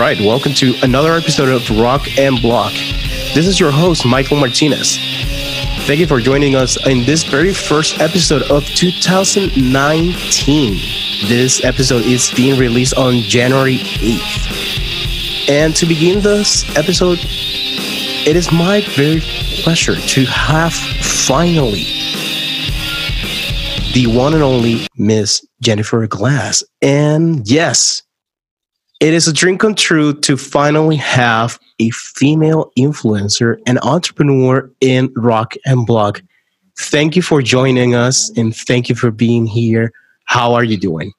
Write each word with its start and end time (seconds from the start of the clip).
right, 0.00 0.18
welcome 0.20 0.54
to 0.54 0.74
another 0.82 1.12
episode 1.12 1.50
of 1.50 1.78
Rock 1.78 2.16
and 2.16 2.40
Block. 2.40 2.72
This 3.34 3.46
is 3.46 3.60
your 3.60 3.70
host, 3.70 4.06
Michael 4.06 4.38
Martinez. 4.38 4.96
Thank 5.86 6.00
you 6.00 6.06
for 6.06 6.20
joining 6.20 6.54
us 6.54 6.78
in 6.86 7.04
this 7.04 7.22
very 7.22 7.52
first 7.52 8.00
episode 8.00 8.50
of 8.50 8.64
2019. 8.64 10.72
This 11.28 11.62
episode 11.62 12.06
is 12.06 12.32
being 12.32 12.58
released 12.58 12.96
on 12.96 13.16
January 13.16 13.76
8th. 13.76 15.50
And 15.50 15.76
to 15.76 15.84
begin 15.84 16.22
this 16.22 16.64
episode, 16.78 17.18
it 17.20 18.36
is 18.36 18.50
my 18.50 18.80
very 18.96 19.20
pleasure 19.62 19.96
to 19.96 20.24
have 20.24 20.72
finally 20.72 21.84
the 23.92 24.06
one 24.06 24.32
and 24.32 24.42
only 24.42 24.86
Miss 24.96 25.46
Jennifer 25.60 26.06
Glass. 26.06 26.64
And 26.80 27.46
yes, 27.46 28.02
it 29.00 29.14
is 29.14 29.26
a 29.26 29.32
dream 29.32 29.56
come 29.56 29.74
true 29.74 30.12
to 30.12 30.36
finally 30.36 30.96
have 30.96 31.58
a 31.78 31.90
female 31.90 32.70
influencer 32.78 33.56
and 33.66 33.78
entrepreneur 33.82 34.70
in 34.82 35.10
rock 35.16 35.54
and 35.64 35.86
block. 35.86 36.22
Thank 36.78 37.16
you 37.16 37.22
for 37.22 37.40
joining 37.40 37.94
us 37.94 38.30
and 38.36 38.54
thank 38.54 38.90
you 38.90 38.94
for 38.94 39.10
being 39.10 39.46
here. 39.46 39.90
How 40.26 40.52
are 40.52 40.64
you 40.64 40.76
doing? 40.76 41.12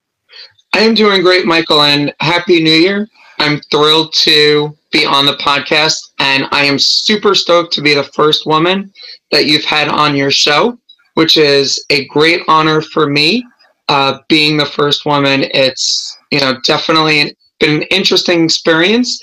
I 0.74 0.80
am 0.80 0.94
doing 0.94 1.24
great, 1.24 1.46
Michael, 1.46 1.82
and 1.82 2.14
Happy 2.20 2.64
New 2.64 2.72
Year. 2.72 3.08
I'm 3.40 3.60
thrilled 3.72 4.14
to 4.14 4.78
be 4.92 5.06
on 5.06 5.26
the 5.26 5.34
podcast, 5.34 6.12
and 6.20 6.46
I 6.52 6.64
am 6.64 6.78
super 6.78 7.34
stoked 7.34 7.74
to 7.74 7.82
be 7.82 7.96
the 7.96 8.04
first 8.04 8.46
woman 8.46 8.94
that 9.32 9.48
you've 9.48 9.66
had 9.66 9.88
on 9.88 10.16
your 10.16 10.32
show, 10.32 10.78
which 11.16 11.36
is 11.36 11.84
a 11.90 12.06
great 12.08 12.44
honor 12.48 12.82
for 12.82 13.08
me. 13.08 13.44
Uh, 13.90 14.20
being 14.30 14.56
the 14.56 14.66
first 14.66 15.06
woman, 15.06 15.46
it's 15.54 16.18
you 16.32 16.40
know 16.40 16.58
definitely 16.64 17.36
been 17.62 17.82
an 17.82 17.84
interesting 17.84 18.44
experience. 18.44 19.20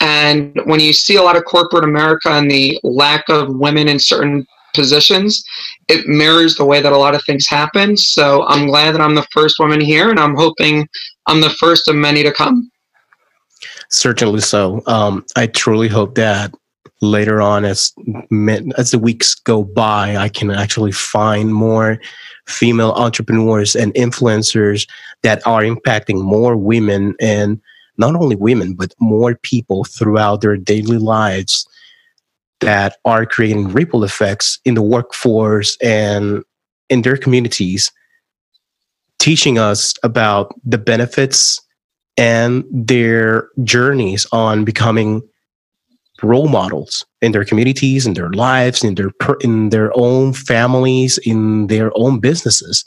And 0.00 0.58
when 0.64 0.80
you 0.80 0.94
see 0.94 1.16
a 1.16 1.22
lot 1.22 1.36
of 1.36 1.44
corporate 1.44 1.84
America 1.84 2.30
and 2.30 2.50
the 2.50 2.80
lack 2.82 3.28
of 3.28 3.54
women 3.54 3.86
in 3.86 3.98
certain 3.98 4.46
positions, 4.72 5.44
it 5.88 6.06
mirrors 6.06 6.56
the 6.56 6.64
way 6.64 6.80
that 6.80 6.92
a 6.92 6.96
lot 6.96 7.14
of 7.14 7.22
things 7.24 7.46
happen. 7.46 7.96
So 7.96 8.46
I'm 8.46 8.66
glad 8.66 8.94
that 8.94 9.00
I'm 9.02 9.14
the 9.14 9.26
first 9.32 9.56
woman 9.58 9.80
here, 9.80 10.08
and 10.08 10.18
I'm 10.18 10.34
hoping 10.34 10.88
I'm 11.26 11.42
the 11.42 11.50
first 11.50 11.88
of 11.88 11.96
many 11.96 12.22
to 12.22 12.32
come. 12.32 12.70
Certainly 13.90 14.40
so. 14.40 14.82
Um, 14.86 15.26
I 15.36 15.48
truly 15.48 15.88
hope 15.88 16.14
that 16.14 16.54
later 17.02 17.40
on, 17.40 17.64
as 17.64 17.92
as 18.78 18.90
the 18.90 18.98
weeks 18.98 19.34
go 19.34 19.64
by, 19.64 20.16
I 20.16 20.28
can 20.28 20.50
actually 20.50 20.92
find 20.92 21.52
more 21.52 21.98
female 22.46 22.92
entrepreneurs 22.92 23.74
and 23.74 23.92
influencers 23.94 24.88
that 25.22 25.46
are 25.46 25.62
impacting 25.62 26.22
more 26.22 26.56
women 26.56 27.14
and 27.20 27.60
not 28.00 28.16
only 28.16 28.34
women, 28.34 28.74
but 28.74 28.94
more 28.98 29.36
people 29.42 29.84
throughout 29.84 30.40
their 30.40 30.56
daily 30.56 30.98
lives 30.98 31.68
that 32.60 32.96
are 33.04 33.24
creating 33.24 33.68
ripple 33.68 34.02
effects 34.02 34.58
in 34.64 34.74
the 34.74 34.82
workforce 34.82 35.76
and 35.82 36.42
in 36.88 37.02
their 37.02 37.16
communities, 37.16 37.92
teaching 39.18 39.58
us 39.58 39.94
about 40.02 40.54
the 40.64 40.78
benefits 40.78 41.60
and 42.16 42.64
their 42.70 43.48
journeys 43.62 44.26
on 44.32 44.64
becoming 44.64 45.22
role 46.22 46.48
models 46.48 47.04
in 47.22 47.32
their 47.32 47.44
communities, 47.44 48.06
in 48.06 48.14
their 48.14 48.30
lives, 48.30 48.82
in 48.84 48.94
their 48.94 49.10
in 49.40 49.70
their 49.70 49.90
own 49.94 50.32
families, 50.32 51.18
in 51.18 51.66
their 51.68 51.90
own 51.94 52.20
businesses. 52.20 52.84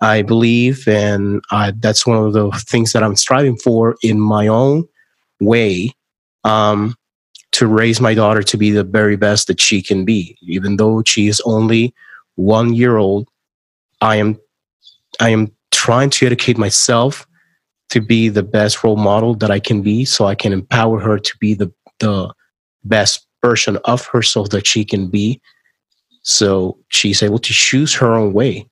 I 0.00 0.22
believe, 0.22 0.86
and 0.86 1.42
I, 1.50 1.72
that's 1.72 2.06
one 2.06 2.18
of 2.18 2.32
the 2.32 2.50
things 2.66 2.92
that 2.92 3.02
I'm 3.02 3.16
striving 3.16 3.56
for 3.56 3.96
in 4.02 4.20
my 4.20 4.46
own 4.46 4.84
way 5.40 5.92
um, 6.44 6.94
to 7.52 7.66
raise 7.66 8.00
my 8.00 8.12
daughter 8.12 8.42
to 8.42 8.56
be 8.58 8.70
the 8.70 8.84
very 8.84 9.16
best 9.16 9.46
that 9.46 9.60
she 9.60 9.82
can 9.82 10.04
be. 10.04 10.36
Even 10.42 10.76
though 10.76 11.02
she 11.06 11.28
is 11.28 11.40
only 11.46 11.94
one 12.34 12.74
year 12.74 12.98
old, 12.98 13.28
I 14.02 14.16
am 14.16 14.38
I 15.18 15.30
am 15.30 15.50
trying 15.70 16.10
to 16.10 16.26
educate 16.26 16.58
myself 16.58 17.26
to 17.88 18.00
be 18.00 18.28
the 18.28 18.42
best 18.42 18.84
role 18.84 18.96
model 18.96 19.34
that 19.36 19.50
I 19.50 19.60
can 19.60 19.80
be, 19.80 20.04
so 20.04 20.26
I 20.26 20.34
can 20.34 20.52
empower 20.52 21.00
her 21.00 21.18
to 21.18 21.38
be 21.40 21.54
the 21.54 21.72
the 22.00 22.34
best 22.84 23.26
version 23.42 23.78
of 23.84 24.04
herself 24.06 24.50
that 24.50 24.66
she 24.66 24.84
can 24.84 25.08
be. 25.08 25.40
So 26.22 26.78
she's 26.88 27.22
able 27.22 27.38
to 27.38 27.52
choose 27.54 27.94
her 27.94 28.12
own 28.12 28.34
way 28.34 28.68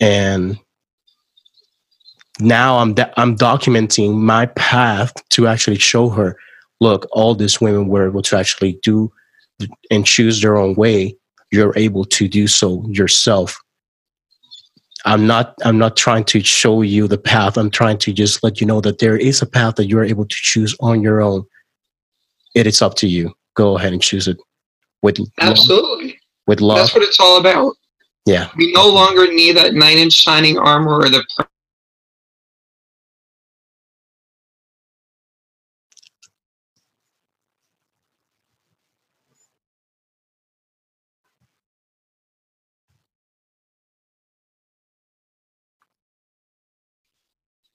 and 0.00 0.58
now 2.40 2.78
I'm 2.78 2.94
I'm 3.16 3.36
documenting 3.36 4.16
my 4.16 4.46
path 4.46 5.12
to 5.30 5.46
actually 5.46 5.78
show 5.78 6.08
her, 6.08 6.36
look, 6.80 7.06
all 7.12 7.34
these 7.34 7.60
women 7.60 7.88
were 7.88 8.08
able 8.08 8.22
to 8.22 8.36
actually 8.36 8.78
do 8.82 9.12
and 9.90 10.06
choose 10.06 10.40
their 10.40 10.56
own 10.56 10.74
way. 10.74 11.16
You're 11.52 11.76
able 11.76 12.04
to 12.06 12.28
do 12.28 12.46
so 12.46 12.84
yourself. 12.88 13.60
I'm 15.04 15.26
not 15.26 15.54
I'm 15.64 15.78
not 15.78 15.96
trying 15.96 16.24
to 16.24 16.40
show 16.40 16.82
you 16.82 17.08
the 17.08 17.18
path. 17.18 17.56
I'm 17.56 17.70
trying 17.70 17.98
to 17.98 18.12
just 18.12 18.42
let 18.42 18.60
you 18.60 18.66
know 18.66 18.80
that 18.80 18.98
there 18.98 19.16
is 19.16 19.42
a 19.42 19.46
path 19.46 19.76
that 19.76 19.86
you're 19.86 20.04
able 20.04 20.26
to 20.26 20.36
choose 20.36 20.76
on 20.80 21.02
your 21.02 21.20
own. 21.20 21.44
It 22.54 22.66
is 22.66 22.82
up 22.82 22.94
to 22.96 23.08
you. 23.08 23.32
Go 23.54 23.76
ahead 23.76 23.92
and 23.92 24.02
choose 24.02 24.28
it 24.28 24.38
with 25.02 25.18
absolutely 25.40 26.06
love, 26.06 26.14
with 26.46 26.60
love. 26.60 26.78
That's 26.78 26.94
what 26.94 27.02
it's 27.02 27.20
all 27.20 27.38
about. 27.38 27.74
Yeah. 28.30 28.48
We 28.56 28.70
no 28.72 28.86
longer 28.88 29.32
need 29.32 29.56
that 29.56 29.74
knight 29.74 29.98
in 29.98 30.08
shining 30.08 30.56
armor 30.56 31.00
or 31.00 31.08
the 31.08 31.24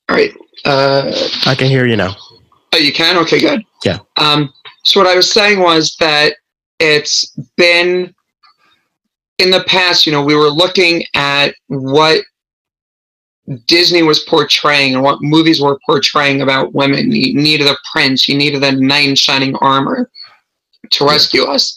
All 0.08 0.16
right. 0.16 0.34
Uh, 0.64 1.12
I 1.46 1.56
can 1.56 1.68
hear 1.68 1.86
you 1.86 1.98
now. 1.98 2.16
Oh, 2.74 2.78
you 2.78 2.94
can? 2.94 3.18
Okay, 3.18 3.42
good. 3.42 3.66
Yeah. 3.84 4.00
Um, 4.18 4.54
so 4.86 5.02
what 5.02 5.08
I 5.10 5.16
was 5.18 5.30
saying 5.30 5.60
was 5.60 5.98
that 6.00 6.36
it's 6.80 7.36
been 7.58 8.16
in 9.38 9.52
the 9.52 9.64
past, 9.68 10.06
you 10.06 10.12
know, 10.12 10.24
we 10.24 10.36
were 10.36 10.50
looking 10.50 11.04
at 11.14 11.56
what 11.68 12.24
Disney 13.68 14.02
was 14.02 14.24
portraying 14.24 14.96
and 14.96 15.04
what 15.04 15.22
movies 15.22 15.62
were 15.62 15.80
portraying 15.86 16.42
about 16.42 16.74
women. 16.74 17.12
You 17.12 17.36
needed 17.36 17.68
a 17.68 17.78
prince, 17.92 18.28
you 18.28 18.38
needed 18.38 18.64
a 18.64 18.72
knight 18.72 19.10
in 19.10 19.16
shining 19.16 19.56
armor 19.58 20.10
to 20.92 21.06
rescue 21.06 21.44
us. 21.44 21.74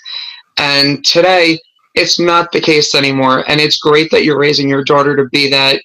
And 0.56 1.04
today, 1.04 1.58
it's 1.94 2.18
not 2.18 2.52
the 2.52 2.60
case 2.60 2.94
anymore. 2.94 3.44
And 3.48 3.60
it's 3.60 3.78
great 3.78 4.10
that 4.10 4.24
you're 4.24 4.38
raising 4.38 4.68
your 4.68 4.84
daughter 4.84 5.16
to 5.16 5.24
be 5.26 5.50
that 5.50 5.82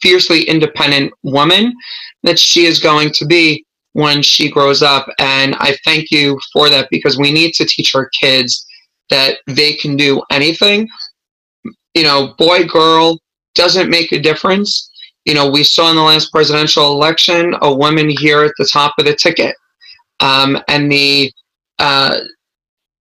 fiercely 0.00 0.42
independent 0.44 1.12
woman 1.22 1.74
that 2.22 2.38
she 2.38 2.66
is 2.66 2.78
going 2.78 3.10
to 3.12 3.26
be 3.26 3.64
when 3.92 4.22
she 4.22 4.50
grows 4.50 4.82
up. 4.82 5.06
And 5.18 5.54
I 5.56 5.76
thank 5.84 6.10
you 6.10 6.38
for 6.52 6.68
that 6.68 6.88
because 6.90 7.18
we 7.18 7.32
need 7.32 7.52
to 7.54 7.66
teach 7.66 7.94
our 7.94 8.08
kids 8.20 8.66
that 9.10 9.38
they 9.46 9.74
can 9.74 9.96
do 9.96 10.22
anything. 10.30 10.88
You 11.94 12.04
know, 12.04 12.34
boy, 12.38 12.64
girl 12.64 13.18
doesn't 13.54 13.90
make 13.90 14.12
a 14.12 14.20
difference. 14.20 14.90
You 15.24 15.34
know, 15.34 15.50
we 15.50 15.62
saw 15.62 15.90
in 15.90 15.96
the 15.96 16.02
last 16.02 16.32
presidential 16.32 16.92
election 16.92 17.54
a 17.62 17.72
woman 17.72 18.08
here 18.08 18.42
at 18.42 18.52
the 18.58 18.68
top 18.72 18.94
of 18.98 19.04
the 19.04 19.14
ticket. 19.14 19.54
Um, 20.20 20.58
and 20.68 20.90
the 20.90 21.32
uh, 21.78 22.20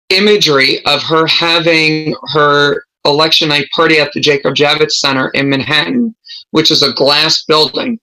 imagery 0.09 0.85
of 0.85 1.01
her 1.03 1.25
having 1.27 2.15
her 2.33 2.83
election 3.05 3.49
night 3.49 3.67
party 3.73 3.99
at 3.99 4.11
the 4.13 4.19
Jacob 4.19 4.55
Javits 4.55 4.93
Center 4.93 5.29
in 5.29 5.49
Manhattan, 5.49 6.15
which 6.51 6.71
is 6.71 6.83
a 6.83 6.93
glass 6.93 7.43
building. 7.45 7.99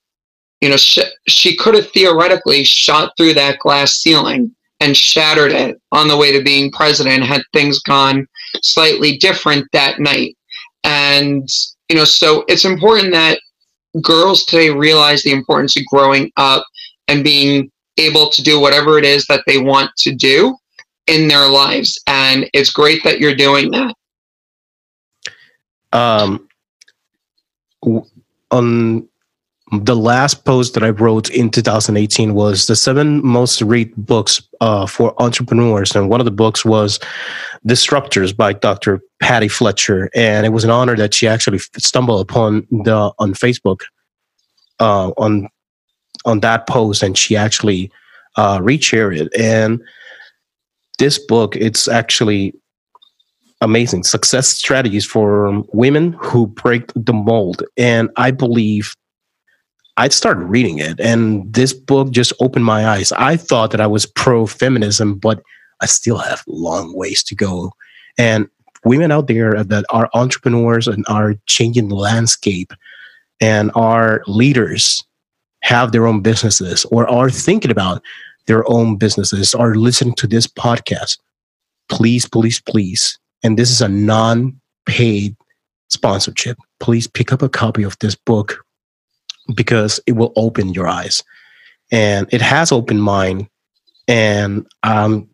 You 0.61 0.69
know, 0.69 0.77
she, 0.77 1.03
she 1.27 1.55
could 1.55 1.75
have 1.75 1.89
theoretically 1.91 2.63
shot 2.63 3.13
through 3.17 3.35
that 3.35 3.59
glass 3.59 3.97
ceiling 3.97 4.55
and 4.79 4.95
shattered 4.95 5.51
it 5.51 5.79
on 5.91 6.07
the 6.07 6.17
way 6.17 6.31
to 6.31 6.43
being 6.43 6.71
president 6.71 7.23
had 7.23 7.41
things 7.53 7.79
gone 7.79 8.27
slightly 8.61 9.17
different 9.17 9.67
that 9.71 9.99
night. 9.99 10.37
And, 10.83 11.47
you 11.89 11.95
know, 11.95 12.03
so 12.03 12.43
it's 12.47 12.65
important 12.65 13.13
that 13.13 13.39
girls 14.01 14.45
today 14.45 14.69
realize 14.69 15.23
the 15.23 15.31
importance 15.31 15.77
of 15.77 15.85
growing 15.85 16.31
up 16.37 16.65
and 17.07 17.23
being 17.23 17.71
able 17.97 18.29
to 18.29 18.43
do 18.43 18.59
whatever 18.59 18.97
it 18.97 19.05
is 19.05 19.25
that 19.27 19.43
they 19.47 19.57
want 19.57 19.89
to 19.97 20.13
do 20.13 20.55
in 21.07 21.27
their 21.27 21.47
lives. 21.47 21.99
And 22.07 22.49
it's 22.53 22.69
great 22.69 23.03
that 23.03 23.19
you're 23.19 23.35
doing 23.35 23.71
that. 23.71 23.95
Um, 25.93 26.49
on 28.51 29.07
the 29.83 29.95
last 29.95 30.45
post 30.45 30.73
that 30.75 30.83
I 30.83 30.89
wrote 30.89 31.29
in 31.29 31.49
2018 31.49 32.33
was 32.33 32.67
the 32.67 32.75
seven 32.75 33.25
most 33.25 33.61
read 33.61 33.93
books 33.97 34.41
uh, 34.61 34.85
for 34.85 35.19
entrepreneurs, 35.21 35.95
and 35.95 36.09
one 36.09 36.21
of 36.21 36.25
the 36.25 36.31
books 36.31 36.63
was 36.63 36.99
Disruptors 37.67 38.35
by 38.35 38.53
Dr. 38.53 39.01
Patty 39.21 39.47
Fletcher, 39.47 40.09
and 40.13 40.45
it 40.45 40.49
was 40.49 40.63
an 40.63 40.69
honor 40.69 40.95
that 40.95 41.13
she 41.13 41.27
actually 41.27 41.57
stumbled 41.77 42.21
upon 42.21 42.67
the 42.69 43.11
on 43.17 43.33
Facebook 43.33 43.81
uh, 44.79 45.09
on 45.17 45.49
on 46.25 46.41
that 46.41 46.67
post, 46.67 47.01
and 47.01 47.17
she 47.17 47.35
actually 47.35 47.91
uh, 48.35 48.59
reshare 48.59 49.15
it. 49.17 49.33
And 49.39 49.81
this 50.99 51.17
book, 51.17 51.55
it's 51.55 51.87
actually 51.87 52.53
amazing 53.61 54.03
success 54.03 54.47
strategies 54.49 55.05
for 55.05 55.63
women 55.73 56.13
who 56.21 56.47
break 56.47 56.91
the 56.95 57.13
mold. 57.13 57.63
And 57.77 58.09
I 58.17 58.31
believe 58.31 58.95
I 59.97 60.09
started 60.09 60.41
reading 60.41 60.79
it, 60.79 60.99
and 60.99 61.51
this 61.53 61.71
book 61.71 62.11
just 62.11 62.33
opened 62.41 62.65
my 62.65 62.87
eyes. 62.87 63.11
I 63.13 63.37
thought 63.37 63.71
that 63.71 63.79
I 63.79 63.87
was 63.87 64.05
pro 64.05 64.45
feminism, 64.45 65.15
but 65.15 65.41
I 65.81 65.85
still 65.85 66.17
have 66.17 66.43
long 66.47 66.93
ways 66.95 67.23
to 67.23 67.35
go. 67.35 67.71
And 68.17 68.49
women 68.83 69.11
out 69.11 69.27
there 69.27 69.63
that 69.63 69.85
are 69.89 70.09
entrepreneurs 70.13 70.87
and 70.87 71.05
are 71.07 71.35
changing 71.47 71.89
the 71.89 71.95
landscape 71.95 72.73
and 73.41 73.71
are 73.75 74.21
leaders 74.27 75.03
have 75.61 75.91
their 75.91 76.07
own 76.07 76.21
businesses 76.21 76.85
or 76.85 77.09
are 77.09 77.29
thinking 77.29 77.71
about 77.71 78.01
their 78.47 78.69
own 78.69 78.97
businesses 78.97 79.55
are 79.55 79.75
listening 79.75 80.13
to 80.15 80.27
this 80.27 80.45
podcast, 80.45 81.17
please, 81.89 82.27
please, 82.27 82.61
please, 82.61 83.17
and 83.43 83.57
this 83.57 83.71
is 83.71 83.81
a 83.81 83.89
non 83.89 84.59
paid 84.85 85.35
sponsorship, 85.89 86.57
please 86.79 87.07
pick 87.07 87.31
up 87.31 87.41
a 87.41 87.49
copy 87.49 87.83
of 87.83 87.97
this 87.99 88.15
book 88.15 88.64
because 89.53 89.99
it 90.07 90.13
will 90.13 90.33
open 90.35 90.69
your 90.69 90.87
eyes. 90.87 91.23
And 91.91 92.27
it 92.31 92.41
has 92.41 92.71
opened 92.71 93.03
mine. 93.03 93.47
And 94.07 94.65
um, 94.83 95.29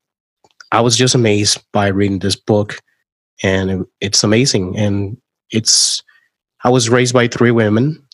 I 0.71 0.81
was 0.81 0.97
just 0.97 1.15
amazed 1.15 1.63
by 1.71 1.87
reading 1.87 2.19
this 2.19 2.35
book. 2.35 2.79
And 3.43 3.71
it, 3.71 3.87
it's 4.01 4.23
amazing. 4.23 4.77
And 4.77 5.17
it's, 5.49 6.03
I 6.63 6.69
was 6.69 6.89
raised 6.89 7.13
by 7.13 7.27
three 7.27 7.51
women. 7.51 8.05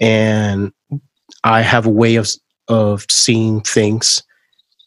And 0.00 0.72
I 1.44 1.60
have 1.62 1.86
a 1.86 1.90
way 1.90 2.16
of 2.16 2.28
of 2.68 3.06
seeing 3.10 3.60
things. 3.62 4.22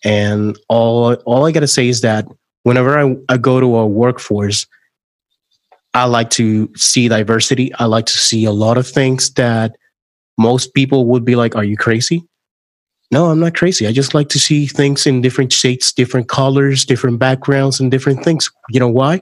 And 0.04 0.58
all 0.70 1.14
all 1.26 1.46
I 1.46 1.52
gotta 1.52 1.68
say 1.68 1.88
is 1.88 2.02
that 2.02 2.28
whenever 2.64 2.98
I, 2.98 3.16
I 3.30 3.38
go 3.38 3.60
to 3.60 3.78
a 3.78 3.88
workforce, 3.88 4.68
I 5.94 6.06
like 6.06 6.30
to 6.32 6.70
see 6.76 7.08
diversity. 7.08 7.74
I 7.76 7.86
like 7.86 8.06
to 8.06 8.18
see 8.18 8.46
a 8.46 8.52
lot 8.52 8.78
of 8.78 8.88
things 8.88 9.34
that 9.34 9.76
most 10.42 10.74
people 10.74 11.06
would 11.06 11.24
be 11.24 11.36
like, 11.36 11.56
Are 11.56 11.64
you 11.64 11.78
crazy? 11.78 12.24
No, 13.12 13.26
I'm 13.26 13.40
not 13.40 13.56
crazy. 13.56 13.86
I 13.88 13.92
just 13.92 14.14
like 14.14 14.30
to 14.30 14.40
see 14.40 14.68
things 14.68 15.06
in 15.06 15.22
different 15.22 15.52
shapes, 15.52 15.92
different 15.92 16.30
colors, 16.30 16.86
different 16.86 17.20
backgrounds, 17.20 17.80
and 17.80 17.92
different 17.92 18.24
things. 18.24 18.50
You 18.70 18.80
know 18.80 18.88
why? 18.88 19.22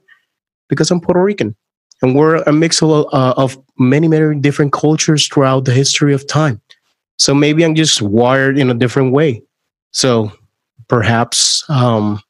Because 0.68 0.92
I'm 0.92 1.02
Puerto 1.02 1.24
Rican. 1.24 1.56
And 2.02 2.16
we're 2.16 2.38
a 2.44 2.54
mix 2.54 2.82
of, 2.84 3.08
uh, 3.12 3.34
of 3.36 3.58
many, 3.80 4.08
many 4.08 4.40
different 4.40 4.74
cultures 4.74 5.28
throughout 5.28 5.66
the 5.66 5.74
history 5.74 6.14
of 6.14 6.26
time. 6.28 6.62
So 7.18 7.34
maybe 7.34 7.66
I'm 7.66 7.76
just 7.76 8.02
wired 8.02 8.58
in 8.58 8.70
a 8.70 8.76
different 8.76 9.12
way. 9.12 9.42
So 9.92 10.32
perhaps 10.88 11.68
um, 11.68 12.22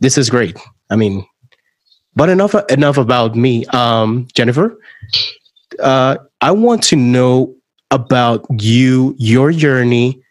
this 0.00 0.18
is 0.18 0.28
great. 0.28 0.56
I 0.90 0.96
mean, 0.96 1.26
but 2.14 2.28
enough 2.28 2.54
enough 2.70 2.98
about 2.98 3.34
me. 3.36 3.64
Um, 3.66 4.28
Jennifer, 4.34 4.78
uh, 5.80 6.18
I 6.40 6.50
want 6.50 6.82
to 6.84 6.96
know 6.96 7.54
about 7.90 8.46
you, 8.60 9.14
your 9.18 9.52
journey, 9.52 10.22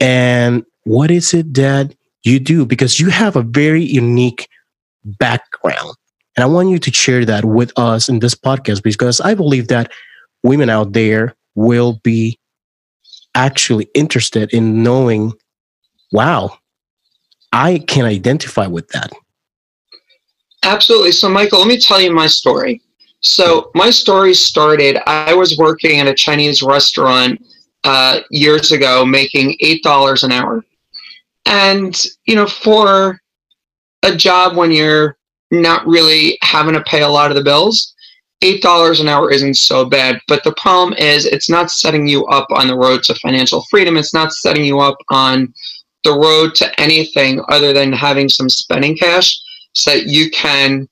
and 0.00 0.64
what 0.84 1.10
is 1.10 1.32
it 1.34 1.54
that 1.54 1.94
you 2.24 2.40
do 2.40 2.66
because 2.66 2.98
you 2.98 3.08
have 3.08 3.36
a 3.36 3.42
very 3.42 3.82
unique 3.82 4.48
background. 5.04 5.94
And 6.36 6.44
I 6.44 6.46
want 6.46 6.68
you 6.68 6.78
to 6.78 6.92
share 6.92 7.24
that 7.24 7.44
with 7.44 7.72
us 7.78 8.08
in 8.08 8.18
this 8.18 8.34
podcast 8.34 8.82
because 8.82 9.20
I 9.20 9.34
believe 9.34 9.68
that 9.68 9.90
women 10.42 10.68
out 10.68 10.92
there 10.92 11.34
will 11.54 12.00
be 12.02 12.38
actually 13.34 13.88
interested 13.94 14.52
in 14.52 14.82
knowing, 14.82 15.32
wow, 16.12 16.58
I 17.52 17.78
can 17.86 18.04
identify 18.04 18.66
with 18.66 18.88
that. 18.88 19.12
Absolutely. 20.62 21.12
So, 21.12 21.28
Michael, 21.28 21.60
let 21.60 21.68
me 21.68 21.78
tell 21.78 22.00
you 22.00 22.12
my 22.12 22.26
story. 22.26 22.82
So, 23.20 23.70
my 23.74 23.90
story 23.90 24.34
started, 24.34 24.98
I 25.08 25.34
was 25.34 25.58
working 25.58 26.00
at 26.00 26.06
a 26.06 26.14
Chinese 26.14 26.62
restaurant 26.62 27.44
uh, 27.84 28.20
years 28.30 28.72
ago, 28.72 29.04
making 29.04 29.56
$8 29.62 30.22
an 30.22 30.32
hour. 30.32 30.64
And, 31.46 32.04
you 32.26 32.34
know, 32.34 32.46
for 32.46 33.20
a 34.02 34.14
job 34.14 34.56
when 34.56 34.70
you're 34.70 35.16
not 35.50 35.86
really 35.86 36.38
having 36.42 36.74
to 36.74 36.82
pay 36.82 37.02
a 37.02 37.08
lot 37.08 37.30
of 37.30 37.36
the 37.36 37.42
bills, 37.42 37.94
eight 38.42 38.62
dollars 38.62 39.00
an 39.00 39.08
hour 39.08 39.30
isn't 39.30 39.54
so 39.54 39.84
bad 39.84 40.20
but 40.28 40.44
the 40.44 40.54
problem 40.60 40.96
is 40.98 41.24
it's 41.24 41.48
not 41.48 41.70
setting 41.70 42.06
you 42.06 42.26
up 42.26 42.46
on 42.50 42.66
the 42.66 42.76
road 42.76 43.02
to 43.02 43.14
financial 43.16 43.64
freedom 43.70 43.96
it's 43.96 44.12
not 44.12 44.32
setting 44.32 44.64
you 44.64 44.78
up 44.78 44.96
on 45.08 45.52
the 46.04 46.12
road 46.12 46.54
to 46.54 46.80
anything 46.80 47.42
other 47.48 47.72
than 47.72 47.92
having 47.92 48.28
some 48.28 48.48
spending 48.48 48.96
cash 48.96 49.40
so 49.72 49.90
that 49.90 50.06
you 50.06 50.30
can 50.30 50.86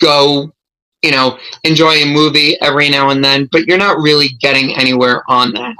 go 0.00 0.50
you 1.02 1.10
know 1.10 1.38
enjoy 1.64 1.92
a 1.92 2.12
movie 2.12 2.60
every 2.60 2.88
now 2.88 3.10
and 3.10 3.22
then 3.24 3.48
but 3.52 3.66
you're 3.66 3.78
not 3.78 3.98
really 3.98 4.28
getting 4.40 4.74
anywhere 4.76 5.22
on 5.28 5.52
that. 5.52 5.74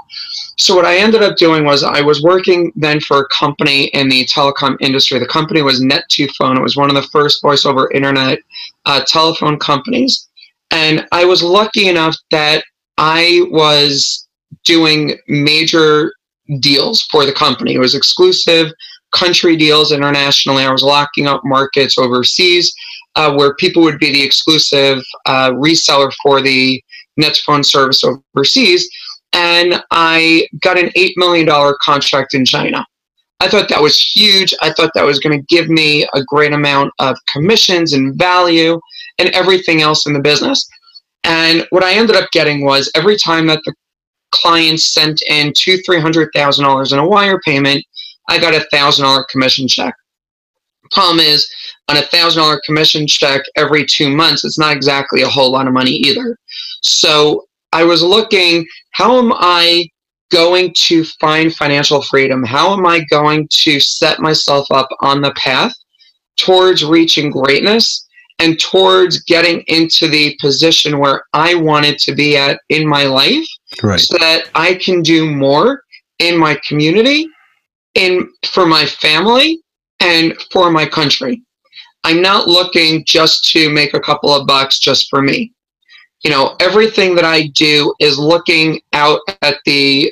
So 0.57 0.75
what 0.75 0.85
i 0.85 0.97
ended 0.97 1.23
up 1.23 1.37
doing 1.37 1.65
was 1.65 1.83
i 1.83 2.01
was 2.01 2.21
working 2.21 2.71
then 2.75 2.99
for 2.99 3.19
a 3.19 3.27
company 3.27 3.85
in 3.87 4.09
the 4.09 4.25
telecom 4.25 4.77
industry. 4.79 5.19
The 5.19 5.27
company 5.27 5.61
was 5.61 5.81
net2phone. 5.81 6.57
It 6.57 6.63
was 6.63 6.75
one 6.75 6.89
of 6.89 6.95
the 6.95 7.09
first 7.09 7.41
voice 7.41 7.65
over 7.65 7.91
internet 7.91 8.39
uh, 8.85 9.03
telephone 9.05 9.59
companies. 9.59 10.27
And 10.71 11.07
I 11.11 11.25
was 11.25 11.43
lucky 11.43 11.87
enough 11.87 12.15
that 12.31 12.63
I 12.97 13.41
was 13.49 14.27
doing 14.65 15.17
major 15.27 16.13
deals 16.59 17.03
for 17.03 17.25
the 17.25 17.33
company. 17.33 17.73
It 17.73 17.79
was 17.79 17.95
exclusive 17.95 18.71
country 19.11 19.55
deals 19.55 19.91
internationally. 19.91 20.63
I 20.63 20.71
was 20.71 20.83
locking 20.83 21.27
up 21.27 21.41
markets 21.45 21.97
overseas 21.97 22.73
uh, 23.17 23.33
where 23.33 23.55
people 23.55 23.83
would 23.83 23.99
be 23.99 24.13
the 24.13 24.23
exclusive 24.23 25.03
uh, 25.25 25.51
reseller 25.51 26.11
for 26.23 26.39
the 26.39 26.81
Net2phone 27.19 27.65
service 27.65 28.03
overseas. 28.03 28.87
And 29.33 29.83
I 29.91 30.47
got 30.61 30.79
an 30.79 30.89
$8 30.95 31.11
million 31.17 31.73
contract 31.81 32.33
in 32.33 32.45
China. 32.45 32.85
I 33.39 33.47
thought 33.47 33.69
that 33.69 33.81
was 33.81 33.99
huge. 33.99 34.53
I 34.61 34.71
thought 34.71 34.91
that 34.95 35.05
was 35.05 35.19
going 35.19 35.37
to 35.37 35.45
give 35.47 35.67
me 35.67 36.07
a 36.13 36.23
great 36.23 36.53
amount 36.53 36.93
of 36.99 37.17
commissions 37.31 37.93
and 37.93 38.17
value 38.17 38.79
and 39.19 39.29
everything 39.29 39.81
else 39.81 40.07
in 40.07 40.13
the 40.13 40.19
business. 40.19 40.67
And 41.23 41.65
what 41.71 41.83
I 41.83 41.93
ended 41.93 42.15
up 42.15 42.31
getting 42.31 42.63
was 42.63 42.89
every 42.95 43.17
time 43.17 43.47
that 43.47 43.61
the 43.65 43.73
client 44.31 44.79
sent 44.79 45.21
in 45.23 45.53
two, 45.55 45.77
three 45.85 45.99
hundred 45.99 46.29
thousand 46.33 46.65
dollars 46.65 46.93
in 46.93 46.99
a 46.99 47.07
wire 47.07 47.39
payment, 47.45 47.83
I 48.29 48.39
got 48.39 48.55
a 48.55 48.65
thousand 48.71 49.05
dollar 49.05 49.25
commission 49.29 49.67
check. 49.67 49.93
Problem 50.91 51.19
is, 51.19 51.47
on 51.89 51.97
a 51.97 52.01
thousand 52.03 52.41
dollar 52.41 52.61
commission 52.65 53.07
check 53.07 53.41
every 53.55 53.85
two 53.85 54.09
months, 54.09 54.43
it's 54.43 54.59
not 54.59 54.75
exactly 54.75 55.21
a 55.21 55.27
whole 55.27 55.51
lot 55.51 55.67
of 55.67 55.73
money 55.73 55.91
either. 55.91 56.37
So 56.81 57.47
I 57.73 57.83
was 57.83 58.03
looking, 58.03 58.65
how 58.91 59.17
am 59.19 59.31
I 59.33 59.89
going 60.31 60.73
to 60.75 61.05
find 61.21 61.53
financial 61.53 62.01
freedom? 62.01 62.43
How 62.43 62.73
am 62.73 62.85
I 62.85 63.05
going 63.09 63.47
to 63.49 63.79
set 63.79 64.19
myself 64.19 64.67
up 64.71 64.89
on 65.01 65.21
the 65.21 65.31
path 65.33 65.73
towards 66.37 66.83
reaching 66.83 67.31
greatness 67.31 68.05
and 68.39 68.59
towards 68.59 69.23
getting 69.23 69.63
into 69.67 70.07
the 70.07 70.37
position 70.39 70.99
where 70.99 71.23
I 71.33 71.55
wanted 71.55 71.97
to 71.99 72.13
be 72.13 72.37
at 72.37 72.59
in 72.69 72.87
my 72.87 73.05
life 73.05 73.47
right. 73.81 73.99
so 73.99 74.17
that 74.19 74.49
I 74.53 74.75
can 74.75 75.01
do 75.01 75.33
more 75.33 75.81
in 76.19 76.37
my 76.37 76.59
community, 76.67 77.27
in 77.95 78.29
for 78.45 78.65
my 78.65 78.85
family, 78.85 79.59
and 79.99 80.39
for 80.51 80.69
my 80.69 80.85
country. 80.85 81.41
I'm 82.03 82.21
not 82.21 82.47
looking 82.47 83.03
just 83.05 83.49
to 83.51 83.69
make 83.69 83.93
a 83.93 83.99
couple 83.99 84.33
of 84.33 84.47
bucks 84.47 84.79
just 84.79 85.09
for 85.09 85.21
me. 85.21 85.53
You 86.23 86.31
know, 86.31 86.55
everything 86.59 87.15
that 87.15 87.25
I 87.25 87.47
do 87.47 87.93
is 87.99 88.17
looking 88.17 88.81
out 88.93 89.19
at 89.41 89.57
the 89.65 90.11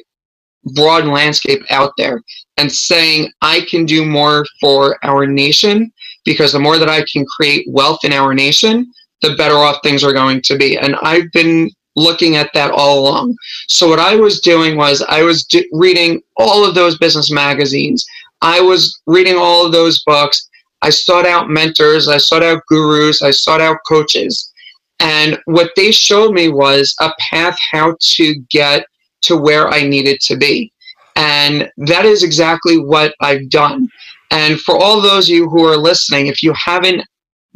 broad 0.74 1.06
landscape 1.06 1.62
out 1.70 1.94
there 1.98 2.22
and 2.58 2.72
saying 2.72 3.32
I 3.42 3.62
can 3.70 3.86
do 3.86 4.06
more 4.06 4.46
for 4.60 4.98
our 5.04 5.26
nation 5.28 5.92
because 6.26 6.52
the 6.52 6.60
more 6.60 6.78
that 6.78 6.90
I 6.90 7.04
can 7.12 7.26
create 7.26 7.68
wealth 7.70 8.00
in 8.04 8.14
our 8.14 8.34
nation, 8.34 8.92
the 9.22 9.36
better 9.36 9.56
off 9.56 9.78
things 9.84 10.04
are 10.04 10.14
going 10.14 10.42
to 10.42 10.58
be. 10.58 10.78
And 10.78 10.96
I've 11.02 11.32
been 11.32 11.70
looking 11.96 12.36
at 12.36 12.52
that 12.54 12.72
all 12.72 13.00
along. 13.00 13.36
So 13.68 13.88
what 13.88 14.00
I 14.00 14.16
was 14.16 14.42
doing 14.42 14.76
was 14.76 15.02
I 15.08 15.22
was 15.22 15.48
reading 15.72 16.22
all 16.38 16.68
of 16.68 16.76
those 16.76 16.98
business 16.98 17.32
magazines. 17.32 18.06
I 18.42 18.60
was 18.60 19.02
reading 19.08 19.36
all 19.38 19.66
of 19.66 19.72
those 19.72 20.04
books. 20.04 20.50
I 20.82 20.90
sought 20.90 21.26
out 21.26 21.50
mentors, 21.50 22.08
I 22.08 22.18
sought 22.18 22.44
out 22.44 22.64
gurus, 22.68 23.22
I 23.22 23.32
sought 23.32 23.62
out 23.62 23.78
coaches. 23.88 24.52
And 25.00 25.40
what 25.46 25.72
they 25.76 25.92
showed 25.92 26.34
me 26.34 26.50
was 26.50 26.96
a 27.02 27.12
path 27.20 27.58
how 27.72 27.96
to 28.00 28.36
get 28.50 28.86
to 29.24 29.36
where 29.36 29.68
I 29.70 29.88
needed 29.88 30.22
to 30.22 30.38
be. 30.38 30.72
And 31.16 31.70
that 31.78 32.06
is 32.06 32.24
exactly 32.24 32.78
what 32.78 33.16
I've 33.22 33.50
done. 33.50 33.88
And 34.32 34.60
for 34.60 34.76
all 34.76 35.02
those 35.02 35.30
of 35.30 35.36
you 35.36 35.50
who 35.50 35.66
are 35.66 35.78
listening, 35.78 36.28
if 36.28 36.44
you 36.44 36.54
haven't 36.54 37.04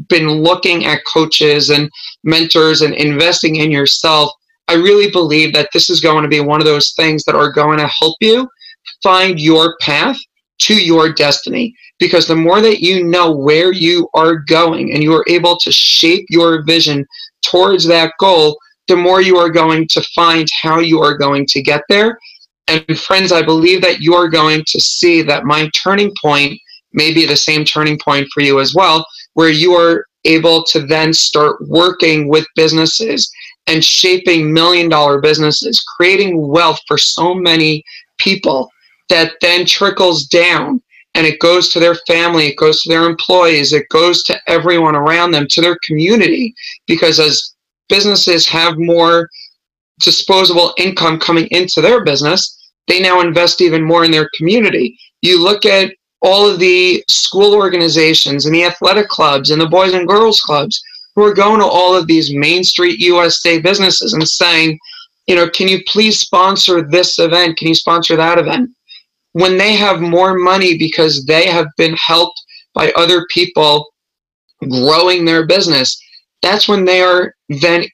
been 0.08 0.30
looking 0.30 0.86
at 0.86 1.04
coaches 1.06 1.70
and 1.70 1.90
mentors 2.24 2.82
and 2.82 2.94
investing 2.94 3.58
in 3.58 3.72
yourself, 3.72 4.32
I 4.68 4.76
really 4.76 5.12
believe 5.12 5.54
that 5.54 5.70
this 5.74 5.90
is 5.90 6.00
going 6.00 6.24
to 6.24 6.30
be 6.30 6.40
one 6.40 6.62
of 6.62 6.66
those 6.66 6.94
things 6.94 7.24
that 7.26 7.36
are 7.36 7.52
going 7.52 7.80
to 7.80 7.88
help 7.88 8.16
you 8.22 8.48
find 9.04 9.40
your 9.40 9.76
path 9.82 10.18
to 10.60 10.76
your 10.76 11.12
destiny. 11.12 11.74
Because 12.00 12.28
the 12.28 12.36
more 12.36 12.62
that 12.62 12.82
you 12.82 13.04
know 13.04 13.32
where 13.32 13.72
you 13.72 14.10
are 14.14 14.36
going 14.36 14.94
and 14.94 15.04
you 15.04 15.14
are 15.14 15.26
able 15.28 15.58
to 15.58 15.72
shape 15.72 16.26
your 16.30 16.64
vision 16.64 17.06
towards 17.42 17.86
that 17.88 18.14
goal, 18.20 18.58
the 18.88 18.96
more 18.96 19.22
you 19.22 19.38
are 19.38 19.50
going 19.50 19.88
to 19.90 20.02
find 20.16 20.48
how 20.62 20.80
you 20.80 21.02
are 21.02 21.18
going 21.18 21.46
to 21.48 21.62
get 21.62 21.82
there. 21.90 22.18
And 22.68 23.00
friends, 23.00 23.32
I 23.32 23.42
believe 23.42 23.82
that 23.82 24.00
you 24.00 24.14
are 24.14 24.30
going 24.30 24.64
to 24.68 24.80
see 24.80 25.22
that 25.24 25.46
my 25.46 25.70
turning 25.84 26.14
point 26.22 26.60
may 26.94 27.14
be 27.14 27.26
the 27.26 27.36
same 27.36 27.66
turning 27.66 28.00
point 28.00 28.28
for 28.34 28.42
you 28.42 28.60
as 28.60 28.74
well, 28.74 29.06
where 29.34 29.50
you 29.50 29.74
are 29.74 30.06
able 30.26 30.64
to 30.66 30.86
then 30.86 31.14
start 31.14 31.58
working 31.68 32.28
with 32.28 32.46
businesses 32.56 33.32
and 33.68 33.84
shaping 33.84 34.52
million 34.52 34.90
dollar 34.90 35.20
businesses, 35.22 35.84
creating 35.96 36.48
wealth 36.48 36.80
for 36.88 36.98
so 36.98 37.34
many 37.34 37.84
people 38.18 38.70
that 39.10 39.34
then 39.42 39.66
trickles 39.66 40.26
down 40.26 40.82
and 41.16 41.26
it 41.26 41.40
goes 41.40 41.70
to 41.70 41.80
their 41.80 41.96
family, 42.08 42.48
it 42.48 42.58
goes 42.58 42.82
to 42.82 42.90
their 42.90 43.10
employees, 43.10 43.74
it 43.74 43.90
goes 43.90 44.24
to 44.24 44.40
everyone 44.48 44.96
around 44.96 45.32
them, 45.32 45.48
to 45.50 45.62
their 45.62 45.78
community. 45.86 46.54
Because 46.88 47.20
as 47.20 47.56
businesses 47.90 48.48
have 48.48 48.78
more 48.78 49.28
disposable 50.00 50.74
income 50.78 51.20
coming 51.20 51.48
into 51.52 51.82
their 51.82 52.04
business, 52.04 52.72
they 52.88 53.02
now 53.02 53.22
invest 53.22 53.62
even 53.62 53.84
more 53.84 54.06
in 54.06 54.12
their 54.12 54.30
community. 54.36 54.98
You 55.22 55.44
look 55.44 55.66
at 55.66 55.94
all 56.22 56.50
of 56.50 56.60
the 56.60 57.04
school 57.08 57.54
organizations 57.54 58.46
and 58.46 58.54
the 58.54 58.64
athletic 58.64 59.08
clubs 59.08 59.52
and 59.52 59.62
the 59.62 59.68
boys 59.68 59.94
and 59.94 60.08
girls 60.08 60.42
clubs 60.42 60.82
who 61.16 61.24
are 61.24 61.34
going 61.34 61.60
to 61.60 61.66
all 61.66 61.96
of 61.96 62.08
these 62.08 62.34
Main 62.34 62.64
Street 62.64 63.00
USA 63.00 63.60
businesses 63.60 64.14
and 64.14 64.28
saying, 64.28 64.80
you 65.28 65.36
know, 65.36 65.50
can 65.50 65.68
you 65.68 65.80
please 65.88 66.20
sponsor 66.20 66.82
this 66.82 67.20
event? 67.20 67.58
Can 67.58 67.68
you 67.68 67.76
sponsor 67.76 68.16
that 68.16 68.40
event? 68.40 68.70
When 69.34 69.58
they 69.58 69.76
have 69.76 70.02
more 70.02 70.38
money 70.38 70.78
because 70.78 71.26
they 71.26 71.48
have 71.48 71.68
been 71.78 71.96
helped 71.96 72.42
by 72.74 72.92
other 72.96 73.26
people 73.30 73.88
growing 74.70 75.26
their 75.26 75.46
business, 75.46 76.00
that's 76.42 76.68
when 76.68 76.86
they 76.86 77.02
are 77.02 77.34
then 77.50 77.86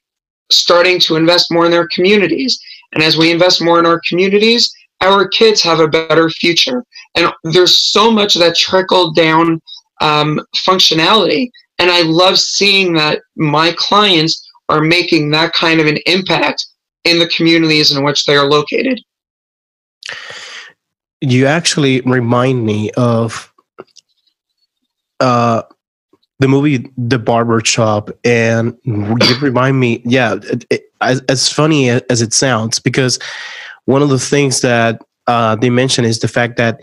starting 0.51 0.99
to 0.99 1.15
invest 1.15 1.51
more 1.51 1.65
in 1.65 1.71
their 1.71 1.87
communities. 1.93 2.59
And 2.93 3.03
as 3.03 3.17
we 3.17 3.31
invest 3.31 3.61
more 3.61 3.79
in 3.79 3.85
our 3.85 4.01
communities, 4.07 4.73
our 5.01 5.27
kids 5.27 5.61
have 5.61 5.79
a 5.79 5.87
better 5.87 6.29
future. 6.29 6.83
And 7.15 7.31
there's 7.43 7.79
so 7.91 8.11
much 8.11 8.35
of 8.35 8.41
that 8.41 8.55
trickle 8.55 9.11
down 9.13 9.61
um, 10.01 10.39
functionality. 10.67 11.49
And 11.79 11.89
I 11.89 12.01
love 12.01 12.39
seeing 12.39 12.93
that 12.93 13.21
my 13.35 13.73
clients 13.77 14.49
are 14.69 14.81
making 14.81 15.31
that 15.31 15.53
kind 15.53 15.79
of 15.79 15.87
an 15.87 15.97
impact 16.05 16.65
in 17.03 17.19
the 17.19 17.27
communities 17.27 17.95
in 17.95 18.03
which 18.03 18.25
they 18.25 18.35
are 18.35 18.49
located. 18.49 18.99
You 21.21 21.47
actually 21.47 22.01
remind 22.01 22.65
me 22.65 22.91
of 22.91 23.51
uh, 25.19 25.63
the 26.39 26.47
movie 26.47 26.91
The 26.97 27.17
Barber 27.17 27.63
Shop, 27.63 28.09
and 28.23 28.77
you 28.83 29.17
remind 29.41 29.79
me, 29.79 30.01
yeah, 30.05 30.35
it, 30.43 30.65
it, 30.69 30.81
as, 31.01 31.21
as 31.29 31.51
funny 31.51 31.89
as 31.89 32.21
it 32.21 32.33
sounds, 32.33 32.79
because 32.79 33.19
one 33.85 34.01
of 34.01 34.09
the 34.09 34.19
things 34.19 34.61
that 34.61 35.01
uh, 35.27 35.55
they 35.55 35.69
mention 35.69 36.05
is 36.05 36.19
the 36.19 36.27
fact 36.27 36.57
that 36.57 36.79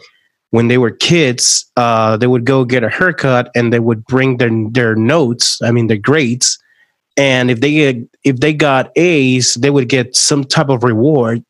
when 0.50 0.68
they 0.68 0.78
were 0.78 0.90
kids, 0.90 1.70
uh, 1.76 2.16
they 2.16 2.26
would 2.26 2.44
go 2.44 2.64
get 2.64 2.84
a 2.84 2.88
haircut 2.88 3.50
and 3.54 3.72
they 3.72 3.80
would 3.80 4.04
bring 4.04 4.36
their 4.38 4.50
their 4.70 4.94
notes, 4.94 5.60
I 5.62 5.70
mean 5.70 5.86
their 5.86 5.96
grades, 5.98 6.58
and 7.16 7.50
if 7.50 7.60
they 7.60 8.04
if 8.24 8.36
they 8.36 8.52
got 8.52 8.90
A's, 8.96 9.54
they 9.54 9.70
would 9.70 9.88
get 9.88 10.16
some 10.16 10.44
type 10.44 10.68
of 10.68 10.84
reward. 10.84 11.44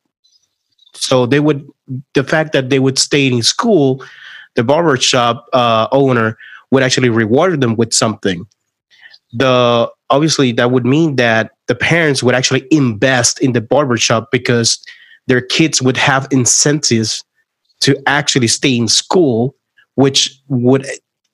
So 1.03 1.27
they 1.27 1.41
would 1.41 1.67
the 2.15 2.23
fact 2.23 2.53
that 2.53 2.71
they 2.71 2.79
would 2.79 2.97
stay 2.97 3.27
in 3.27 3.43
school, 3.43 4.05
the 4.55 4.63
barbershop 4.63 5.47
uh, 5.53 5.89
owner 5.91 6.39
would 6.71 6.85
actually 6.85 7.09
reward 7.09 7.61
them 7.61 7.75
with 7.75 7.93
something. 7.93 8.47
The 9.33 9.91
obviously 10.11 10.53
that 10.53 10.71
would 10.71 10.87
mean 10.87 11.17
that 11.17 11.51
the 11.67 11.75
parents 11.75 12.23
would 12.23 12.37
actually 12.37 12.69
invest 12.71 13.41
in 13.41 13.53
the 13.53 13.61
barbershop 13.61 14.29
because 14.31 14.81
their 15.27 15.41
kids 15.41 15.83
would 15.83 15.97
have 15.97 16.29
incentives 16.31 17.25
to 17.81 18.01
actually 18.07 18.47
stay 18.47 18.77
in 18.77 18.87
school, 18.87 19.57
which 19.97 20.39
would 20.47 20.87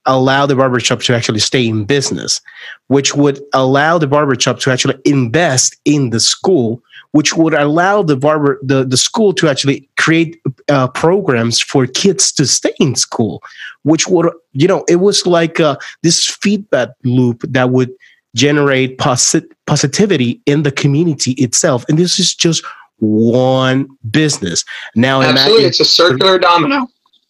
allow 0.06 0.46
the 0.46 0.56
barbershop 0.56 1.02
to 1.02 1.14
actually 1.14 1.40
stay 1.40 1.68
in 1.68 1.84
business, 1.84 2.40
which 2.86 3.14
would 3.14 3.38
allow 3.52 3.98
the 3.98 4.06
barbershop 4.06 4.60
to 4.60 4.70
actually 4.70 4.96
invest 5.04 5.76
in 5.84 6.08
the 6.08 6.20
school, 6.20 6.80
which 7.12 7.34
would 7.34 7.54
allow 7.54 8.02
the 8.02 8.16
barber 8.16 8.58
the, 8.62 8.84
the 8.84 8.96
school 8.96 9.32
to 9.34 9.48
actually 9.48 9.88
create 9.98 10.40
uh, 10.68 10.88
programs 10.88 11.60
for 11.60 11.86
kids 11.86 12.32
to 12.32 12.46
stay 12.46 12.74
in 12.78 12.94
school, 12.94 13.42
which 13.82 14.08
would 14.08 14.30
you 14.52 14.68
know 14.68 14.84
it 14.88 14.96
was 14.96 15.26
like 15.26 15.60
uh, 15.60 15.76
this 16.02 16.26
feedback 16.26 16.90
loop 17.04 17.42
that 17.48 17.70
would 17.70 17.90
generate 18.34 18.98
posit- 18.98 19.52
positivity 19.66 20.40
in 20.46 20.62
the 20.62 20.72
community 20.72 21.32
itself, 21.32 21.84
and 21.88 21.98
this 21.98 22.18
is 22.18 22.34
just 22.34 22.64
one 22.98 23.88
business. 24.10 24.64
Now, 24.94 25.22
absolutely, 25.22 25.52
imagine, 25.52 25.68
it's 25.68 25.80
a 25.80 25.84
circular 25.84 26.38
domino. 26.38 26.88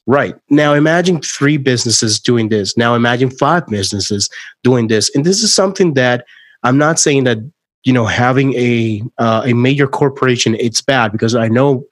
Right. 0.09 0.35
Now 0.49 0.73
imagine 0.73 1.21
three 1.21 1.59
businesses 1.59 2.19
doing 2.19 2.49
this. 2.49 2.79
Now 2.79 2.95
imagine 2.95 3.31
five 3.31 3.67
businesses 3.67 4.31
doing 4.65 4.89
this. 4.89 5.15
And 5.15 5.23
this 5.23 5.43
is 5.43 5.55
something 5.55 5.93
that 5.95 6.25
I'm 6.63 6.79
not 6.79 6.99
saying 6.99 7.25
that 7.25 7.39
you 7.85 7.93
know 7.93 8.07
having 8.07 8.55
a 8.55 9.03
uh, 9.19 9.43
a 9.45 9.53
major 9.53 9.87
corporation 9.87 10.55
it's 10.57 10.81
bad 10.81 11.13
because 11.13 11.35
I 11.35 11.49
know 11.49 11.85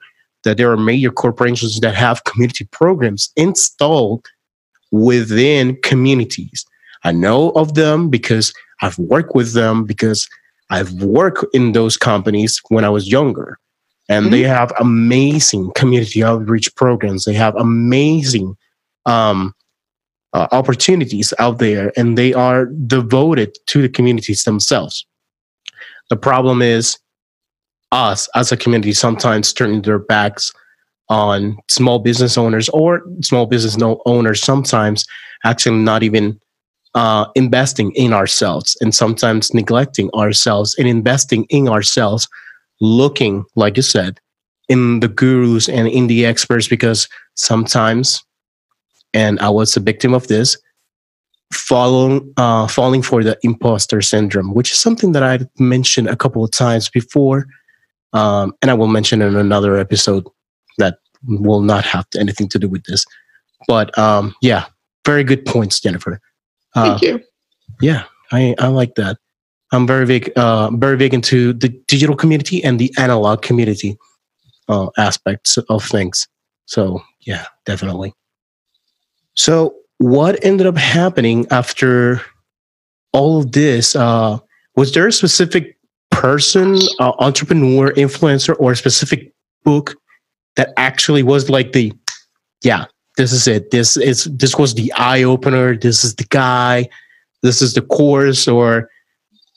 that 0.43 0.57
there 0.57 0.71
are 0.71 0.77
major 0.77 1.11
corporations 1.11 1.79
that 1.79 1.95
have 1.95 2.23
community 2.23 2.65
programs 2.65 3.31
installed 3.35 4.25
within 4.91 5.77
communities. 5.81 6.65
I 7.03 7.11
know 7.11 7.51
of 7.51 7.73
them 7.73 8.09
because 8.09 8.53
I've 8.81 8.97
worked 8.97 9.35
with 9.35 9.53
them 9.53 9.83
because 9.83 10.29
I've 10.69 10.93
worked 10.93 11.45
in 11.53 11.71
those 11.71 11.97
companies 11.97 12.61
when 12.69 12.85
I 12.85 12.89
was 12.89 13.11
younger 13.11 13.57
and 14.09 14.25
mm-hmm. 14.25 14.31
they 14.31 14.43
have 14.43 14.71
amazing 14.79 15.71
community 15.75 16.23
outreach 16.23 16.73
programs. 16.75 17.25
They 17.25 17.33
have 17.33 17.55
amazing 17.55 18.55
um, 19.05 19.53
uh, 20.33 20.47
opportunities 20.51 21.33
out 21.39 21.59
there, 21.59 21.91
and 21.97 22.17
they 22.17 22.33
are 22.33 22.65
devoted 22.65 23.57
to 23.67 23.81
the 23.81 23.89
communities 23.89 24.43
themselves. 24.43 25.05
The 26.09 26.17
problem 26.17 26.61
is 26.61 26.97
us 27.91 28.29
as 28.35 28.51
a 28.51 28.57
community 28.57 28.93
sometimes 28.93 29.53
turning 29.53 29.81
their 29.81 29.99
backs 29.99 30.51
on 31.09 31.57
small 31.69 31.99
business 31.99 32.37
owners 32.37 32.67
or 32.69 33.01
small 33.21 33.45
business 33.45 33.77
no 33.77 34.01
owners 34.05 34.41
sometimes 34.41 35.05
actually 35.45 35.77
not 35.77 36.03
even 36.03 36.37
uh, 36.95 37.27
investing 37.35 37.91
in 37.93 38.11
ourselves 38.11 38.75
and 38.81 38.93
sometimes 38.93 39.53
neglecting 39.53 40.09
ourselves 40.11 40.75
and 40.75 40.87
investing 40.87 41.45
in 41.49 41.69
ourselves 41.69 42.27
looking, 42.81 43.45
like 43.55 43.77
you 43.77 43.83
said, 43.83 44.19
in 44.69 44.99
the 44.99 45.07
gurus 45.07 45.69
and 45.69 45.87
in 45.87 46.07
the 46.07 46.25
experts 46.25 46.67
because 46.67 47.07
sometimes, 47.35 48.23
and 49.13 49.39
I 49.39 49.49
was 49.49 49.77
a 49.77 49.79
victim 49.79 50.13
of 50.13 50.27
this, 50.27 50.57
following 51.51 52.33
uh, 52.37 52.67
falling 52.67 53.01
for 53.01 53.23
the 53.23 53.37
imposter 53.43 54.01
syndrome, 54.01 54.53
which 54.53 54.71
is 54.71 54.77
something 54.77 55.11
that 55.13 55.23
I 55.23 55.39
mentioned 55.59 56.09
a 56.09 56.15
couple 56.15 56.43
of 56.43 56.51
times 56.51 56.89
before, 56.89 57.47
um, 58.13 58.53
and 58.61 58.71
I 58.71 58.73
will 58.73 58.87
mention 58.87 59.21
in 59.21 59.35
another 59.35 59.77
episode 59.77 60.25
that 60.77 60.99
will 61.25 61.61
not 61.61 61.85
have 61.85 62.05
anything 62.19 62.47
to 62.49 62.59
do 62.59 62.67
with 62.67 62.83
this. 62.83 63.05
But 63.67 63.97
um, 63.97 64.35
yeah, 64.41 64.65
very 65.05 65.23
good 65.23 65.45
points, 65.45 65.79
Jennifer. 65.79 66.19
Uh, 66.75 66.89
Thank 66.89 67.01
you. 67.01 67.23
Yeah, 67.81 68.03
I, 68.31 68.55
I 68.59 68.67
like 68.67 68.95
that. 68.95 69.17
I'm 69.71 69.85
very 69.85 70.05
big, 70.05 70.31
uh, 70.37 70.69
very 70.71 70.95
big 70.95 71.13
into 71.13 71.53
the 71.53 71.69
digital 71.87 72.15
community 72.15 72.63
and 72.63 72.79
the 72.79 72.93
analog 72.97 73.41
community 73.41 73.97
uh, 74.69 74.89
aspects 74.97 75.57
of 75.57 75.83
things. 75.83 76.27
So 76.65 77.01
yeah, 77.21 77.45
definitely. 77.65 78.13
So 79.33 79.75
what 79.97 80.43
ended 80.43 80.67
up 80.67 80.77
happening 80.77 81.47
after 81.51 82.21
all 83.13 83.39
of 83.39 83.51
this? 83.51 83.95
Uh, 83.95 84.37
was 84.75 84.93
there 84.93 85.07
a 85.07 85.11
specific 85.11 85.77
person, 86.11 86.77
uh, 86.99 87.13
entrepreneur, 87.19 87.91
influencer, 87.93 88.55
or 88.59 88.71
a 88.71 88.75
specific 88.75 89.33
book 89.63 89.95
that 90.55 90.73
actually 90.77 91.23
was 91.23 91.49
like 91.49 91.73
the, 91.73 91.93
yeah, 92.63 92.85
this 93.17 93.33
is 93.33 93.47
it. 93.47 93.71
This 93.71 93.97
is 93.97 94.25
this 94.25 94.55
was 94.55 94.75
the 94.75 94.93
eye 94.93 95.23
opener. 95.23 95.75
This 95.75 96.03
is 96.03 96.15
the 96.15 96.25
guy. 96.25 96.87
This 97.41 97.61
is 97.61 97.73
the 97.73 97.81
course, 97.81 98.47
or 98.47 98.89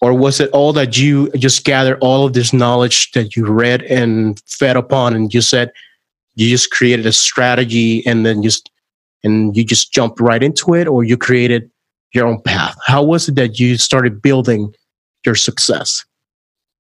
or 0.00 0.14
was 0.14 0.40
it 0.40 0.50
all 0.50 0.72
that 0.72 0.96
you 0.96 1.30
just 1.32 1.64
gathered 1.64 1.98
all 2.00 2.26
of 2.26 2.32
this 2.32 2.52
knowledge 2.52 3.12
that 3.12 3.36
you 3.36 3.46
read 3.46 3.82
and 3.82 4.40
fed 4.46 4.76
upon 4.76 5.14
and 5.14 5.32
you 5.34 5.42
said 5.42 5.70
you 6.34 6.48
just 6.48 6.70
created 6.70 7.04
a 7.04 7.12
strategy 7.12 8.06
and 8.06 8.24
then 8.24 8.42
just 8.42 8.69
and 9.24 9.56
you 9.56 9.64
just 9.64 9.92
jumped 9.92 10.20
right 10.20 10.42
into 10.42 10.74
it 10.74 10.86
or 10.86 11.04
you 11.04 11.16
created 11.16 11.70
your 12.12 12.26
own 12.26 12.40
path 12.42 12.76
how 12.86 13.02
was 13.02 13.28
it 13.28 13.34
that 13.34 13.58
you 13.58 13.76
started 13.76 14.20
building 14.20 14.72
your 15.24 15.34
success 15.34 16.04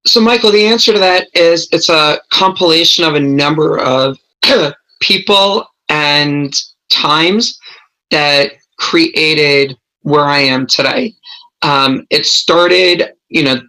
so 0.06 0.20
michael 0.20 0.50
the 0.50 0.66
answer 0.66 0.92
to 0.92 0.98
that 0.98 1.28
is 1.34 1.68
it's 1.72 1.88
a 1.88 2.18
compilation 2.30 3.04
of 3.04 3.14
a 3.14 3.20
number 3.20 3.78
of 3.78 4.18
people 5.00 5.66
and 5.88 6.54
times 6.90 7.58
that 8.10 8.52
created 8.78 9.76
where 10.02 10.24
I 10.24 10.38
am 10.38 10.66
today. 10.66 11.14
Um, 11.62 12.06
it 12.10 12.26
started, 12.26 13.12
you 13.28 13.42
know, 13.42 13.60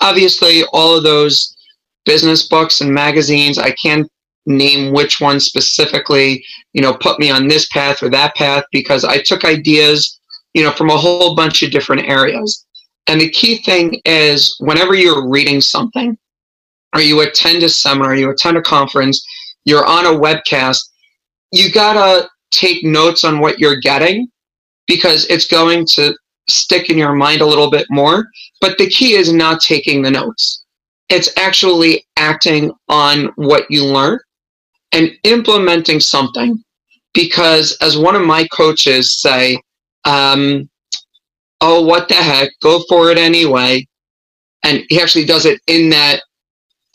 obviously 0.00 0.62
all 0.72 0.96
of 0.96 1.02
those 1.02 1.56
business 2.04 2.46
books 2.46 2.80
and 2.80 2.92
magazines. 2.92 3.58
I 3.58 3.72
can't 3.72 4.10
name 4.46 4.92
which 4.92 5.20
one 5.20 5.40
specifically, 5.40 6.44
you 6.72 6.82
know, 6.82 6.94
put 6.94 7.18
me 7.18 7.30
on 7.30 7.48
this 7.48 7.66
path 7.68 8.02
or 8.02 8.08
that 8.10 8.34
path 8.34 8.64
because 8.72 9.04
I 9.04 9.22
took 9.22 9.44
ideas, 9.44 10.18
you 10.52 10.62
know, 10.62 10.72
from 10.72 10.90
a 10.90 10.96
whole 10.96 11.34
bunch 11.34 11.62
of 11.62 11.70
different 11.70 12.08
areas. 12.08 12.64
And 13.06 13.20
the 13.20 13.30
key 13.30 13.58
thing 13.62 14.00
is 14.04 14.56
whenever 14.60 14.94
you're 14.94 15.28
reading 15.28 15.60
something, 15.60 16.16
or 16.94 17.00
you 17.00 17.20
attend 17.20 17.62
a 17.62 17.68
seminar, 17.68 18.14
you 18.14 18.30
attend 18.30 18.56
a 18.56 18.62
conference, 18.62 19.24
you're 19.64 19.84
on 19.84 20.06
a 20.06 20.18
webcast, 20.18 20.80
you 21.50 21.70
gotta 21.70 22.28
take 22.52 22.84
notes 22.84 23.24
on 23.24 23.40
what 23.40 23.58
you're 23.58 23.80
getting 23.80 24.28
because 24.86 25.26
it's 25.26 25.46
going 25.46 25.86
to 25.86 26.14
stick 26.48 26.90
in 26.90 26.98
your 26.98 27.14
mind 27.14 27.40
a 27.40 27.46
little 27.46 27.70
bit 27.70 27.86
more. 27.90 28.26
But 28.60 28.78
the 28.78 28.88
key 28.88 29.14
is 29.14 29.32
not 29.32 29.60
taking 29.60 30.02
the 30.02 30.10
notes. 30.10 30.64
It's 31.08 31.36
actually 31.36 32.06
acting 32.16 32.72
on 32.88 33.30
what 33.36 33.70
you 33.70 33.84
learn 33.84 34.20
and 34.94 35.10
implementing 35.24 36.00
something. 36.00 36.62
Because 37.12 37.76
as 37.80 37.98
one 37.98 38.16
of 38.16 38.22
my 38.22 38.46
coaches 38.48 39.20
say, 39.20 39.60
um, 40.04 40.68
oh, 41.60 41.82
what 41.82 42.08
the 42.08 42.14
heck, 42.14 42.50
go 42.62 42.82
for 42.88 43.10
it 43.10 43.18
anyway. 43.18 43.86
And 44.64 44.84
he 44.88 45.00
actually 45.00 45.26
does 45.26 45.44
it 45.44 45.60
in 45.66 45.90
that 45.90 46.22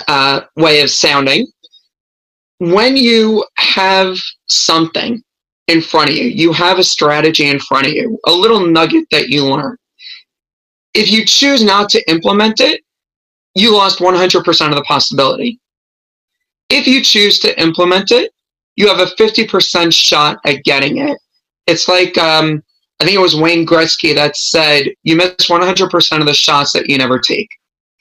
uh, 0.07 0.41
way 0.55 0.81
of 0.81 0.89
sounding. 0.89 1.47
When 2.57 2.97
you 2.97 3.45
have 3.57 4.17
something 4.47 5.21
in 5.67 5.81
front 5.81 6.09
of 6.09 6.15
you, 6.15 6.25
you 6.25 6.51
have 6.51 6.79
a 6.79 6.83
strategy 6.83 7.45
in 7.45 7.59
front 7.59 7.87
of 7.87 7.93
you, 7.93 8.19
a 8.25 8.31
little 8.31 8.65
nugget 8.65 9.05
that 9.11 9.29
you 9.29 9.45
learn. 9.45 9.77
If 10.93 11.11
you 11.11 11.23
choose 11.25 11.63
not 11.63 11.89
to 11.89 12.09
implement 12.09 12.59
it, 12.59 12.81
you 13.55 13.73
lost 13.73 13.99
100% 13.99 14.69
of 14.69 14.75
the 14.75 14.83
possibility. 14.83 15.59
If 16.69 16.87
you 16.87 17.03
choose 17.03 17.39
to 17.39 17.59
implement 17.61 18.11
it, 18.11 18.31
you 18.75 18.87
have 18.87 18.99
a 18.99 19.11
50% 19.15 19.93
shot 19.93 20.39
at 20.45 20.63
getting 20.63 20.97
it. 20.97 21.17
It's 21.67 21.87
like, 21.87 22.17
um, 22.17 22.63
I 22.99 23.05
think 23.05 23.15
it 23.15 23.21
was 23.21 23.35
Wayne 23.35 23.65
Gretzky 23.65 24.13
that 24.15 24.35
said, 24.35 24.87
you 25.03 25.15
miss 25.15 25.35
100% 25.47 26.19
of 26.19 26.25
the 26.25 26.33
shots 26.33 26.71
that 26.73 26.89
you 26.89 26.97
never 26.97 27.19
take. 27.19 27.49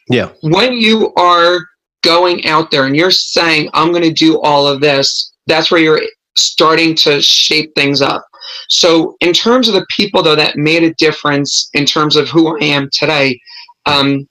Yeah. 0.08 0.30
When 0.42 0.72
you 0.72 1.12
are 1.14 1.60
going 2.02 2.46
out 2.46 2.70
there 2.70 2.86
and 2.86 2.96
you're 2.96 3.10
saying, 3.10 3.70
I'm 3.74 3.90
going 3.90 4.02
to 4.02 4.12
do 4.12 4.40
all 4.40 4.66
of 4.66 4.80
this, 4.80 5.32
that's 5.46 5.70
where 5.70 5.80
you're 5.80 6.02
starting 6.36 6.94
to 6.96 7.20
shape 7.20 7.72
things 7.74 8.00
up. 8.00 8.24
So, 8.68 9.16
in 9.20 9.32
terms 9.32 9.68
of 9.68 9.74
the 9.74 9.86
people, 9.94 10.22
though, 10.22 10.36
that 10.36 10.56
made 10.56 10.82
a 10.82 10.94
difference 10.94 11.68
in 11.74 11.84
terms 11.84 12.16
of 12.16 12.28
who 12.28 12.56
I 12.56 12.64
am 12.64 12.88
today, 12.92 13.38
um, 13.84 14.26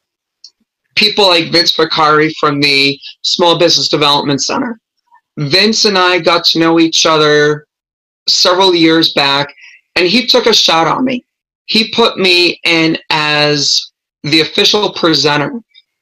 people 0.98 1.28
like 1.28 1.52
Vince 1.52 1.76
Vicari 1.76 2.34
from 2.40 2.60
the 2.60 3.00
Small 3.22 3.58
Business 3.58 3.88
Development 3.88 4.42
Center. 4.42 4.80
Vince 5.38 5.86
and 5.86 5.98
I 5.98 6.20
got 6.20 6.44
to 6.46 6.60
know 6.60 6.80
each 6.80 7.06
other 7.06 7.68
several 8.28 8.74
years 8.74 9.14
back, 9.14 9.54
and 9.96 10.08
he 10.08 10.26
took 10.26 10.48
a 10.48 10.54
shot 10.54 10.88
on 10.88 11.06
me. 11.06 11.24
He 11.66 11.92
put 11.94 12.18
me 12.18 12.60
in 12.66 12.98
as 13.12 13.92
the 14.24 14.42
official 14.42 14.92
presenter 14.94 15.52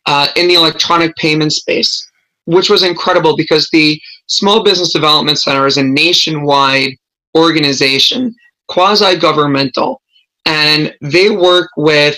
uh, 0.06 0.28
in 0.36 0.48
the 0.48 0.54
electronic 0.54 1.16
payment 1.18 1.52
space, 1.52 2.10
which 2.46 2.70
was 2.70 2.84
incredible 2.84 3.36
because 3.36 3.68
the 3.72 4.00
Small 4.28 4.64
Business 4.64 4.94
Development 4.94 5.38
Center 5.38 5.68
is 5.68 5.78
a 5.78 5.84
nationwide 5.84 6.92
organization, 7.36 8.34
quasi 8.68 9.18
governmental, 9.18 10.02
and 10.46 10.96
they 11.02 11.30
work 11.30 11.70
with 11.76 12.18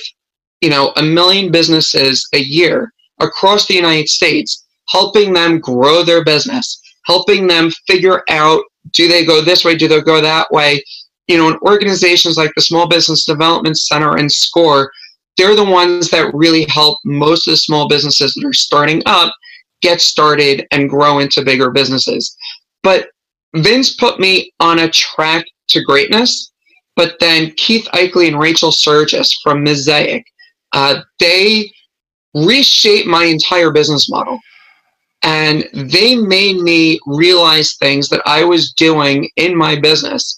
you 0.62 0.70
know, 0.70 0.92
a 0.98 1.04
million 1.04 1.52
businesses 1.52 2.28
a 2.34 2.40
year 2.40 2.94
across 3.20 3.68
the 3.68 3.74
United 3.74 4.10
States, 4.10 4.66
helping 4.90 5.34
them 5.34 5.60
grow 5.60 6.04
their 6.04 6.24
business, 6.24 6.82
helping 7.06 7.48
them 7.48 7.72
figure 7.88 8.24
out 8.30 8.64
do 8.92 9.08
they 9.08 9.26
go 9.26 9.42
this 9.42 9.66
way, 9.66 9.76
do 9.76 9.88
they 9.88 10.02
go 10.02 10.22
that 10.22 10.50
way. 10.52 10.84
You 11.28 11.38
know, 11.38 11.60
organizations 11.64 12.38
like 12.38 12.52
the 12.56 12.62
Small 12.62 12.88
Business 12.88 13.26
Development 13.26 13.78
Center 13.78 14.16
and 14.16 14.32
SCORE, 14.32 14.90
they're 15.36 15.56
the 15.56 15.64
ones 15.64 16.10
that 16.10 16.34
really 16.34 16.66
help 16.70 17.00
most 17.04 17.48
of 17.48 17.52
the 17.52 17.58
small 17.58 17.88
businesses 17.88 18.34
that 18.34 18.48
are 18.48 18.54
starting 18.54 19.04
up 19.06 19.34
get 19.82 20.02
started 20.02 20.66
and 20.72 20.90
grow 20.90 21.20
into 21.20 21.44
bigger 21.44 21.70
businesses. 21.70 22.36
But 22.82 23.10
Vince 23.56 23.96
put 23.96 24.20
me 24.20 24.54
on 24.60 24.80
a 24.80 24.90
track 24.90 25.46
to 25.70 25.84
greatness. 25.84 26.52
But 26.96 27.18
then 27.20 27.52
Keith 27.58 27.88
Eichele 27.94 28.28
and 28.28 28.40
Rachel 28.40 28.72
Surgis 28.72 29.36
from 29.44 29.64
Mosaic, 29.64 30.26
uh, 30.74 31.02
they 31.20 31.72
reshaped 32.34 33.08
my 33.08 33.26
entire 33.26 33.72
business 33.72 34.10
model. 34.10 34.40
And 35.24 35.68
they 35.74 36.16
made 36.16 36.58
me 36.58 37.00
realize 37.06 37.76
things 37.76 38.08
that 38.10 38.22
I 38.26 38.44
was 38.44 38.72
doing 38.74 39.30
in 39.36 39.58
my 39.58 39.76
business 39.76 40.38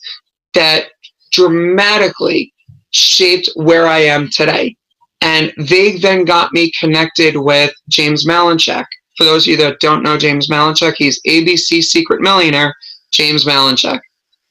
that 0.53 0.85
dramatically 1.31 2.53
shaped 2.91 3.49
where 3.55 3.87
I 3.87 3.99
am 3.99 4.29
today. 4.29 4.75
And 5.21 5.53
they 5.57 5.97
then 5.97 6.23
got 6.23 6.53
me 6.53 6.71
connected 6.79 7.35
with 7.35 7.73
James 7.89 8.25
Malinchak. 8.25 8.85
For 9.17 9.25
those 9.25 9.43
of 9.43 9.51
you 9.51 9.57
that 9.57 9.81
don't 9.81 10.01
know 10.01 10.17
James 10.17 10.47
Malinchak, 10.47 10.93
he's 10.97 11.21
ABC 11.27 11.83
Secret 11.83 12.21
Millionaire, 12.21 12.73
James 13.11 13.43
Malinchak. 13.45 13.99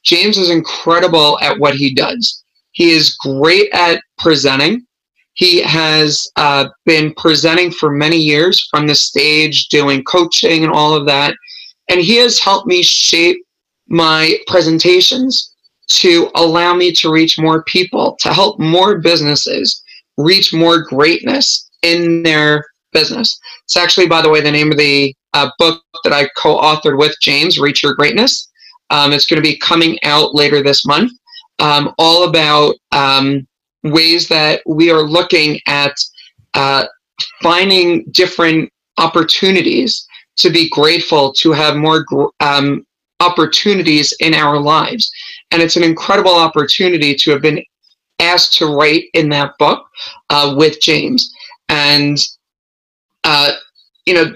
James 0.05 0.37
is 0.37 0.51
incredible 0.51 1.39
at 1.41 1.59
what 1.59 1.75
he 1.75 1.95
does. 1.95 2.45
He 2.73 2.91
is 2.93 3.17
great 3.17 3.71
at 3.73 4.03
presenting. 4.19 4.87
He 5.39 5.63
has 5.63 6.29
uh, 6.35 6.69
been 6.85 7.15
presenting 7.15 7.71
for 7.71 7.93
many 7.93 8.17
years 8.17 8.67
from 8.73 8.89
the 8.89 8.95
stage, 8.95 9.69
doing 9.69 10.03
coaching 10.03 10.65
and 10.65 10.73
all 10.73 10.95
of 10.95 11.07
that. 11.07 11.33
And 11.89 12.01
he 12.01 12.17
has 12.17 12.41
helped 12.41 12.67
me 12.67 12.83
shape 12.83 13.39
my 13.87 14.37
presentations 14.49 15.55
to 15.91 16.29
allow 16.35 16.75
me 16.75 16.93
to 16.95 17.13
reach 17.13 17.39
more 17.39 17.63
people, 17.65 18.17
to 18.19 18.35
help 18.35 18.59
more 18.59 18.99
businesses 18.99 19.81
reach 20.17 20.53
more 20.53 20.83
greatness 20.83 21.71
in 21.83 22.25
their 22.25 22.65
business. 22.93 23.39
It's 23.65 23.77
actually, 23.77 24.09
by 24.09 24.23
the 24.23 24.31
way, 24.31 24.41
the 24.41 24.51
name 24.51 24.73
of 24.73 24.79
the 24.79 25.15
uh, 25.35 25.51
book 25.61 25.81
that 26.03 26.13
I 26.13 26.29
co 26.37 26.59
authored 26.59 26.99
with 26.99 27.15
James, 27.23 27.61
Reach 27.61 27.85
Your 27.85 27.95
Greatness. 27.95 28.51
Um, 28.91 29.13
it's 29.13 29.27
going 29.27 29.41
to 29.41 29.49
be 29.49 29.57
coming 29.57 29.99
out 30.03 30.35
later 30.35 30.65
this 30.65 30.85
month, 30.85 31.13
um, 31.61 31.95
all 31.97 32.25
about 32.29 32.75
um, 32.91 33.47
ways 33.85 34.29
that 34.29 34.63
we 34.67 34.91
are 34.91 35.03
looking 35.03 35.61
at 35.67 35.95
uh, 36.55 36.85
finding 37.43 38.05
different 38.11 38.71
opportunities 38.99 40.07
to 40.37 40.51
be 40.51 40.69
grateful, 40.71 41.33
to 41.33 41.53
have 41.53 41.77
more 41.77 42.05
um, 42.41 42.87
opportunities 43.21 44.15
in 44.21 44.35
our 44.35 44.59
lives. 44.59 45.11
And 45.51 45.61
it's 45.63 45.77
an 45.77 45.83
incredible 45.83 46.35
opportunity 46.35 47.15
to 47.17 47.31
have 47.33 47.43
been 47.43 47.63
asked 48.21 48.55
to 48.59 48.67
write 48.67 49.05
in 49.15 49.29
that 49.31 49.53
book 49.59 49.87
uh, 50.31 50.55
with 50.57 50.81
James. 50.81 51.33
And, 51.69 52.19
uh, 53.25 53.53
you 54.07 54.15
know, 54.15 54.35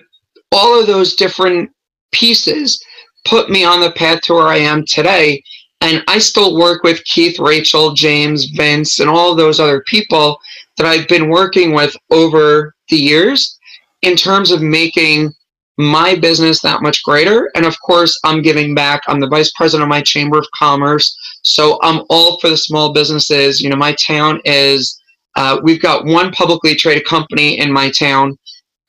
all 0.50 0.78
of 0.78 0.86
those 0.86 1.14
different 1.14 1.70
pieces 2.12 2.82
put 3.24 3.50
me 3.50 3.64
on 3.64 3.80
the 3.80 3.92
path 3.92 4.20
to 4.22 4.34
where 4.34 4.48
I 4.48 4.58
am 4.58 4.84
today. 4.84 5.42
And 5.82 6.04
I 6.06 6.20
still 6.20 6.56
work 6.56 6.84
with 6.84 7.04
Keith, 7.04 7.40
Rachel, 7.40 7.92
James, 7.92 8.44
Vince, 8.44 9.00
and 9.00 9.10
all 9.10 9.34
those 9.34 9.58
other 9.58 9.82
people 9.88 10.38
that 10.76 10.86
I've 10.86 11.08
been 11.08 11.28
working 11.28 11.74
with 11.74 11.94
over 12.10 12.72
the 12.88 12.96
years 12.96 13.58
in 14.02 14.14
terms 14.14 14.52
of 14.52 14.62
making 14.62 15.32
my 15.78 16.14
business 16.14 16.60
that 16.60 16.82
much 16.82 17.02
greater. 17.02 17.50
And 17.56 17.66
of 17.66 17.74
course, 17.80 18.16
I'm 18.24 18.42
giving 18.42 18.76
back. 18.76 19.02
I'm 19.08 19.18
the 19.18 19.26
vice 19.26 19.50
president 19.56 19.82
of 19.82 19.88
my 19.88 20.02
Chamber 20.02 20.38
of 20.38 20.46
Commerce. 20.56 21.18
So 21.42 21.80
I'm 21.82 22.02
all 22.08 22.38
for 22.38 22.48
the 22.48 22.56
small 22.56 22.92
businesses. 22.92 23.60
You 23.60 23.68
know, 23.68 23.76
my 23.76 23.94
town 23.94 24.40
is, 24.44 25.00
uh, 25.34 25.60
we've 25.64 25.82
got 25.82 26.04
one 26.04 26.30
publicly 26.30 26.76
traded 26.76 27.06
company 27.06 27.58
in 27.58 27.72
my 27.72 27.90
town, 27.90 28.38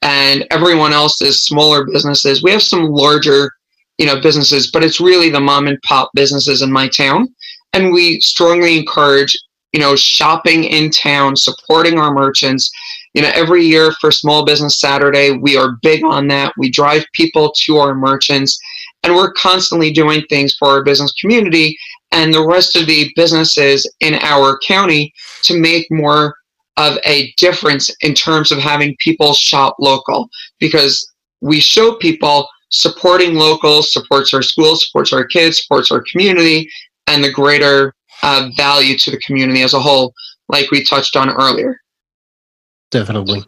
and 0.03 0.45
everyone 0.51 0.93
else 0.93 1.23
is 1.23 1.41
smaller 1.41 1.85
businesses. 1.85 2.43
We 2.43 2.51
have 2.51 2.61
some 2.61 2.91
larger 2.91 3.51
you 3.97 4.05
know 4.05 4.19
businesses 4.21 4.71
but 4.71 4.83
it's 4.83 4.99
really 4.99 5.29
the 5.29 5.39
mom 5.39 5.67
and 5.67 5.81
pop 5.83 6.09
businesses 6.13 6.61
in 6.61 6.71
my 6.71 6.87
town. 6.87 7.27
And 7.73 7.91
we 7.91 8.19
strongly 8.21 8.77
encourage 8.77 9.37
you 9.71 9.79
know 9.79 9.95
shopping 9.95 10.63
in 10.63 10.89
town 10.89 11.35
supporting 11.35 11.97
our 11.97 12.13
merchants. 12.13 12.71
You 13.13 13.21
know 13.21 13.31
every 13.33 13.63
year 13.63 13.91
for 13.99 14.11
small 14.11 14.45
business 14.45 14.79
saturday 14.79 15.31
we 15.31 15.57
are 15.57 15.77
big 15.81 16.03
on 16.03 16.27
that. 16.27 16.53
We 16.57 16.69
drive 16.69 17.05
people 17.13 17.53
to 17.65 17.77
our 17.77 17.95
merchants 17.95 18.59
and 19.03 19.15
we're 19.15 19.33
constantly 19.33 19.91
doing 19.91 20.23
things 20.29 20.55
for 20.57 20.69
our 20.69 20.83
business 20.83 21.13
community 21.19 21.77
and 22.11 22.33
the 22.33 22.45
rest 22.45 22.75
of 22.75 22.85
the 22.85 23.11
businesses 23.15 23.91
in 23.99 24.15
our 24.21 24.57
county 24.65 25.13
to 25.41 25.59
make 25.59 25.87
more 25.91 26.35
of 26.77 26.97
a 27.05 27.33
difference 27.37 27.89
in 28.01 28.13
terms 28.13 28.51
of 28.51 28.57
having 28.57 28.95
people 28.99 29.33
shop 29.33 29.75
local 29.79 30.29
because 30.59 31.07
we 31.41 31.59
show 31.59 31.95
people 31.95 32.47
supporting 32.73 33.35
local 33.35 33.83
supports 33.83 34.33
our 34.33 34.41
schools, 34.41 34.85
supports 34.85 35.13
our 35.13 35.23
kids, 35.25 35.61
supports 35.61 35.91
our 35.91 36.03
community, 36.11 36.69
and 37.07 37.23
the 37.23 37.31
greater 37.31 37.93
uh, 38.23 38.49
value 38.57 38.97
to 38.97 39.11
the 39.11 39.17
community 39.19 39.61
as 39.61 39.73
a 39.73 39.79
whole, 39.79 40.13
like 40.49 40.69
we 40.71 40.83
touched 40.83 41.15
on 41.15 41.29
earlier. 41.29 41.79
Definitely. 42.91 43.45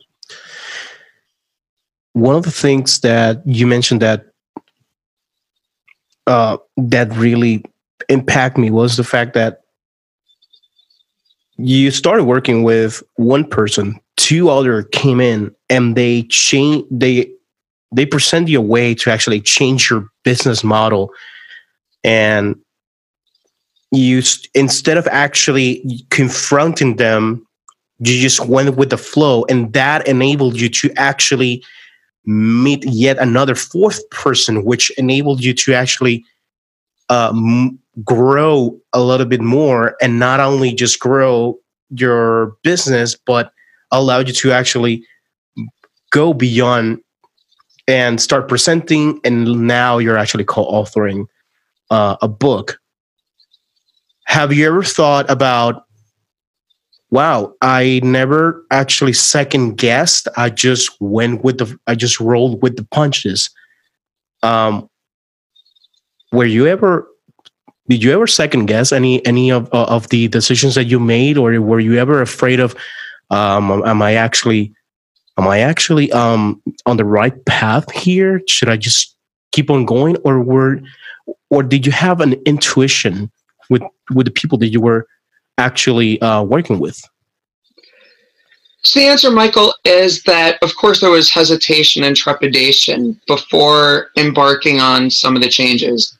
One 2.14 2.36
of 2.36 2.44
the 2.44 2.52
things 2.52 3.00
that 3.02 3.42
you 3.46 3.68
mentioned 3.68 4.02
that 4.02 4.28
uh, 6.28 6.58
that 6.78 7.14
really 7.16 7.64
impacted 8.10 8.62
me 8.62 8.72
was 8.72 8.98
the 8.98 9.04
fact 9.04 9.34
that 9.34 9.62
you 11.58 11.92
started 11.92 12.24
working 12.24 12.64
with 12.64 13.04
one 13.16 13.46
person, 13.46 14.00
two 14.18 14.50
other 14.50 14.84
came 14.84 15.20
in, 15.20 15.54
and 15.70 15.96
they 15.96 16.24
changed 16.24 16.88
they 16.90 17.32
they 17.92 18.06
present 18.06 18.48
you 18.48 18.60
a 18.60 18.62
way 18.62 18.94
to 18.96 19.12
actually 19.12 19.42
change 19.42 19.90
your 19.90 20.08
business 20.24 20.64
model. 20.64 21.12
And 22.04 22.56
you 23.92 24.22
instead 24.54 24.98
of 24.98 25.08
actually 25.08 25.84
confronting 26.10 26.96
them 26.98 27.46
you 28.00 28.20
just 28.22 28.46
went 28.46 28.76
with 28.76 28.90
the 28.90 28.98
flow 28.98 29.46
and 29.46 29.72
that 29.74 30.08
enabled 30.08 30.60
you 30.60 30.68
to 30.68 30.92
actually 30.98 31.64
meet 32.26 32.84
yet 32.86 33.18
another 33.20 33.56
fourth 33.56 34.08
person 34.10 34.66
which 34.66 34.90
enabled 34.98 35.44
you 35.44 35.54
to 35.54 35.74
actually 35.74 36.24
uh, 37.10 37.30
m- 37.30 37.80
grow 38.04 38.78
a 38.94 39.00
little 39.02 39.26
bit 39.26 39.42
more 39.42 39.96
and 40.02 40.20
not 40.20 40.40
only 40.40 40.74
just 40.74 41.00
grow 41.00 41.58
your 41.90 42.58
business 42.64 43.16
but 43.16 43.52
allowed 43.92 44.28
you 44.28 44.34
to 44.34 44.52
actually 44.52 45.06
go 46.12 46.34
beyond 46.34 47.00
and 47.88 48.20
start 48.20 48.48
presenting 48.48 49.20
and 49.24 49.68
now 49.68 49.98
you're 49.98 50.18
actually 50.18 50.44
co-authoring 50.44 51.28
uh, 51.92 52.16
a 52.22 52.28
book. 52.28 52.80
Have 54.26 54.52
you 54.54 54.68
ever 54.68 54.84
thought 54.84 55.30
about 55.30 55.84
wow 57.12 57.54
i 57.62 58.00
never 58.04 58.66
actually 58.72 59.14
second 59.14 59.78
guessed 59.78 60.28
i 60.38 60.50
just 60.50 60.90
went 61.00 61.44
with 61.44 61.60
the 61.60 61.78
i 61.86 61.94
just 61.94 62.20
rolled 62.20 62.62
with 62.64 62.76
the 62.78 62.84
punches. 62.86 63.50
Um 64.42 64.90
were 66.32 66.46
you 66.46 66.68
ever 66.68 67.08
did 67.88 68.04
you 68.04 68.12
ever 68.12 68.28
second 68.28 68.66
guess 68.66 68.92
any 68.92 69.26
any 69.26 69.52
of 69.52 69.70
uh, 69.74 69.86
of 69.86 70.10
the 70.10 70.28
decisions 70.28 70.76
that 70.76 70.86
you 70.86 71.00
made 71.00 71.38
or 71.38 71.60
were 71.62 71.80
you 71.80 71.98
ever 71.98 72.22
afraid 72.22 72.60
of 72.60 72.76
um 73.30 73.72
am 73.86 74.02
i 74.02 74.14
actually 74.14 74.74
am 75.38 75.48
I 75.48 75.60
actually 75.60 76.12
um, 76.12 76.62
on 76.86 76.98
the 76.98 77.06
right 77.06 77.46
path 77.46 77.92
here? 77.92 78.42
Should 78.48 78.70
I 78.70 78.78
just 78.78 79.16
keep 79.52 79.70
on 79.70 79.86
going, 79.86 80.18
or 80.24 80.40
were, 80.42 80.82
or 81.50 81.64
did 81.64 81.86
you 81.86 81.92
have 81.92 82.22
an 82.22 82.34
intuition 82.46 83.32
with 83.70 83.84
with 84.14 84.26
the 84.26 84.32
people 84.32 84.58
that 84.60 84.68
you 84.68 84.82
were 84.82 85.08
actually 85.58 86.22
uh, 86.22 86.44
working 86.44 86.80
with? 86.80 87.02
So 88.84 89.00
the 89.00 89.08
answer, 89.08 89.32
Michael, 89.32 89.74
is 89.84 90.22
that 90.24 90.62
of 90.62 90.76
course 90.76 91.02
there 91.02 91.10
was 91.10 91.30
hesitation 91.30 92.04
and 92.04 92.16
trepidation 92.16 93.20
before 93.26 94.10
embarking 94.16 94.80
on 94.80 95.10
some 95.10 95.36
of 95.36 95.42
the 95.42 95.50
changes. 95.50 96.16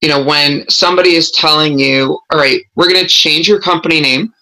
You 0.00 0.08
know, 0.08 0.22
when 0.22 0.68
somebody 0.68 1.14
is 1.14 1.30
telling 1.30 1.78
you, 1.78 2.18
"All 2.30 2.38
right, 2.38 2.62
we're 2.74 2.88
going 2.88 3.02
to 3.02 3.08
change 3.08 3.48
your 3.48 3.60
company 3.60 4.00
name," 4.00 4.34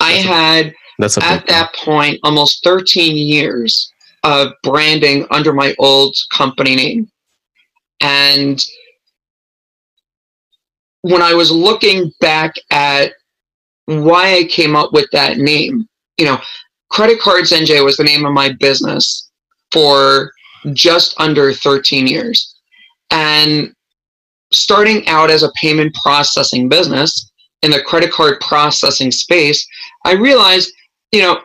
I 0.00 0.12
had 0.12 0.74
that's 0.98 1.18
at 1.18 1.46
that 1.48 1.74
point 1.74 2.20
almost 2.22 2.62
13 2.64 3.16
years 3.16 3.92
of 4.22 4.52
branding 4.62 5.26
under 5.30 5.52
my 5.52 5.74
old 5.78 6.16
company 6.32 6.76
name. 6.76 7.10
And 8.00 8.64
when 11.02 11.22
I 11.22 11.34
was 11.34 11.50
looking 11.50 12.12
back 12.20 12.54
at 12.70 13.12
why 13.86 14.38
I 14.38 14.44
came 14.44 14.74
up 14.74 14.92
with 14.92 15.06
that 15.12 15.38
name, 15.38 15.86
you 16.16 16.24
know, 16.24 16.38
Credit 16.90 17.20
Cards 17.20 17.50
NJ 17.50 17.84
was 17.84 17.96
the 17.96 18.04
name 18.04 18.24
of 18.24 18.32
my 18.32 18.52
business 18.52 19.30
for 19.72 20.32
just 20.72 21.14
under 21.20 21.52
13 21.52 22.06
years. 22.06 22.54
And 23.10 23.74
starting 24.52 25.06
out 25.08 25.30
as 25.30 25.42
a 25.42 25.52
payment 25.60 25.94
processing 26.02 26.68
business 26.68 27.30
in 27.62 27.70
the 27.70 27.82
credit 27.82 28.12
card 28.12 28.40
processing 28.40 29.10
space, 29.10 29.66
I 30.04 30.12
realized 30.12 30.72
you 31.14 31.22
know, 31.22 31.40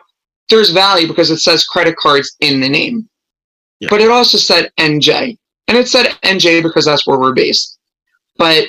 there's 0.50 0.70
value 0.70 1.06
because 1.06 1.30
it 1.30 1.38
says 1.38 1.64
credit 1.64 1.96
cards 1.96 2.36
in 2.40 2.60
the 2.60 2.68
name. 2.68 3.08
Yeah. 3.78 3.86
But 3.88 4.00
it 4.00 4.10
also 4.10 4.36
said 4.36 4.72
NJ. 4.78 5.38
And 5.68 5.78
it 5.78 5.88
said 5.88 6.06
NJ 6.24 6.62
because 6.62 6.84
that's 6.84 7.06
where 7.06 7.18
we're 7.18 7.32
based. 7.32 7.78
But 8.36 8.64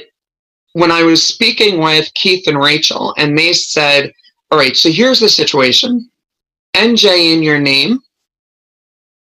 when 0.74 0.92
I 0.92 1.02
was 1.02 1.26
speaking 1.26 1.80
with 1.80 2.14
Keith 2.14 2.48
and 2.48 2.60
Rachel, 2.60 3.16
and 3.18 3.36
they 3.36 3.52
said, 3.52 4.14
All 4.52 4.60
right, 4.60 4.78
so 4.78 4.92
here's 4.92 5.20
the 5.20 5.28
situation 5.28 6.08
NJ 6.76 7.34
in 7.34 7.42
your 7.42 7.60
name 7.60 8.00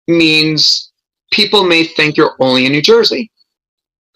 means 0.07 0.91
people 1.31 1.63
may 1.63 1.83
think 1.83 2.15
you're 2.15 2.35
only 2.39 2.67
in 2.67 2.71
New 2.71 2.81
Jersey. 2.81 3.31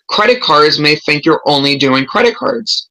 Credit 0.08 0.40
cards 0.40 0.78
may 0.78 0.98
think 0.98 1.26
you're 1.26 1.42
only 1.48 1.78
doing 1.78 2.06
credit 2.06 2.36
cards. 2.36 2.90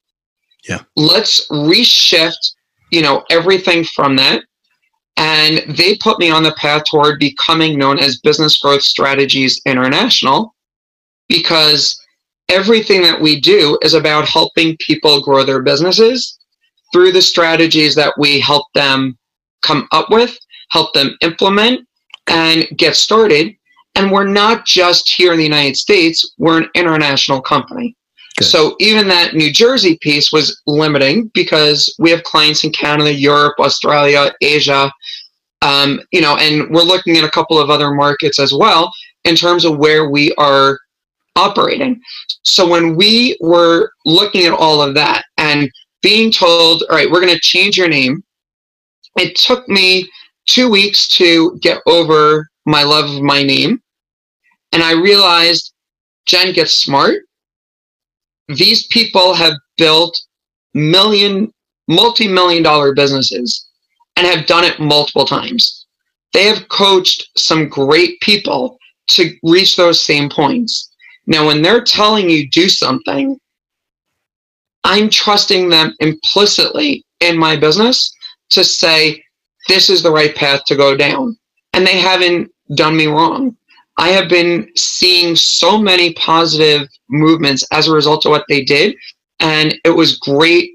Yeah. 0.69 0.81
Let's 0.97 1.49
reshift, 1.49 2.55
you 2.91 3.03
know, 3.03 3.23
everything 3.31 3.85
from 3.85 4.17
that 4.17 4.43
and 5.17 5.77
they 5.77 5.97
put 5.97 6.19
me 6.19 6.31
on 6.31 6.43
the 6.43 6.55
path 6.55 6.83
toward 6.91 7.19
becoming 7.19 7.79
known 7.79 7.99
as 7.99 8.21
Business 8.21 8.59
Growth 8.59 8.83
Strategies 8.83 9.61
International 9.65 10.55
because 11.29 12.01
everything 12.49 13.03
that 13.03 13.21
we 13.21 13.41
do 13.41 13.79
is 13.83 13.95
about 13.95 14.29
helping 14.29 14.77
people 14.79 15.23
grow 15.23 15.45
their 15.45 15.63
businesses 15.63 16.39
through 16.93 17.13
the 17.13 17.23
strategies 17.23 17.95
that 17.95 18.15
we 18.19 18.39
help 18.41 18.67
them 18.75 19.17
come 19.63 19.89
up 19.93 20.11
with, 20.11 20.37
help 20.71 20.93
them 20.95 21.17
implement, 21.23 21.87
and 22.29 22.67
get 22.77 22.97
started. 22.97 23.55
And 23.95 24.11
we're 24.11 24.27
not 24.27 24.67
just 24.67 25.09
here 25.09 25.33
in 25.33 25.39
the 25.39 25.45
United 25.45 25.77
States, 25.77 26.35
we're 26.39 26.59
an 26.63 26.71
international 26.75 27.41
company. 27.41 27.97
Good. 28.37 28.47
So 28.47 28.75
even 28.81 29.07
that 29.09 29.35
New 29.35 29.53
Jersey 29.53 29.97
piece 30.03 30.33
was 30.33 30.61
limiting 30.67 31.31
because 31.35 31.95
we 32.01 32.11
have 32.11 32.25
clients 32.25 32.65
in 32.65 32.73
Canada, 32.73 33.13
Europe, 33.13 33.55
Australia, 33.61 34.33
Asia, 34.41 34.93
um, 35.65 36.01
you 36.13 36.21
know, 36.21 36.37
and 36.37 36.71
we're 36.71 36.83
looking 36.83 37.17
at 37.17 37.25
a 37.25 37.31
couple 37.31 37.59
of 37.59 37.71
other 37.71 37.93
markets 37.93 38.39
as 38.39 38.53
well 38.53 38.93
in 39.25 39.35
terms 39.35 39.65
of 39.65 39.79
where 39.79 40.11
we 40.11 40.35
are 40.37 40.79
operating. 41.37 42.01
So 42.43 42.69
when 42.69 42.95
we 42.95 43.37
were 43.41 43.91
looking 44.05 44.45
at 44.45 44.53
all 44.53 44.81
of 44.83 44.95
that 44.95 45.25
and 45.39 45.71
being 46.03 46.31
told, 46.31 46.85
all 46.89 46.97
right, 46.97 47.11
we're 47.11 47.21
going 47.21 47.33
to 47.33 47.41
change 47.41 47.77
your 47.77 47.89
name, 47.89 48.23
it 49.17 49.37
took 49.37 49.69
me 49.69 50.09
two 50.47 50.71
weeks 50.71 51.09
to 51.09 51.59
get 51.61 51.81
over 51.87 52.49
my 52.67 52.83
love 52.83 53.11
of 53.11 53.23
my 53.23 53.43
name. 53.43 53.81
And 54.73 54.83
I 54.83 54.93
realized, 54.93 55.73
Jen 56.27 56.53
gets 56.53 56.73
smart 56.73 57.23
these 58.49 58.87
people 58.89 59.35
have 59.35 59.55
built 59.77 60.21
million, 60.75 61.53
multi 61.89 62.29
million 62.29 62.63
dollar 62.63 62.95
businesses 62.95 63.67
and 64.17 64.27
have 64.27 64.47
done 64.47 64.65
it 64.65 64.81
multiple 64.81 65.25
times. 65.25 65.87
They 66.33 66.45
have 66.45 66.69
coached 66.69 67.31
some 67.37 67.69
great 67.69 68.21
people 68.21 68.79
to 69.09 69.35
reach 69.43 69.77
those 69.77 70.03
same 70.03 70.29
points. 70.29 70.91
Now, 71.27 71.47
when 71.47 71.63
they're 71.63 71.83
telling 71.83 72.29
you 72.29 72.49
do 72.49 72.69
something, 72.69 73.39
I'm 74.85 75.09
trusting 75.09 75.69
them 75.69 75.95
implicitly 76.01 77.05
in 77.21 77.39
my 77.39 77.57
business 77.57 78.13
to 78.51 78.63
say, 78.63 79.23
this 79.69 79.89
is 79.89 80.03
the 80.03 80.13
right 80.13 80.35
path 80.35 80.63
to 80.67 80.77
go 80.77 80.97
down. 80.97 81.37
And 81.73 81.87
they 81.87 81.99
haven't 81.99 82.51
done 82.75 82.97
me 82.97 83.07
wrong. 83.07 83.57
I 83.97 84.09
have 84.09 84.29
been 84.29 84.69
seeing 84.77 85.37
so 85.37 85.79
many 85.79 86.13
positive 86.15 86.89
movements 87.09 87.65
as 87.73 87.89
a 87.89 87.95
result 87.95 88.27
of 88.27 88.31
what 88.31 88.45
they 88.49 88.63
did. 88.65 88.97
And 89.41 89.79
it 89.85 89.91
was 89.91 90.19
great 90.19 90.71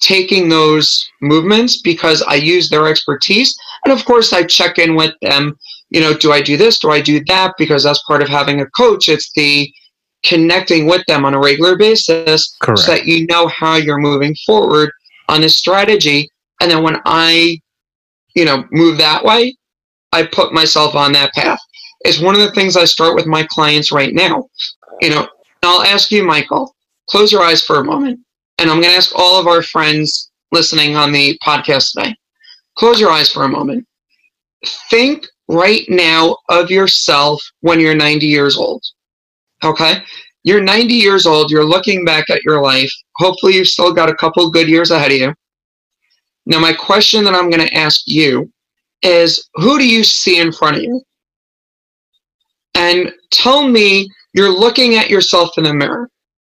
taking 0.00 0.48
those 0.48 1.08
movements 1.20 1.80
because 1.82 2.22
I 2.22 2.34
use 2.34 2.68
their 2.68 2.86
expertise. 2.86 3.56
And 3.84 3.92
of 3.92 4.04
course, 4.04 4.32
I 4.32 4.44
check 4.44 4.78
in 4.78 4.94
with 4.94 5.14
them. 5.22 5.58
You 5.90 6.00
know, 6.00 6.14
do 6.14 6.32
I 6.32 6.42
do 6.42 6.56
this? 6.56 6.78
Do 6.78 6.90
I 6.90 7.00
do 7.00 7.22
that? 7.26 7.54
Because 7.58 7.84
that's 7.84 8.02
part 8.04 8.22
of 8.22 8.28
having 8.28 8.60
a 8.60 8.70
coach. 8.70 9.08
It's 9.08 9.30
the 9.34 9.72
connecting 10.24 10.86
with 10.86 11.04
them 11.06 11.24
on 11.24 11.34
a 11.34 11.38
regular 11.38 11.76
basis 11.76 12.54
Correct. 12.60 12.80
so 12.80 12.92
that 12.92 13.06
you 13.06 13.26
know 13.26 13.46
how 13.48 13.76
you're 13.76 13.98
moving 13.98 14.34
forward 14.44 14.90
on 15.28 15.44
a 15.44 15.48
strategy. 15.48 16.28
And 16.60 16.70
then 16.70 16.82
when 16.82 16.96
I, 17.04 17.60
you 18.34 18.44
know, 18.44 18.64
move 18.72 18.98
that 18.98 19.24
way, 19.24 19.56
I 20.12 20.24
put 20.24 20.52
myself 20.52 20.94
on 20.94 21.12
that 21.12 21.32
path 21.34 21.60
It's 22.00 22.20
one 22.20 22.34
of 22.34 22.40
the 22.40 22.50
things 22.52 22.76
I 22.76 22.84
start 22.84 23.14
with 23.14 23.26
my 23.26 23.46
clients 23.50 23.92
right 23.92 24.14
now. 24.14 24.48
You 25.00 25.10
know, 25.10 25.28
I'll 25.62 25.82
ask 25.82 26.10
you, 26.10 26.24
Michael, 26.24 26.74
close 27.08 27.30
your 27.30 27.42
eyes 27.42 27.62
for 27.62 27.76
a 27.76 27.84
moment. 27.84 28.20
And 28.58 28.70
I'm 28.70 28.80
going 28.80 28.90
to 28.90 28.96
ask 28.96 29.12
all 29.14 29.40
of 29.40 29.46
our 29.46 29.62
friends 29.62 30.30
listening 30.50 30.96
on 30.96 31.12
the 31.12 31.38
podcast 31.44 31.92
today 31.92 32.14
close 32.78 33.00
your 33.00 33.10
eyes 33.10 33.30
for 33.30 33.44
a 33.44 33.48
moment. 33.48 33.86
Think 34.88 35.26
right 35.48 35.84
now 35.88 36.36
of 36.48 36.70
yourself 36.70 37.42
when 37.60 37.80
you're 37.80 37.94
90 37.94 38.26
years 38.26 38.56
old. 38.56 38.82
Okay. 39.62 40.02
You're 40.44 40.62
90 40.62 40.94
years 40.94 41.26
old. 41.26 41.50
You're 41.50 41.64
looking 41.64 42.04
back 42.04 42.30
at 42.30 42.42
your 42.44 42.62
life. 42.62 42.90
Hopefully, 43.16 43.54
you've 43.54 43.68
still 43.68 43.92
got 43.92 44.08
a 44.08 44.14
couple 44.14 44.48
good 44.50 44.68
years 44.68 44.92
ahead 44.92 45.10
of 45.10 45.18
you. 45.18 45.34
Now, 46.46 46.60
my 46.60 46.72
question 46.72 47.24
that 47.24 47.34
I'm 47.34 47.50
going 47.50 47.66
to 47.66 47.74
ask 47.74 48.02
you 48.06 48.50
is 49.02 49.48
who 49.54 49.78
do 49.78 49.86
you 49.86 50.04
see 50.04 50.38
in 50.38 50.52
front 50.52 50.76
of 50.76 50.82
you? 50.82 51.02
And 52.74 53.12
tell 53.30 53.66
me 53.66 54.08
you're 54.32 54.48
looking 54.48 54.94
at 54.94 55.10
yourself 55.10 55.50
in 55.58 55.64
the 55.64 55.74
mirror. 55.74 56.08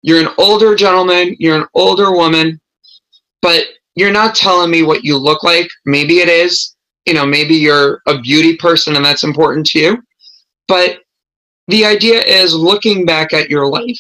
You're 0.02 0.20
an 0.20 0.34
older 0.38 0.74
gentleman, 0.74 1.36
you're 1.38 1.56
an 1.56 1.66
older 1.74 2.12
woman, 2.12 2.60
but 3.42 3.64
you're 3.94 4.12
not 4.12 4.34
telling 4.34 4.70
me 4.70 4.82
what 4.82 5.04
you 5.04 5.16
look 5.16 5.42
like. 5.42 5.68
Maybe 5.84 6.18
it 6.20 6.28
is, 6.28 6.76
you 7.04 7.14
know, 7.14 7.26
maybe 7.26 7.54
you're 7.54 8.00
a 8.06 8.20
beauty 8.20 8.56
person 8.56 8.94
and 8.96 9.04
that's 9.04 9.24
important 9.24 9.66
to 9.68 9.78
you. 9.80 10.02
But 10.68 11.00
the 11.66 11.84
idea 11.84 12.20
is 12.20 12.54
looking 12.54 13.04
back 13.04 13.32
at 13.32 13.50
your 13.50 13.66
life. 13.66 13.98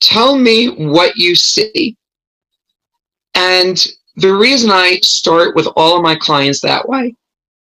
Tell 0.00 0.36
me 0.36 0.68
what 0.68 1.16
you 1.16 1.34
see. 1.34 1.96
And 3.34 3.84
the 4.16 4.34
reason 4.34 4.70
I 4.70 4.98
start 5.02 5.54
with 5.54 5.68
all 5.76 5.96
of 5.96 6.02
my 6.02 6.14
clients 6.14 6.60
that 6.60 6.88
way 6.88 7.14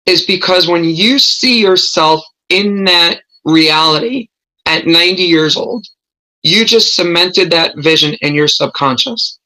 is 0.05 0.25
because 0.25 0.67
when 0.67 0.83
you 0.83 1.17
see 1.17 1.61
yourself 1.61 2.23
in 2.49 2.83
that 2.83 3.21
reality 3.45 4.27
at 4.65 4.85
90 4.85 5.23
years 5.23 5.55
old, 5.55 5.85
you 6.43 6.65
just 6.65 6.95
cemented 6.95 7.49
that 7.51 7.77
vision 7.77 8.13
in 8.21 8.35
your 8.35 8.47
subconscious. 8.47 9.39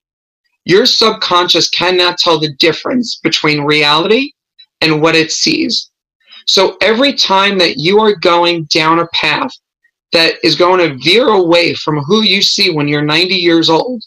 Your 0.65 0.85
subconscious 0.85 1.69
cannot 1.69 2.17
tell 2.17 2.39
the 2.39 2.53
difference 2.55 3.19
between 3.23 3.61
reality 3.61 4.33
and 4.81 5.01
what 5.01 5.15
it 5.15 5.31
sees. 5.31 5.89
So 6.47 6.77
every 6.81 7.13
time 7.13 7.57
that 7.59 7.77
you 7.77 7.99
are 7.99 8.15
going 8.15 8.65
down 8.65 8.99
a 8.99 9.07
path 9.07 9.51
that 10.11 10.35
is 10.43 10.55
going 10.55 10.79
to 10.79 10.97
veer 11.03 11.27
away 11.27 11.73
from 11.73 11.99
who 11.99 12.23
you 12.23 12.41
see 12.41 12.71
when 12.73 12.87
you're 12.87 13.01
90 13.01 13.35
years 13.35 13.69
old, 13.69 14.03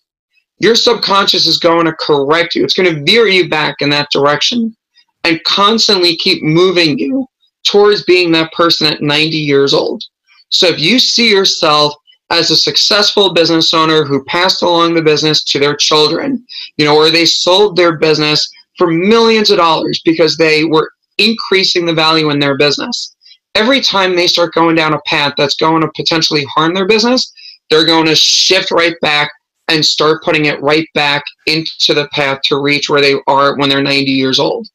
your 0.59 0.74
subconscious 0.74 1.46
is 1.46 1.59
going 1.59 1.87
to 1.87 1.94
correct 1.94 2.55
you. 2.55 2.64
It's 2.64 2.74
going 2.74 2.94
to 2.94 3.03
veer 3.05 3.26
you 3.26 3.48
back 3.48 3.76
in 3.81 3.90
that 3.90 4.11
direction 4.11 4.76
and 5.24 5.42
constantly 5.44 6.16
keep 6.16 6.42
moving 6.42 6.98
you 6.98 7.26
towards 7.64 8.05
being 8.05 8.33
that 8.33 8.53
person 8.53 8.87
at 8.87 9.03
90 9.03 9.37
years 9.37 9.74
old. 9.74 10.03
So 10.48 10.66
if 10.66 10.81
you 10.81 10.98
see 10.98 11.31
yourself 11.31 11.94
as 12.31 12.51
a 12.51 12.57
successful 12.57 13.33
business 13.33 13.75
owner 13.75 14.05
who 14.05 14.25
passed 14.25 14.62
along 14.62 14.95
the 14.95 15.03
business 15.03 15.43
to 15.45 15.59
their 15.59 15.75
children, 15.75 16.45
you 16.77 16.85
know, 16.85 16.97
or 16.97 17.11
they 17.11 17.25
sold 17.25 17.77
their 17.77 17.97
business 17.97 18.49
for 18.79 18.87
millions 18.88 19.51
of 19.51 19.59
dollars 19.59 20.01
because 20.05 20.37
they 20.37 20.64
were 20.64 20.93
increasing 21.19 21.85
the 21.85 21.93
value 21.93 22.31
in 22.31 22.38
their 22.38 22.57
business. 22.57 23.14
Every 23.55 23.81
time 23.81 24.14
they 24.14 24.29
start 24.29 24.55
going 24.55 24.77
down 24.77 24.95
a 24.95 25.01
path 25.07 25.35
that's 25.37 25.57
going 25.57 25.83
to 25.83 25.90
potentially 25.97 26.45
harm 26.45 26.73
their 26.73 26.87
business, 26.87 27.33
they're 27.69 27.85
going 27.85 28.07
to 28.07 28.14
shift 28.14 28.71
right 28.71 28.95
back 29.03 29.31
and 29.69 29.85
start 29.85 30.23
putting 30.23 30.47
it 30.47 30.61
right 30.62 30.87
back 30.95 31.23
into 31.47 31.95
the 31.95 32.09
path 32.12 32.40
to 32.45 32.61
reach 32.61 32.88
where 32.88 33.01
they 33.01 33.16
are 33.27 33.57
when 33.57 33.69
they're 33.69 33.83
90 33.83 34.11
years 34.11 34.38
old. 34.38 34.69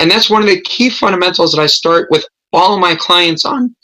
And 0.00 0.10
that's 0.10 0.28
one 0.28 0.42
of 0.42 0.48
the 0.48 0.60
key 0.62 0.90
fundamentals 0.90 1.52
that 1.52 1.60
I 1.60 1.66
start 1.66 2.10
with 2.10 2.26
all 2.52 2.78
my 2.78 2.94
clients 2.94 3.44
on. 3.44 3.74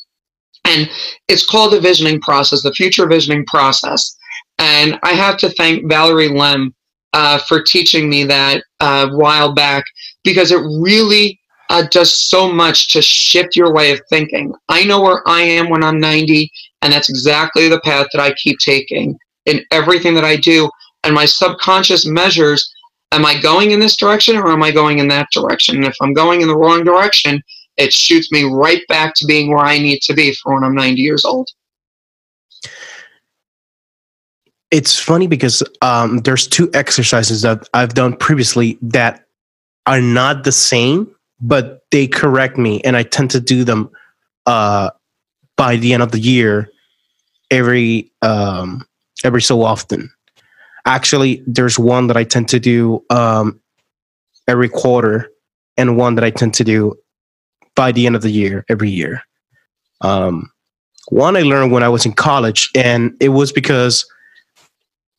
And 0.64 0.90
it's 1.28 1.46
called 1.46 1.72
the 1.72 1.80
visioning 1.80 2.20
process, 2.20 2.62
the 2.62 2.72
future 2.72 3.06
visioning 3.06 3.44
process. 3.46 4.16
And 4.58 4.98
I 5.02 5.12
have 5.12 5.36
to 5.38 5.50
thank 5.50 5.88
Valerie 5.88 6.28
Lem 6.28 6.74
uh, 7.12 7.38
for 7.38 7.62
teaching 7.62 8.08
me 8.08 8.24
that 8.24 8.62
uh, 8.80 9.08
a 9.10 9.16
while 9.16 9.52
back 9.52 9.84
because 10.22 10.52
it 10.52 10.60
really 10.80 11.40
uh, 11.70 11.84
does 11.90 12.28
so 12.28 12.52
much 12.52 12.88
to 12.88 13.00
shift 13.00 13.56
your 13.56 13.72
way 13.72 13.90
of 13.92 14.00
thinking. 14.10 14.52
I 14.68 14.84
know 14.84 15.00
where 15.00 15.26
I 15.26 15.40
am 15.40 15.70
when 15.70 15.82
I'm 15.82 16.00
90, 16.00 16.50
and 16.82 16.92
that's 16.92 17.08
exactly 17.08 17.68
the 17.68 17.80
path 17.80 18.08
that 18.12 18.20
I 18.20 18.32
keep 18.34 18.58
taking 18.58 19.18
in 19.46 19.64
everything 19.70 20.14
that 20.14 20.24
I 20.24 20.36
do. 20.36 20.70
And 21.04 21.14
my 21.14 21.24
subconscious 21.24 22.06
measures 22.06 22.70
am 23.12 23.24
I 23.24 23.40
going 23.40 23.70
in 23.70 23.80
this 23.80 23.96
direction 23.96 24.36
or 24.36 24.48
am 24.48 24.62
I 24.62 24.70
going 24.70 24.98
in 24.98 25.08
that 25.08 25.28
direction? 25.32 25.76
And 25.76 25.86
if 25.86 25.96
I'm 26.00 26.12
going 26.12 26.42
in 26.42 26.48
the 26.48 26.56
wrong 26.56 26.84
direction, 26.84 27.42
it 27.80 27.92
shoots 27.92 28.30
me 28.30 28.44
right 28.44 28.86
back 28.88 29.14
to 29.14 29.24
being 29.24 29.48
where 29.48 29.64
I 29.64 29.78
need 29.78 30.02
to 30.02 30.14
be 30.14 30.34
for 30.34 30.54
when 30.54 30.64
I'm 30.64 30.74
90 30.74 31.00
years 31.00 31.24
old. 31.24 31.48
It's 34.70 34.98
funny 34.98 35.26
because 35.26 35.62
um, 35.82 36.18
there's 36.18 36.46
two 36.46 36.70
exercises 36.74 37.42
that 37.42 37.68
I've 37.74 37.94
done 37.94 38.16
previously 38.16 38.78
that 38.82 39.26
are 39.86 40.00
not 40.00 40.44
the 40.44 40.52
same, 40.52 41.12
but 41.40 41.82
they 41.90 42.06
correct 42.06 42.56
me, 42.56 42.80
and 42.82 42.96
I 42.96 43.02
tend 43.02 43.30
to 43.32 43.40
do 43.40 43.64
them 43.64 43.90
uh, 44.46 44.90
by 45.56 45.76
the 45.76 45.92
end 45.92 46.02
of 46.02 46.12
the 46.12 46.20
year 46.20 46.70
every 47.50 48.12
um, 48.22 48.86
every 49.24 49.42
so 49.42 49.62
often. 49.62 50.08
Actually, 50.84 51.42
there's 51.46 51.78
one 51.78 52.06
that 52.06 52.16
I 52.16 52.22
tend 52.22 52.48
to 52.50 52.60
do 52.60 53.04
um, 53.10 53.60
every 54.46 54.68
quarter, 54.68 55.32
and 55.76 55.96
one 55.96 56.14
that 56.14 56.22
I 56.22 56.30
tend 56.30 56.54
to 56.54 56.64
do 56.64 56.96
by 57.74 57.92
the 57.92 58.06
end 58.06 58.16
of 58.16 58.22
the 58.22 58.30
year 58.30 58.64
every 58.68 58.90
year. 58.90 59.22
Um, 60.00 60.50
one 61.08 61.36
I 61.36 61.42
learned 61.42 61.72
when 61.72 61.82
I 61.82 61.88
was 61.88 62.06
in 62.06 62.12
college, 62.12 62.70
and 62.74 63.16
it 63.20 63.30
was 63.30 63.52
because 63.52 64.06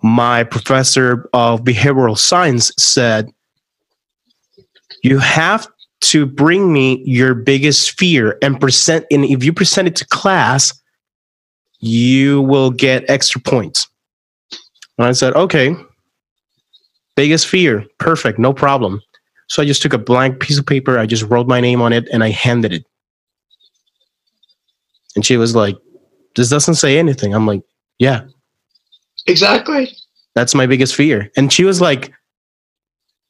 my 0.02 0.44
professor 0.44 1.30
of 1.34 1.64
behavioral 1.64 2.18
science 2.18 2.72
said, 2.78 3.32
You 5.04 5.20
have 5.20 5.68
to 6.02 6.26
bring 6.26 6.74
me 6.74 7.04
your 7.06 7.34
biggest 7.34 8.00
fear 8.00 8.38
and 8.42 8.60
present, 8.60 9.06
and 9.12 9.26
if 9.26 9.44
you 9.44 9.54
present 9.54 9.88
it 9.88 9.96
to 9.98 10.08
class, 10.08 10.74
you 11.80 12.42
will 12.42 12.72
get 12.72 13.10
extra 13.10 13.42
points. 13.42 13.88
And 14.98 15.08
I 15.08 15.12
said, 15.12 15.34
Okay, 15.36 15.76
biggest 17.16 17.48
fear, 17.48 17.86
perfect, 18.00 18.40
no 18.40 18.54
problem. 18.54 19.02
So 19.52 19.62
I 19.62 19.66
just 19.66 19.82
took 19.82 19.92
a 19.92 19.98
blank 19.98 20.40
piece 20.40 20.58
of 20.58 20.66
paper, 20.66 20.98
I 20.98 21.06
just 21.06 21.24
wrote 21.24 21.46
my 21.46 21.60
name 21.60 21.82
on 21.82 21.92
it, 21.92 22.08
and 22.14 22.24
I 22.24 22.30
handed 22.30 22.72
it. 22.72 22.86
And 25.14 25.26
she 25.26 25.36
was 25.36 25.54
like, 25.54 25.76
This 26.38 26.48
doesn't 26.48 26.76
say 26.76 26.98
anything. 26.98 27.36
I'm 27.36 27.46
like, 27.46 27.62
Yeah. 28.00 28.22
Exactly. 29.28 29.92
That's 30.36 30.56
my 30.56 30.68
biggest 30.68 30.96
fear. 30.96 31.30
And 31.36 31.52
she 31.52 31.66
was 31.66 31.82
like, 31.82 32.14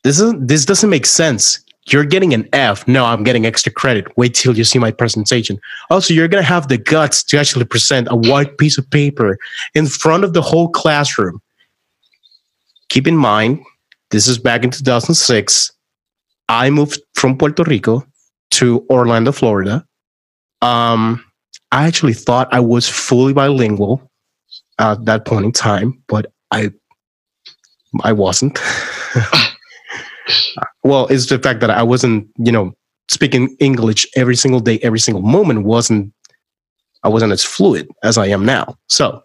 This 0.03 0.19
isn't 0.19 0.47
this 0.47 0.63
doesn't 0.63 0.91
make 0.91 1.07
sense. 1.07 1.59
You're 1.87 2.05
getting 2.05 2.35
an 2.35 2.47
F. 2.53 2.87
No, 2.87 3.05
I'm 3.05 3.23
getting 3.23 3.47
extra 3.47 3.71
credit. 3.71 4.15
Wait 4.15 4.35
till 4.35 4.55
you 4.55 4.63
see 4.63 4.77
my 4.77 4.91
presentation. 4.91 5.59
Also, 5.89 6.13
you're 6.13 6.27
gonna 6.27 6.43
have 6.43 6.67
the 6.67 6.77
guts 6.77 7.23
to 7.23 7.39
actually 7.39 7.65
present 7.65 8.07
a 8.11 8.15
white 8.15 8.59
piece 8.59 8.77
of 8.77 8.87
paper 8.91 9.39
in 9.73 9.87
front 9.87 10.23
of 10.23 10.33
the 10.33 10.43
whole 10.43 10.69
classroom. 10.69 11.41
Keep 12.89 13.07
in 13.07 13.17
mind, 13.17 13.65
this 14.11 14.27
is 14.27 14.37
back 14.37 14.63
in 14.63 14.69
2006. 14.69 15.71
I 16.51 16.69
moved 16.69 16.99
from 17.15 17.37
Puerto 17.37 17.63
Rico 17.63 18.05
to 18.51 18.85
Orlando, 18.89 19.31
Florida. 19.31 19.85
Um, 20.61 21.23
I 21.71 21.87
actually 21.87 22.13
thought 22.13 22.49
I 22.53 22.59
was 22.59 22.89
fully 22.89 23.31
bilingual 23.31 24.11
at 24.77 25.05
that 25.05 25.23
point 25.25 25.45
in 25.45 25.53
time, 25.53 26.03
but 26.09 26.33
I 26.51 26.71
I 28.03 28.11
wasn't. 28.11 28.59
well, 30.83 31.07
it's 31.07 31.27
the 31.27 31.39
fact 31.39 31.61
that 31.61 31.69
I 31.69 31.83
wasn't, 31.83 32.27
you 32.37 32.51
know, 32.51 32.73
speaking 33.07 33.55
English 33.61 34.05
every 34.17 34.35
single 34.35 34.59
day, 34.59 34.77
every 34.83 34.99
single 34.99 35.23
moment 35.23 35.63
wasn't 35.63 36.13
I 37.03 37.07
wasn't 37.07 37.31
as 37.31 37.45
fluid 37.45 37.87
as 38.03 38.17
I 38.17 38.27
am 38.27 38.45
now. 38.45 38.75
So 38.87 39.21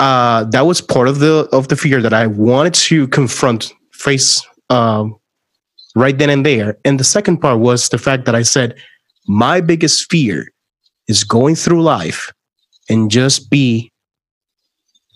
uh, 0.00 0.42
that 0.50 0.66
was 0.66 0.80
part 0.80 1.06
of 1.06 1.20
the 1.20 1.48
of 1.52 1.68
the 1.68 1.76
fear 1.76 2.02
that 2.02 2.12
I 2.12 2.26
wanted 2.26 2.74
to 2.74 3.06
confront, 3.06 3.72
face 3.92 4.44
um, 4.68 5.16
right 5.96 6.16
then 6.16 6.30
and 6.30 6.46
there. 6.46 6.76
And 6.84 7.00
the 7.00 7.04
second 7.04 7.38
part 7.38 7.58
was 7.58 7.88
the 7.88 7.98
fact 7.98 8.26
that 8.26 8.34
I 8.34 8.42
said, 8.42 8.78
my 9.26 9.60
biggest 9.60 10.08
fear 10.10 10.52
is 11.08 11.24
going 11.24 11.56
through 11.56 11.82
life 11.82 12.32
and 12.88 13.10
just 13.10 13.50
be 13.50 13.90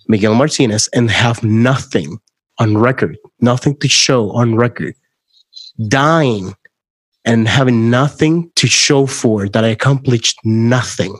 Miguel 0.07 0.35
Martinez 0.35 0.89
and 0.93 1.09
have 1.09 1.43
nothing 1.43 2.17
on 2.59 2.77
record, 2.77 3.17
nothing 3.39 3.77
to 3.77 3.87
show 3.87 4.31
on 4.31 4.55
record, 4.55 4.95
dying 5.87 6.53
and 7.25 7.47
having 7.47 7.91
nothing 7.91 8.51
to 8.55 8.67
show 8.67 9.05
for 9.05 9.47
that 9.47 9.63
I 9.63 9.67
accomplished 9.67 10.39
nothing. 10.43 11.15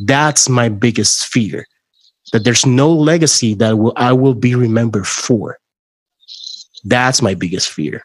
That's 0.00 0.48
my 0.48 0.68
biggest 0.68 1.26
fear. 1.26 1.64
That 2.32 2.44
there's 2.44 2.66
no 2.66 2.92
legacy 2.92 3.54
that 3.54 3.78
will, 3.78 3.94
I 3.96 4.12
will 4.12 4.34
be 4.34 4.54
remembered 4.54 5.06
for. 5.06 5.58
That's 6.84 7.22
my 7.22 7.34
biggest 7.34 7.70
fear. 7.70 8.04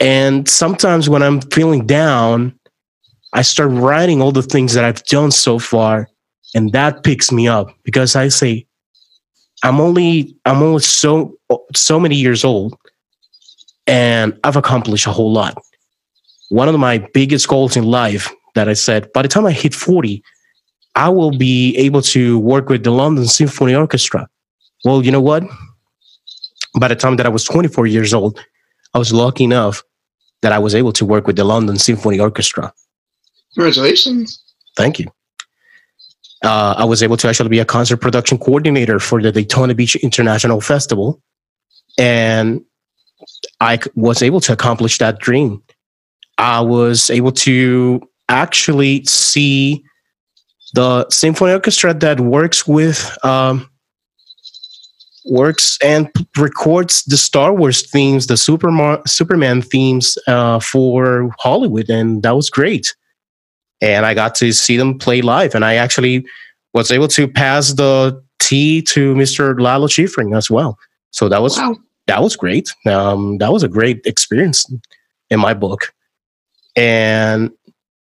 And 0.00 0.48
sometimes 0.48 1.08
when 1.08 1.22
I'm 1.22 1.40
feeling 1.40 1.86
down, 1.86 2.58
I 3.32 3.42
start 3.42 3.70
writing 3.70 4.20
all 4.22 4.32
the 4.32 4.42
things 4.42 4.74
that 4.74 4.84
I've 4.84 5.04
done 5.04 5.30
so 5.30 5.58
far, 5.58 6.08
and 6.54 6.72
that 6.72 7.02
picks 7.02 7.32
me 7.32 7.48
up 7.48 7.68
because 7.84 8.14
I 8.14 8.28
say, 8.28 8.66
I'm 9.62 9.80
only 9.80 10.36
I'm 10.44 10.62
only 10.62 10.82
so 10.82 11.36
so 11.74 11.98
many 11.98 12.16
years 12.16 12.44
old, 12.44 12.76
and 13.86 14.38
I've 14.44 14.56
accomplished 14.56 15.06
a 15.06 15.10
whole 15.10 15.32
lot. 15.32 15.56
One 16.50 16.68
of 16.68 16.78
my 16.78 16.98
biggest 17.12 17.48
goals 17.48 17.76
in 17.76 17.84
life 17.84 18.30
that 18.54 18.68
I 18.68 18.74
said 18.74 19.12
by 19.12 19.22
the 19.22 19.28
time 19.28 19.46
I 19.46 19.52
hit 19.52 19.74
40, 19.74 20.22
I 20.94 21.08
will 21.08 21.36
be 21.36 21.76
able 21.76 22.02
to 22.02 22.38
work 22.38 22.68
with 22.68 22.84
the 22.84 22.92
London 22.92 23.26
Symphony 23.26 23.74
Orchestra. 23.74 24.28
Well, 24.84 25.04
you 25.04 25.10
know 25.10 25.20
what? 25.20 25.42
By 26.78 26.88
the 26.88 26.96
time 26.96 27.16
that 27.16 27.26
I 27.26 27.30
was 27.30 27.44
24 27.44 27.86
years 27.86 28.12
old, 28.12 28.38
I 28.94 28.98
was 28.98 29.12
lucky 29.12 29.44
enough 29.44 29.82
that 30.42 30.52
I 30.52 30.58
was 30.58 30.74
able 30.74 30.92
to 30.92 31.04
work 31.04 31.26
with 31.26 31.36
the 31.36 31.44
London 31.44 31.76
Symphony 31.76 32.20
Orchestra. 32.20 32.72
Congratulations. 33.54 34.42
Thank 34.76 34.98
you. 34.98 35.06
Uh, 36.44 36.74
I 36.76 36.84
was 36.84 37.02
able 37.02 37.16
to 37.16 37.28
actually 37.28 37.48
be 37.48 37.58
a 37.58 37.64
concert 37.64 37.98
production 37.98 38.38
coordinator 38.38 38.98
for 38.98 39.22
the 39.22 39.32
Daytona 39.32 39.74
Beach 39.74 39.96
International 39.96 40.60
Festival. 40.60 41.22
And 41.98 42.62
I 43.60 43.78
was 43.94 44.22
able 44.22 44.40
to 44.40 44.52
accomplish 44.52 44.98
that 44.98 45.18
dream. 45.18 45.62
I 46.36 46.60
was 46.60 47.10
able 47.10 47.32
to 47.32 48.02
actually 48.28 49.04
see 49.04 49.84
the 50.74 51.08
symphony 51.08 51.52
orchestra 51.52 51.94
that 51.94 52.20
works 52.20 52.66
with 52.66 53.16
um, 53.24 53.70
works 55.24 55.78
and 55.82 56.10
records 56.36 57.02
the 57.04 57.16
Star 57.16 57.52
Wars 57.52 57.88
themes, 57.88 58.26
the 58.26 58.36
Superman 58.36 58.98
Superman 59.06 59.62
themes 59.62 60.18
uh, 60.26 60.60
for 60.60 61.30
Hollywood, 61.38 61.88
and 61.88 62.22
that 62.22 62.36
was 62.36 62.50
great. 62.50 62.94
And 63.80 64.06
I 64.06 64.14
got 64.14 64.34
to 64.36 64.52
see 64.52 64.76
them 64.76 64.98
play 64.98 65.22
live, 65.22 65.54
and 65.54 65.64
I 65.64 65.74
actually 65.74 66.26
was 66.72 66.90
able 66.90 67.08
to 67.08 67.28
pass 67.28 67.72
the 67.72 68.22
T 68.40 68.82
to 68.82 69.14
Mr. 69.14 69.58
Lalo 69.58 69.86
Schifrin 69.86 70.36
as 70.36 70.50
well. 70.50 70.78
So 71.10 71.28
that 71.28 71.40
was 71.40 71.58
wow. 71.58 71.76
that 72.06 72.22
was 72.22 72.36
great. 72.36 72.72
Um, 72.86 73.38
that 73.38 73.52
was 73.52 73.62
a 73.62 73.68
great 73.68 74.04
experience 74.04 74.70
in 75.30 75.40
my 75.40 75.54
book. 75.54 75.92
And 76.76 77.50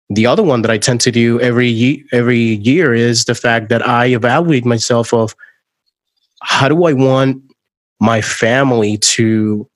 the 0.09 0.25
other 0.25 0.43
one 0.43 0.61
that 0.63 0.71
I 0.71 0.77
tend 0.77 0.99
to 1.01 1.11
do 1.11 1.39
every 1.39 1.69
ye- 1.69 2.03
every 2.11 2.55
year 2.55 2.93
is 2.93 3.25
the 3.25 3.35
fact 3.35 3.69
that 3.69 3.87
I 3.87 4.07
evaluate 4.07 4.65
myself 4.65 5.13
of 5.13 5.35
how 6.43 6.67
do 6.67 6.83
I 6.85 6.93
want 6.93 7.41
my 7.99 8.21
family 8.21 8.97
to 8.97 9.67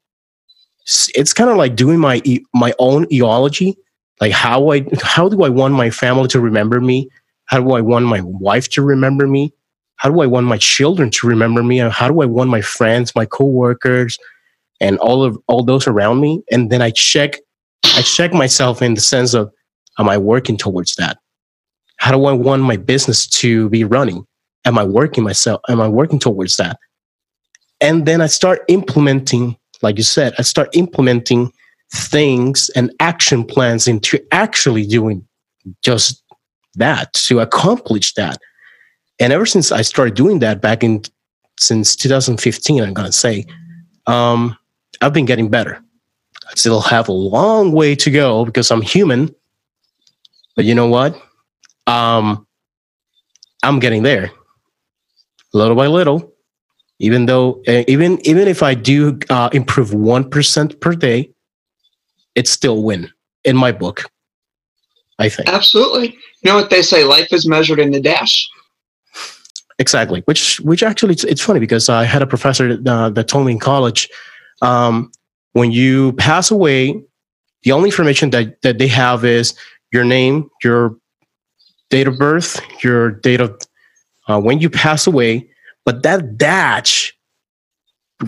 it's 1.16 1.34
kind 1.34 1.50
of 1.50 1.58
like 1.58 1.76
doing 1.76 2.00
my 2.00 2.22
my 2.54 2.74
own 2.80 3.06
eology. 3.12 3.76
Like 4.22 4.32
how 4.32 4.72
I 4.72 4.86
how 5.02 5.30
do 5.30 5.44
I 5.44 5.50
want 5.50 5.74
my 5.74 5.90
family 5.90 6.28
to 6.30 6.40
remember 6.40 6.80
me? 6.80 7.10
How 7.46 7.60
do 7.60 7.72
I 7.72 7.82
want 7.82 8.06
my 8.06 8.22
wife 8.22 8.70
to 8.70 8.82
remember 8.82 9.28
me? 9.28 9.54
How 9.96 10.10
do 10.10 10.22
I 10.22 10.28
want 10.28 10.46
my 10.46 10.58
children 10.58 11.10
to 11.12 11.28
remember 11.28 11.64
me? 11.64 11.78
How 11.78 12.08
do 12.08 12.22
I 12.22 12.26
want 12.26 12.50
my 12.50 12.62
friends 12.62 13.16
my 13.16 13.26
coworkers 13.26 14.18
and 14.80 14.98
all 15.00 15.24
of 15.24 15.38
all 15.48 15.64
those 15.64 15.88
around 15.88 16.20
me? 16.22 16.42
And 16.52 16.70
then 16.70 16.82
I 16.82 16.92
check 16.92 17.38
I 17.84 18.02
check 18.02 18.34
myself 18.34 18.82
in 18.82 18.94
the 18.94 19.02
sense 19.02 19.34
of 19.34 19.52
am 20.00 20.10
I 20.10 20.18
working 20.18 20.58
towards 20.58 20.96
that? 20.96 21.18
How 21.98 22.12
do 22.12 22.26
I 22.26 22.34
want 22.34 22.62
my 22.64 22.78
business 22.78 23.28
to 23.42 23.70
be 23.70 23.84
running 23.84 24.26
am 24.68 24.78
I 24.78 24.84
working 24.84 25.24
myself? 25.24 25.62
Am 25.70 25.82
I 25.82 25.88
working 25.88 26.20
towards 26.20 26.58
that? 26.58 26.78
And 27.80 28.06
then 28.06 28.22
I 28.22 28.28
start 28.28 28.64
implementing, 28.68 29.58
like 29.82 29.98
you 29.98 30.04
said, 30.04 30.34
I 30.38 30.42
start 30.42 30.70
implementing 30.74 31.52
things 31.94 32.70
and 32.76 32.94
action 33.00 33.46
plans 33.46 33.88
into 33.88 34.20
actually 34.32 34.86
doing 34.86 35.26
just 35.84 36.22
that 36.76 37.14
to 37.14 37.40
accomplish 37.40 38.14
that. 38.16 38.40
And 39.20 39.32
ever 39.32 39.46
since 39.46 39.72
I 39.72 39.82
started 39.82 40.16
doing 40.16 40.40
that 40.40 40.62
back 40.62 40.84
in 40.84 41.02
since 41.60 41.96
2015, 41.96 42.84
I'm 42.84 42.94
gonna 42.94 43.12
say, 43.12 43.46
um, 44.06 44.56
I've 45.02 45.14
been 45.14 45.26
getting 45.26 45.50
better. 45.50 45.82
I 46.50 46.56
still 46.56 46.82
have 46.82 47.08
a 47.08 47.14
long 47.14 47.72
way 47.72 47.96
to 47.96 48.12
go 48.12 48.44
because 48.44 48.70
I'm 48.70 48.82
human. 48.82 49.34
But 50.56 50.66
you 50.66 50.76
know 50.76 50.88
what? 50.88 51.20
Um, 51.88 52.46
I'm 53.64 53.80
getting 53.80 54.04
there 54.04 54.32
little 55.58 55.76
by 55.76 55.88
little 55.88 56.34
even 57.00 57.26
though 57.26 57.62
uh, 57.68 57.84
even 57.88 58.20
even 58.26 58.48
if 58.48 58.64
i 58.64 58.74
do 58.74 59.18
uh, 59.30 59.50
improve 59.54 59.90
1% 59.92 60.82
per 60.82 60.94
day 60.94 61.30
it's 62.36 62.52
still 62.52 62.84
win 62.84 63.10
in 63.44 63.56
my 63.56 63.72
book 63.72 64.04
i 65.20 65.30
think. 65.30 65.50
Absolutely. 65.50 66.10
You 66.42 66.52
know 66.52 66.56
what 66.56 66.70
they 66.70 66.82
say 66.82 67.04
life 67.04 67.34
is 67.34 67.48
measured 67.48 67.80
in 67.80 67.92
the 67.92 68.00
dash. 68.00 68.48
Exactly 69.80 70.22
which 70.26 70.60
which 70.62 70.84
actually 70.84 71.14
it's, 71.14 71.24
it's 71.24 71.42
funny 71.42 71.60
because 71.60 71.90
i 71.90 72.04
had 72.04 72.22
a 72.22 72.28
professor 72.28 72.78
uh, 72.88 73.10
that 73.10 73.28
told 73.28 73.46
me 73.46 73.52
in 73.52 73.60
college 73.60 74.10
um, 74.62 75.12
when 75.54 75.72
you 75.72 76.14
pass 76.14 76.50
away 76.50 77.00
the 77.64 77.72
only 77.72 77.90
information 77.90 78.30
that, 78.32 78.62
that 78.62 78.78
they 78.78 78.88
have 78.88 79.24
is 79.26 79.54
your 79.92 80.04
name 80.04 80.50
your 80.64 80.96
date 81.90 82.08
of 82.08 82.18
birth 82.18 82.60
your 82.84 83.12
date 83.12 83.42
of 83.42 83.56
uh, 84.28 84.40
when 84.40 84.60
you 84.60 84.70
pass 84.70 85.08
away. 85.08 85.50
But 85.86 86.04
that 86.04 86.38
dash, 86.38 87.16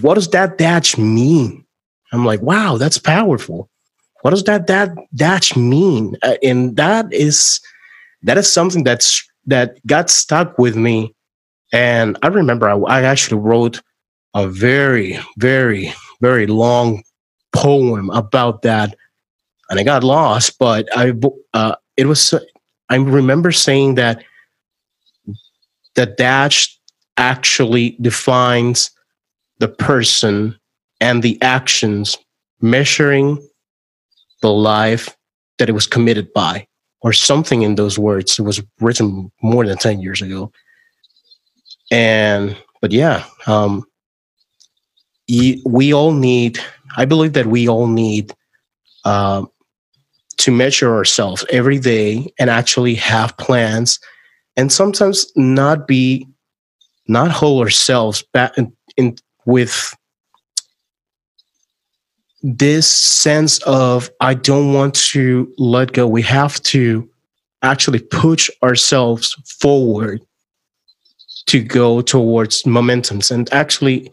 what 0.02 0.16
does 0.16 0.30
that 0.30 0.58
dash 0.58 0.98
mean? 0.98 1.66
I'm 2.12 2.26
like, 2.26 2.42
wow, 2.42 2.78
that's 2.78 2.98
powerful. 2.98 3.70
What 4.22 4.32
does 4.32 4.44
that 4.46 4.68
that 4.68 4.90
dash 5.16 5.56
mean? 5.56 6.16
Uh, 6.24 6.36
and 6.44 6.76
that 6.76 7.12
is 7.14 7.60
that 8.24 8.38
is 8.38 8.52
something 8.52 8.84
that's 8.84 9.26
that 9.46 9.76
got 9.88 10.10
stuck 10.10 10.58
with 10.58 10.76
me. 10.76 11.14
And 11.72 12.18
I 12.24 12.28
remember 12.28 12.70
I, 12.70 12.78
I 12.78 13.04
actually 13.04 13.40
wrote 13.40 13.82
a 14.34 14.48
very, 14.48 15.20
very, 15.38 15.94
very 16.22 16.48
long 16.48 17.04
poem 17.54 18.10
about 18.12 18.62
that, 18.64 18.96
and 19.70 19.80
I 19.80 19.84
got 19.84 20.04
lost. 20.04 20.58
But 20.60 20.88
I, 20.96 21.14
uh, 21.54 21.76
it 21.98 22.08
was. 22.08 22.34
I 22.90 22.96
remember 22.96 23.52
saying 23.52 23.96
that 23.96 24.24
the 25.96 26.06
dash 26.06 26.78
actually 27.18 27.98
defines 28.02 28.92
the 29.60 29.68
person 29.68 30.58
and 31.02 31.24
the 31.24 31.42
actions 31.42 32.18
measuring 32.62 33.38
the 34.42 34.52
life 34.52 35.16
that 35.58 35.70
it 35.70 35.74
was 35.74 35.88
committed 35.88 36.32
by 36.34 36.66
or 37.02 37.14
something 37.14 37.62
in 37.62 37.76
those 37.76 38.00
words. 38.00 38.40
It 38.40 38.44
was 38.44 38.62
written 38.80 39.32
more 39.42 39.66
than 39.66 39.78
10 39.78 40.00
years 40.02 40.22
ago. 40.22 40.52
And 41.92 42.56
but 42.82 42.92
yeah 42.92 43.26
um 43.48 43.84
we 45.28 45.94
all 45.94 46.12
need 46.12 46.60
i 46.98 47.06
believe 47.06 47.34
that 47.34 47.46
we 47.46 47.68
all 47.68 47.88
need 47.88 48.34
uh, 49.06 49.46
to 50.38 50.52
measure 50.52 50.94
ourselves 50.94 51.46
every 51.50 51.80
day 51.80 52.32
and 52.38 52.50
actually 52.50 52.96
have 52.96 53.36
plans 53.38 54.00
and 54.60 54.74
sometimes 54.74 55.32
not 55.38 55.88
be 55.88 56.28
not 57.08 57.32
hold 57.32 57.64
ourselves 57.64 58.24
back 58.34 58.58
in, 58.58 58.74
in 58.98 59.16
with 59.46 59.96
this 62.44 62.86
sense 62.86 63.60
of 63.64 64.10
I 64.20 64.34
don't 64.34 64.74
want 64.74 64.96
to 65.14 65.52
let 65.58 65.94
go. 65.94 66.06
We 66.08 66.22
have 66.24 66.62
to 66.64 67.10
actually 67.62 68.00
push 68.00 68.50
ourselves 68.62 69.34
forward 69.62 70.22
to 71.48 71.64
go 71.64 72.02
towards 72.02 72.64
momentums. 72.64 73.32
And 73.32 73.52
actually, 73.54 74.12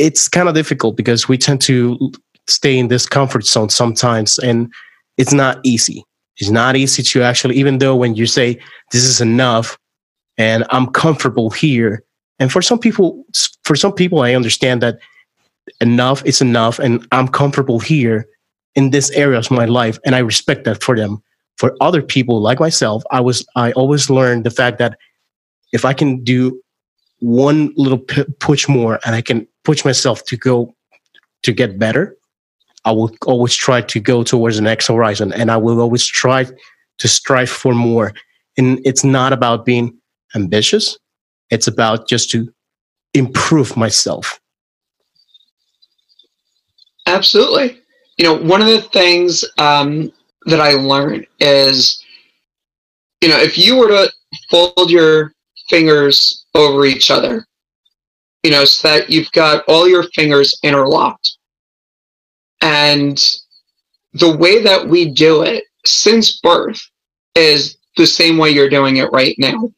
it's 0.00 0.28
kind 0.28 0.48
of 0.48 0.56
difficult 0.56 0.96
because 0.96 1.28
we 1.28 1.38
tend 1.38 1.60
to 1.62 2.12
stay 2.48 2.76
in 2.76 2.88
this 2.88 3.06
comfort 3.06 3.46
zone 3.46 3.70
sometimes, 3.70 4.38
and 4.38 4.72
it's 5.18 5.32
not 5.32 5.60
easy. 5.62 6.04
It's 6.38 6.50
not 6.50 6.74
easy 6.74 7.04
to 7.04 7.22
actually, 7.22 7.54
even 7.56 7.78
though 7.78 7.94
when 7.94 8.16
you 8.16 8.26
say 8.26 8.58
this 8.90 9.04
is 9.04 9.20
enough, 9.20 9.78
and 10.38 10.64
I'm 10.70 10.86
comfortable 10.86 11.50
here. 11.50 12.04
And 12.38 12.50
for 12.50 12.62
some 12.62 12.78
people, 12.78 13.24
for 13.64 13.76
some 13.76 13.92
people, 13.92 14.20
I 14.20 14.34
understand 14.34 14.82
that 14.82 14.98
enough 15.80 16.24
is 16.24 16.40
enough, 16.40 16.78
and 16.78 17.06
I'm 17.12 17.28
comfortable 17.28 17.78
here 17.78 18.26
in 18.74 18.90
this 18.90 19.10
area 19.10 19.38
of 19.38 19.50
my 19.50 19.64
life, 19.64 19.98
and 20.04 20.14
I 20.14 20.18
respect 20.18 20.64
that 20.64 20.82
for 20.82 20.96
them. 20.96 21.22
For 21.56 21.76
other 21.80 22.02
people 22.02 22.40
like 22.40 22.58
myself, 22.58 23.04
I 23.10 23.20
was 23.20 23.46
I 23.54 23.72
always 23.72 24.10
learned 24.10 24.44
the 24.44 24.50
fact 24.50 24.78
that 24.78 24.98
if 25.72 25.84
I 25.84 25.92
can 25.92 26.24
do 26.24 26.60
one 27.20 27.72
little 27.76 27.98
p- 27.98 28.24
push 28.40 28.68
more, 28.68 28.98
and 29.06 29.14
I 29.14 29.22
can 29.22 29.46
push 29.62 29.84
myself 29.84 30.24
to 30.26 30.36
go 30.36 30.74
to 31.42 31.52
get 31.52 31.78
better, 31.78 32.16
I 32.84 32.92
will 32.92 33.14
always 33.26 33.54
try 33.54 33.80
to 33.80 34.00
go 34.00 34.24
towards 34.24 34.56
the 34.56 34.62
next 34.62 34.88
horizon, 34.88 35.32
and 35.32 35.50
I 35.50 35.56
will 35.56 35.80
always 35.80 36.04
try 36.04 36.46
to 36.98 37.08
strive 37.08 37.50
for 37.50 37.74
more. 37.74 38.12
And 38.58 38.80
it's 38.84 39.04
not 39.04 39.32
about 39.32 39.64
being 39.64 39.96
ambitious. 40.34 40.98
It's 41.50 41.66
about 41.66 42.08
just 42.08 42.30
to 42.30 42.52
improve 43.14 43.76
myself. 43.76 44.40
Absolutely. 47.06 47.80
You 48.18 48.24
know, 48.24 48.34
one 48.34 48.60
of 48.60 48.66
the 48.66 48.82
things 48.82 49.44
um, 49.58 50.12
that 50.46 50.60
I 50.60 50.72
learned 50.72 51.26
is, 51.40 52.02
you 53.20 53.28
know, 53.28 53.38
if 53.38 53.58
you 53.58 53.76
were 53.76 53.88
to 53.88 54.12
fold 54.50 54.90
your 54.90 55.32
fingers 55.68 56.46
over 56.54 56.84
each 56.86 57.10
other, 57.10 57.46
you 58.42 58.50
know, 58.50 58.64
so 58.64 58.88
that 58.88 59.10
you've 59.10 59.30
got 59.32 59.64
all 59.68 59.88
your 59.88 60.04
fingers 60.14 60.58
interlocked. 60.62 61.38
And 62.60 63.22
the 64.12 64.36
way 64.36 64.62
that 64.62 64.86
we 64.86 65.10
do 65.10 65.42
it 65.42 65.64
since 65.84 66.40
birth 66.40 66.80
is 67.34 67.76
the 67.96 68.06
same 68.06 68.38
way 68.38 68.50
you're 68.50 68.70
doing 68.70 68.98
it 68.98 69.10
right 69.12 69.34
now 69.38 69.70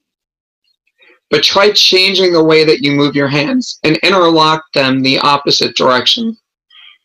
but 1.31 1.43
try 1.43 1.71
changing 1.73 2.33
the 2.33 2.45
way 2.45 2.65
that 2.65 2.81
you 2.81 2.93
move 2.93 3.17
your 3.17 3.29
hands 3.29 3.79
and 3.85 3.97
interlock 3.99 4.65
them 4.75 5.03
the 5.03 5.19
opposite 5.19 5.77
direction. 5.77 6.37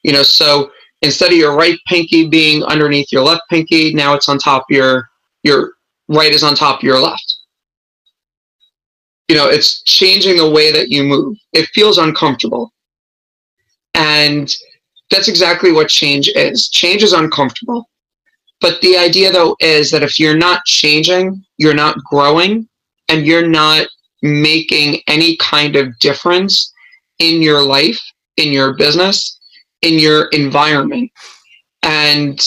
You 0.04 0.14
know, 0.14 0.24
so 0.24 0.72
instead 1.02 1.32
of 1.32 1.38
your 1.38 1.56
right 1.56 1.78
pinky 1.88 2.28
being 2.28 2.64
underneath 2.64 3.12
your 3.12 3.24
left 3.24 3.44
pinky, 3.50 3.94
now 3.94 4.14
it's 4.14 4.30
on 4.30 4.38
top 4.38 4.66
of 4.70 4.76
your 4.76 5.10
your 5.44 5.74
right 6.08 6.32
is 6.32 6.44
on 6.44 6.56
top 6.56 6.80
of 6.80 6.84
your 6.84 7.00
left. 7.00 7.36
You 9.28 9.38
know, 9.38 9.48
it's 9.48 9.82
changing 9.84 10.38
the 10.38 10.50
way 10.50 10.72
that 10.72 10.90
you 10.90 11.04
move. 11.04 11.38
It 11.54 11.70
feels 11.74 11.98
uncomfortable. 11.98 12.74
And 13.94 14.54
that's 15.10 15.28
exactly 15.28 15.72
what 15.72 15.90
change 15.90 16.30
is. 16.36 16.70
Change 16.70 17.04
is 17.04 17.14
uncomfortable. 17.14 17.90
But 18.60 18.80
the 18.82 18.98
idea, 18.98 19.32
though, 19.32 19.56
is 19.60 19.90
that 19.92 20.04
if 20.04 20.20
you're 20.20 20.38
not 20.38 20.66
changing, 20.66 21.44
you're 21.58 21.74
not 21.74 21.98
growing, 22.04 22.68
and 23.10 23.26
you're 23.26 23.48
not 23.48 23.88
making 24.22 25.02
any 25.08 25.38
kind 25.38 25.76
of 25.76 25.98
difference 26.00 26.72
in 27.20 27.42
your 27.42 27.62
life, 27.62 28.00
in 28.38 28.52
your 28.52 28.76
business, 28.76 29.40
in 29.82 30.00
your 30.00 30.28
environment. 30.30 31.12
And, 31.84 32.40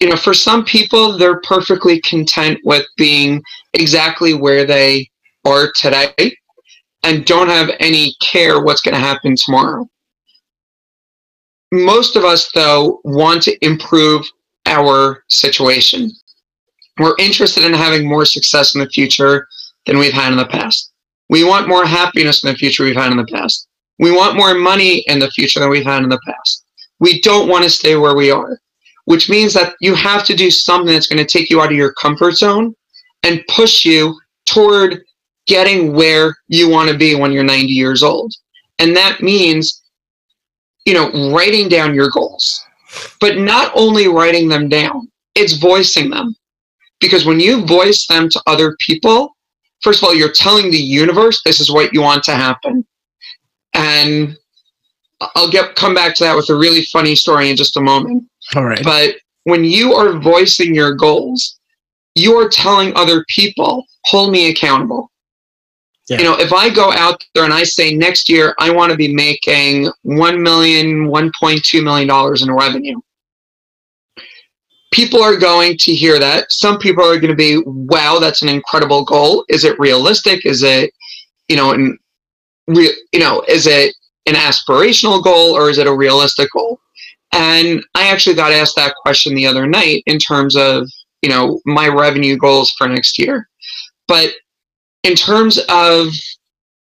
you 0.00 0.08
know, 0.08 0.16
for 0.16 0.34
some 0.34 0.64
people, 0.64 1.18
they're 1.18 1.40
perfectly 1.40 2.00
content 2.02 2.58
with 2.64 2.86
being 2.96 3.42
exactly 3.74 4.34
where 4.34 4.64
they 4.64 5.10
are 5.44 5.72
today 5.74 6.36
and 7.02 7.24
don't 7.24 7.48
have 7.48 7.70
any 7.80 8.14
care 8.20 8.60
what's 8.60 8.80
going 8.80 8.94
to 8.94 9.00
happen 9.00 9.36
tomorrow. 9.36 9.88
Most 11.72 12.16
of 12.16 12.24
us, 12.24 12.50
though, 12.52 13.00
want 13.04 13.42
to 13.44 13.64
improve 13.64 14.26
our 14.66 15.24
situation. 15.28 16.10
We're 16.98 17.16
interested 17.18 17.64
in 17.64 17.74
having 17.74 18.08
more 18.08 18.24
success 18.24 18.74
in 18.74 18.80
the 18.80 18.88
future 18.88 19.48
than 19.84 19.98
we've 19.98 20.12
had 20.12 20.32
in 20.32 20.38
the 20.38 20.46
past. 20.46 20.92
We 21.28 21.44
want 21.44 21.68
more 21.68 21.84
happiness 21.84 22.42
in 22.44 22.50
the 22.50 22.56
future 22.56 22.84
we've 22.84 22.96
had 22.96 23.10
in 23.10 23.18
the 23.18 23.26
past. 23.26 23.68
We 23.98 24.12
want 24.12 24.36
more 24.36 24.54
money 24.54 24.98
in 25.06 25.18
the 25.18 25.30
future 25.30 25.60
than 25.60 25.70
we've 25.70 25.84
had 25.84 26.02
in 26.02 26.08
the 26.08 26.20
past. 26.26 26.64
We 27.00 27.20
don't 27.20 27.48
want 27.48 27.64
to 27.64 27.70
stay 27.70 27.96
where 27.96 28.14
we 28.14 28.30
are, 28.30 28.60
which 29.06 29.28
means 29.28 29.52
that 29.54 29.74
you 29.80 29.94
have 29.94 30.24
to 30.26 30.36
do 30.36 30.50
something 30.50 30.92
that's 30.92 31.06
going 31.06 31.24
to 31.24 31.38
take 31.38 31.50
you 31.50 31.60
out 31.60 31.70
of 31.70 31.76
your 31.76 31.92
comfort 31.94 32.32
zone 32.32 32.74
and 33.22 33.44
push 33.48 33.84
you 33.84 34.18
toward 34.46 35.02
getting 35.46 35.92
where 35.92 36.36
you 36.48 36.68
want 36.68 36.90
to 36.90 36.96
be 36.96 37.14
when 37.14 37.32
you're 37.32 37.44
90 37.44 37.66
years 37.72 38.02
old. 38.02 38.32
And 38.78 38.96
that 38.96 39.22
means, 39.22 39.82
you 40.84 40.94
know, 40.94 41.32
writing 41.32 41.68
down 41.68 41.94
your 41.94 42.10
goals, 42.10 42.62
but 43.20 43.38
not 43.38 43.72
only 43.74 44.08
writing 44.08 44.48
them 44.48 44.68
down, 44.68 45.10
it's 45.34 45.54
voicing 45.54 46.10
them. 46.10 46.34
Because 47.00 47.26
when 47.26 47.40
you 47.40 47.64
voice 47.66 48.06
them 48.06 48.28
to 48.30 48.42
other 48.46 48.76
people, 48.80 49.35
first 49.82 50.02
of 50.02 50.04
all, 50.08 50.14
you're 50.14 50.32
telling 50.32 50.70
the 50.70 50.78
universe 50.78 51.42
this 51.44 51.60
is 51.60 51.70
what 51.70 51.92
you 51.92 52.02
want 52.02 52.24
to 52.24 52.32
happen. 52.32 52.84
And 53.74 54.36
I'll 55.34 55.50
get 55.50 55.74
come 55.76 55.94
back 55.94 56.14
to 56.16 56.24
that 56.24 56.36
with 56.36 56.50
a 56.50 56.56
really 56.56 56.84
funny 56.84 57.14
story 57.14 57.50
in 57.50 57.56
just 57.56 57.76
a 57.76 57.80
moment. 57.80 58.24
All 58.54 58.64
right. 58.64 58.82
But 58.82 59.16
when 59.44 59.64
you 59.64 59.94
are 59.94 60.18
voicing 60.18 60.74
your 60.74 60.94
goals, 60.94 61.58
you 62.14 62.34
are 62.34 62.48
telling 62.48 62.94
other 62.96 63.24
people, 63.28 63.84
hold 64.04 64.32
me 64.32 64.50
accountable. 64.50 65.10
Yeah. 66.08 66.18
You 66.18 66.24
know, 66.24 66.38
if 66.38 66.52
I 66.52 66.70
go 66.70 66.92
out 66.92 67.24
there 67.34 67.44
and 67.44 67.52
I 67.52 67.64
say 67.64 67.92
next 67.94 68.28
year 68.28 68.54
I 68.58 68.70
want 68.70 68.92
to 68.92 68.96
be 68.96 69.12
making 69.12 69.90
one 70.02 70.40
million, 70.42 71.08
one 71.08 71.32
point 71.38 71.64
two 71.64 71.82
million 71.82 72.06
dollars 72.06 72.42
in 72.42 72.52
revenue, 72.52 73.00
people 74.96 75.22
are 75.22 75.36
going 75.36 75.76
to 75.76 75.94
hear 75.94 76.18
that. 76.18 76.50
Some 76.50 76.78
people 76.78 77.04
are 77.04 77.20
going 77.20 77.30
to 77.30 77.36
be, 77.36 77.62
"Wow, 77.66 78.18
that's 78.18 78.40
an 78.40 78.48
incredible 78.48 79.04
goal. 79.04 79.44
Is 79.48 79.62
it 79.62 79.78
realistic? 79.78 80.46
Is 80.46 80.62
it, 80.62 80.90
you 81.48 81.56
know, 81.56 81.72
and 81.72 81.98
you 82.66 83.20
know, 83.20 83.44
is 83.46 83.66
it 83.66 83.94
an 84.24 84.34
aspirational 84.34 85.22
goal 85.22 85.54
or 85.54 85.68
is 85.68 85.76
it 85.76 85.86
a 85.86 85.94
realistic 85.94 86.48
goal?" 86.52 86.80
And 87.32 87.84
I 87.94 88.08
actually 88.08 88.36
got 88.36 88.52
asked 88.52 88.76
that 88.76 88.94
question 89.02 89.34
the 89.34 89.46
other 89.46 89.66
night 89.66 90.02
in 90.06 90.18
terms 90.18 90.56
of, 90.56 90.88
you 91.20 91.28
know, 91.28 91.60
my 91.66 91.88
revenue 91.88 92.38
goals 92.38 92.70
for 92.70 92.88
next 92.88 93.18
year. 93.18 93.46
But 94.08 94.30
in 95.02 95.14
terms 95.14 95.58
of 95.68 96.08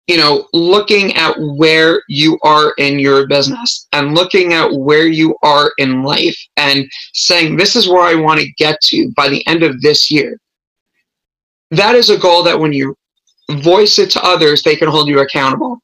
you 0.06 0.16
know 0.16 0.46
looking 0.52 1.14
at 1.16 1.34
where 1.38 2.02
you 2.08 2.38
are 2.42 2.72
in 2.78 2.98
your 2.98 3.26
business 3.26 3.88
and 3.92 4.14
looking 4.14 4.52
at 4.52 4.72
where 4.72 5.06
you 5.06 5.36
are 5.42 5.72
in 5.78 6.02
life 6.02 6.38
and 6.56 6.86
saying 7.14 7.56
this 7.56 7.76
is 7.76 7.88
where 7.88 8.02
i 8.02 8.14
want 8.14 8.40
to 8.40 8.52
get 8.52 8.80
to 8.80 9.10
by 9.16 9.28
the 9.28 9.44
end 9.46 9.62
of 9.62 9.80
this 9.80 10.10
year. 10.10 10.38
That 11.72 11.96
is 11.96 12.10
a 12.10 12.18
goal 12.18 12.44
that 12.44 12.58
when 12.58 12.72
you 12.72 12.96
voice 13.50 13.98
it 13.98 14.10
to 14.10 14.24
others 14.24 14.62
they 14.62 14.76
can 14.76 14.88
hold 14.88 15.08
you 15.08 15.20
accountable. 15.20 15.78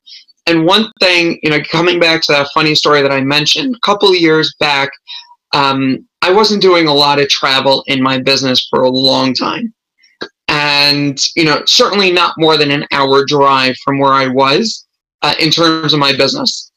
And 0.46 0.66
one 0.66 0.90
thing 1.00 1.38
you 1.42 1.50
know 1.50 1.60
coming 1.70 1.98
back 1.98 2.22
to 2.22 2.32
that 2.32 2.48
funny 2.54 2.74
story 2.74 3.02
that 3.02 3.12
i 3.12 3.20
mentioned 3.20 3.74
a 3.74 3.86
couple 3.86 4.14
years 4.14 4.54
back 4.60 4.90
um, 5.54 6.06
i 6.22 6.32
wasn't 6.32 6.62
doing 6.62 6.86
a 6.86 6.94
lot 6.94 7.20
of 7.20 7.28
travel 7.28 7.84
in 7.86 8.02
my 8.02 8.18
business 8.18 8.66
for 8.70 8.82
a 8.82 8.88
long 8.88 9.34
time 9.34 9.72
and 10.52 11.18
you 11.34 11.44
know 11.44 11.62
certainly 11.66 12.12
not 12.12 12.34
more 12.36 12.56
than 12.56 12.70
an 12.70 12.86
hour 12.92 13.24
drive 13.24 13.74
from 13.82 13.98
where 13.98 14.12
I 14.12 14.28
was 14.28 14.86
uh, 15.22 15.34
in 15.40 15.50
terms 15.50 15.92
of 15.92 15.98
my 15.98 16.14
business. 16.14 16.70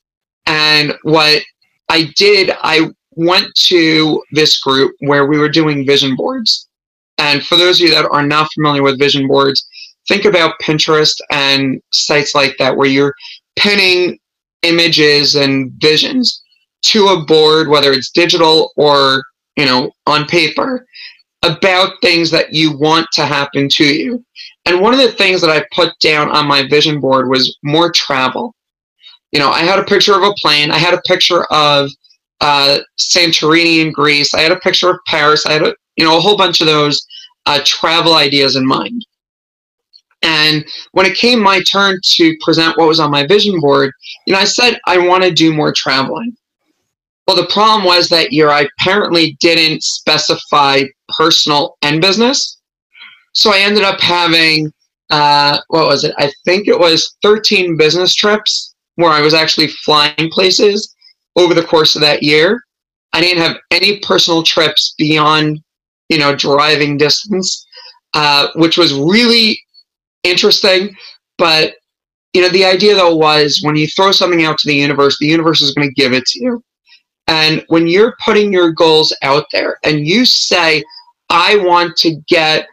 And 0.46 0.96
what 1.04 1.44
I 1.90 2.12
did, 2.16 2.52
I 2.62 2.90
went 3.12 3.54
to 3.56 4.24
this 4.32 4.60
group 4.60 4.96
where 5.00 5.26
we 5.26 5.38
were 5.38 5.50
doing 5.50 5.86
vision 5.86 6.16
boards. 6.16 6.68
And 7.18 7.46
for 7.46 7.56
those 7.56 7.80
of 7.80 7.88
you 7.88 7.94
that 7.94 8.10
are 8.10 8.26
not 8.26 8.50
familiar 8.54 8.84
with 8.84 9.00
vision 9.00 9.28
boards, 9.28 9.68
think 10.08 10.26
about 10.26 10.60
Pinterest 10.62 11.16
and 11.32 11.82
sites 11.92 12.36
like 12.36 12.56
that 12.60 12.76
where 12.76 12.88
you're 12.88 13.16
pinning 13.58 14.20
images 14.62 15.36
and 15.36 15.72
visions 15.78 16.44
to 16.84 17.08
a 17.08 17.26
board, 17.26 17.68
whether 17.68 17.92
it's 17.92 18.12
digital 18.12 18.72
or 18.78 19.24
you 19.58 19.66
know 19.66 19.92
on 20.06 20.26
paper 20.28 20.86
about 21.46 22.02
things 22.02 22.32
that 22.32 22.54
you 22.54 22.78
want 22.78 23.08
to 23.14 23.26
happen 23.26 23.70
to 23.70 23.86
you. 23.86 24.24
And 24.66 24.82
one 24.82 24.94
of 24.94 25.00
the 25.00 25.12
things 25.12 25.42
that 25.42 25.50
I 25.50 25.66
put 25.74 25.98
down 26.00 26.30
on 26.30 26.48
my 26.48 26.68
vision 26.68 27.00
board 27.00 27.30
was 27.30 27.58
more 27.64 27.92
travel. 27.92 28.56
You 29.32 29.40
know, 29.40 29.50
I 29.50 29.60
had 29.60 29.80
a 29.80 29.84
picture 29.84 30.16
of 30.16 30.24
a 30.24 30.34
plane, 30.42 30.72
I 30.72 30.78
had 30.78 30.94
a 30.94 31.02
picture 31.02 31.44
of 31.46 31.90
uh, 32.42 32.80
Santorini 33.00 33.86
in 33.86 33.92
Greece, 33.92 34.34
I 34.34 34.42
had 34.42 34.52
a 34.52 34.60
picture 34.60 34.90
of 34.90 35.00
Paris, 35.08 35.46
I 35.46 35.54
had 35.54 35.64
a, 35.64 35.76
you 35.98 36.06
know 36.06 36.18
a 36.18 36.22
whole 36.22 36.38
bunch 36.38 36.62
of 36.62 36.68
those 36.68 37.06
uh, 37.46 37.60
travel 37.64 38.16
ideas 38.16 38.56
in 38.56 38.66
mind. 38.66 39.06
And 40.22 40.66
when 40.94 41.06
it 41.06 41.16
came 41.16 41.40
my 41.42 41.62
turn 41.64 42.00
to 42.04 42.36
present 42.44 42.78
what 42.78 42.88
was 42.88 43.00
on 43.00 43.12
my 43.12 43.28
vision 43.28 43.60
board, 43.60 43.92
you 44.26 44.34
know, 44.34 44.40
I 44.40 44.46
said 44.46 44.80
I 44.88 44.98
want 44.98 45.24
to 45.24 45.32
do 45.32 45.54
more 45.54 45.74
traveling. 45.74 46.36
Well, 47.28 47.36
the 47.36 47.48
problem 47.48 47.86
was 47.86 48.08
that 48.10 48.32
year 48.32 48.50
I 48.50 48.68
apparently 48.80 49.36
didn't 49.40 49.84
specify 49.84 50.84
personal 51.18 51.78
and 51.82 52.02
business. 52.02 52.60
So 53.34 53.52
I 53.52 53.60
ended 53.60 53.84
up 53.84 54.00
having, 54.00 54.72
uh, 55.10 55.60
what 55.68 55.88
was 55.88 56.04
it? 56.04 56.14
I 56.18 56.32
think 56.46 56.68
it 56.68 56.78
was 56.78 57.16
13 57.24 57.78
business 57.78 58.14
trips 58.14 58.76
where 58.96 59.12
I 59.12 59.22
was 59.22 59.34
actually 59.34 59.68
flying 59.68 60.30
places 60.32 60.94
over 61.36 61.54
the 61.54 61.66
course 61.66 61.96
of 61.96 62.02
that 62.02 62.24
year. 62.24 62.62
I 63.12 63.22
didn't 63.22 63.42
have 63.42 63.58
any 63.72 64.00
personal 64.00 64.44
trips 64.44 64.94
beyond, 64.98 65.60
you 66.10 66.20
know, 66.20 66.36
driving 66.36 66.98
distance, 66.98 67.66
uh, 68.14 68.50
which 68.56 68.78
was 68.78 68.94
really 68.94 69.60
interesting. 70.24 70.96
But, 71.38 71.76
you 72.34 72.42
know, 72.42 72.50
the 72.50 72.66
idea 72.66 72.96
though 72.96 73.16
was 73.16 73.62
when 73.64 73.76
you 73.76 73.88
throw 73.88 74.12
something 74.12 74.44
out 74.44 74.58
to 74.60 74.68
the 74.68 74.76
universe, 74.76 75.18
the 75.20 75.28
universe 75.28 75.62
is 75.62 75.74
going 75.74 75.90
to 75.90 75.94
give 75.94 76.14
it 76.14 76.26
to 76.26 76.44
you. 76.44 76.64
And 77.28 77.64
when 77.68 77.88
you're 77.88 78.16
putting 78.24 78.54
your 78.54 78.72
goals 78.72 79.16
out 79.22 79.46
there 79.52 79.80
and 79.84 80.06
you 80.06 80.26
say, 80.26 80.84
I 81.30 81.58
want 81.58 81.98
to 81.98 82.16
get 82.28 82.68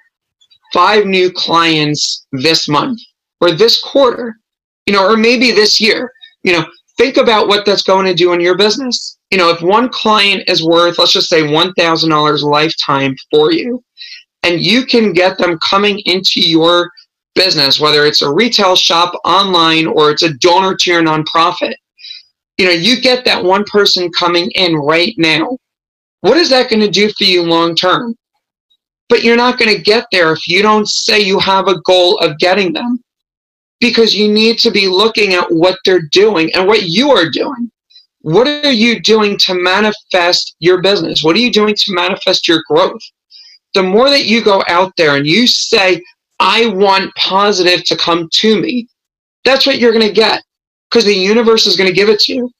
five 0.72 1.06
new 1.06 1.30
clients 1.30 2.26
this 2.32 2.68
month 2.68 3.00
or 3.40 3.52
this 3.52 3.80
quarter, 3.80 4.38
you 4.86 4.92
know, 4.92 5.04
or 5.06 5.16
maybe 5.16 5.52
this 5.52 5.80
year, 5.80 6.12
you 6.42 6.52
know, 6.52 6.64
think 6.98 7.16
about 7.16 7.48
what 7.48 7.64
that's 7.64 7.82
going 7.82 8.06
to 8.06 8.14
do 8.14 8.32
in 8.32 8.40
your 8.40 8.56
business. 8.56 9.18
You 9.30 9.38
know, 9.38 9.50
if 9.50 9.62
one 9.62 9.88
client 9.88 10.44
is 10.48 10.64
worth, 10.64 10.98
let's 10.98 11.12
just 11.12 11.28
say 11.28 11.42
$1,000 11.42 12.42
lifetime 12.42 13.16
for 13.30 13.52
you, 13.52 13.82
and 14.42 14.60
you 14.60 14.84
can 14.84 15.12
get 15.12 15.38
them 15.38 15.58
coming 15.58 16.00
into 16.04 16.40
your 16.40 16.90
business, 17.34 17.80
whether 17.80 18.04
it's 18.04 18.22
a 18.22 18.32
retail 18.32 18.76
shop 18.76 19.14
online 19.24 19.86
or 19.86 20.10
it's 20.10 20.22
a 20.22 20.34
donor 20.34 20.74
to 20.76 20.90
your 20.90 21.02
nonprofit, 21.02 21.74
you 22.58 22.66
know, 22.66 22.72
you 22.72 23.00
get 23.00 23.24
that 23.24 23.42
one 23.42 23.64
person 23.64 24.10
coming 24.12 24.50
in 24.52 24.74
right 24.76 25.14
now. 25.16 25.56
What 26.20 26.36
is 26.36 26.50
that 26.50 26.70
going 26.70 26.80
to 26.80 26.90
do 26.90 27.10
for 27.12 27.24
you 27.24 27.42
long 27.42 27.74
term? 27.74 28.14
But 29.08 29.24
you're 29.24 29.36
not 29.36 29.58
going 29.58 29.74
to 29.74 29.82
get 29.82 30.06
there 30.12 30.32
if 30.32 30.46
you 30.46 30.62
don't 30.62 30.88
say 30.88 31.20
you 31.20 31.38
have 31.38 31.68
a 31.68 31.80
goal 31.80 32.18
of 32.18 32.38
getting 32.38 32.72
them. 32.72 33.02
Because 33.80 34.14
you 34.14 34.32
need 34.32 34.58
to 34.58 34.70
be 34.70 34.86
looking 34.86 35.34
at 35.34 35.50
what 35.50 35.76
they're 35.84 36.08
doing 36.12 36.54
and 36.54 36.68
what 36.68 36.84
you 36.84 37.10
are 37.10 37.28
doing. 37.28 37.70
What 38.20 38.46
are 38.46 38.70
you 38.70 39.00
doing 39.00 39.36
to 39.38 39.54
manifest 39.54 40.54
your 40.60 40.80
business? 40.80 41.24
What 41.24 41.34
are 41.34 41.40
you 41.40 41.50
doing 41.50 41.74
to 41.74 41.92
manifest 41.92 42.46
your 42.46 42.62
growth? 42.68 43.00
The 43.74 43.82
more 43.82 44.08
that 44.08 44.26
you 44.26 44.44
go 44.44 44.62
out 44.68 44.92
there 44.96 45.16
and 45.16 45.26
you 45.26 45.48
say, 45.48 46.00
I 46.38 46.66
want 46.66 47.12
positive 47.16 47.84
to 47.86 47.96
come 47.96 48.28
to 48.30 48.60
me, 48.60 48.86
that's 49.44 49.66
what 49.66 49.78
you're 49.80 49.92
going 49.92 50.06
to 50.06 50.14
get 50.14 50.42
because 50.92 51.06
the 51.06 51.14
universe 51.14 51.66
is 51.66 51.76
going 51.76 51.88
to 51.88 51.94
give 51.94 52.10
it 52.10 52.20
to 52.20 52.34
you. 52.34 52.50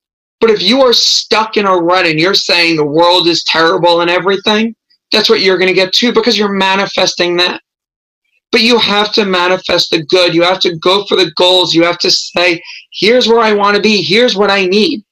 But 0.40 0.50
if 0.50 0.62
you 0.62 0.80
are 0.82 0.92
stuck 0.92 1.56
in 1.56 1.66
a 1.66 1.76
rut 1.76 2.06
and 2.06 2.18
you're 2.18 2.34
saying 2.34 2.76
the 2.76 2.84
world 2.84 3.28
is 3.28 3.44
terrible 3.44 4.00
and 4.00 4.10
everything, 4.10 4.74
that's 5.12 5.28
what 5.28 5.40
you're 5.40 5.58
going 5.58 5.68
to 5.68 5.74
get 5.74 5.92
too 5.92 6.12
because 6.12 6.38
you're 6.38 6.52
manifesting 6.52 7.36
that. 7.36 7.60
But 8.50 8.62
you 8.62 8.78
have 8.78 9.12
to 9.12 9.24
manifest 9.24 9.90
the 9.90 10.04
good. 10.06 10.34
You 10.34 10.42
have 10.42 10.60
to 10.60 10.76
go 10.78 11.04
for 11.04 11.16
the 11.16 11.30
goals. 11.36 11.74
You 11.74 11.84
have 11.84 11.98
to 11.98 12.10
say, 12.10 12.60
here's 12.92 13.28
where 13.28 13.40
I 13.40 13.52
want 13.52 13.76
to 13.76 13.82
be. 13.82 14.02
Here's 14.02 14.34
what 14.34 14.50
I 14.50 14.66
need. 14.66 15.04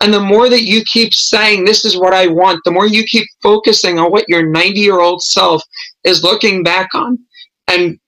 And 0.00 0.14
the 0.14 0.20
more 0.20 0.48
that 0.48 0.62
you 0.62 0.82
keep 0.84 1.12
saying, 1.12 1.64
this 1.64 1.84
is 1.84 1.96
what 1.96 2.14
I 2.14 2.26
want, 2.26 2.60
the 2.64 2.70
more 2.70 2.86
you 2.86 3.04
keep 3.04 3.26
focusing 3.42 3.98
on 3.98 4.10
what 4.10 4.28
your 4.28 4.46
90 4.46 4.80
year 4.80 5.00
old 5.00 5.22
self 5.22 5.62
is 6.04 6.24
looking 6.24 6.62
back 6.62 6.88
on 6.94 7.18
and 7.68 7.98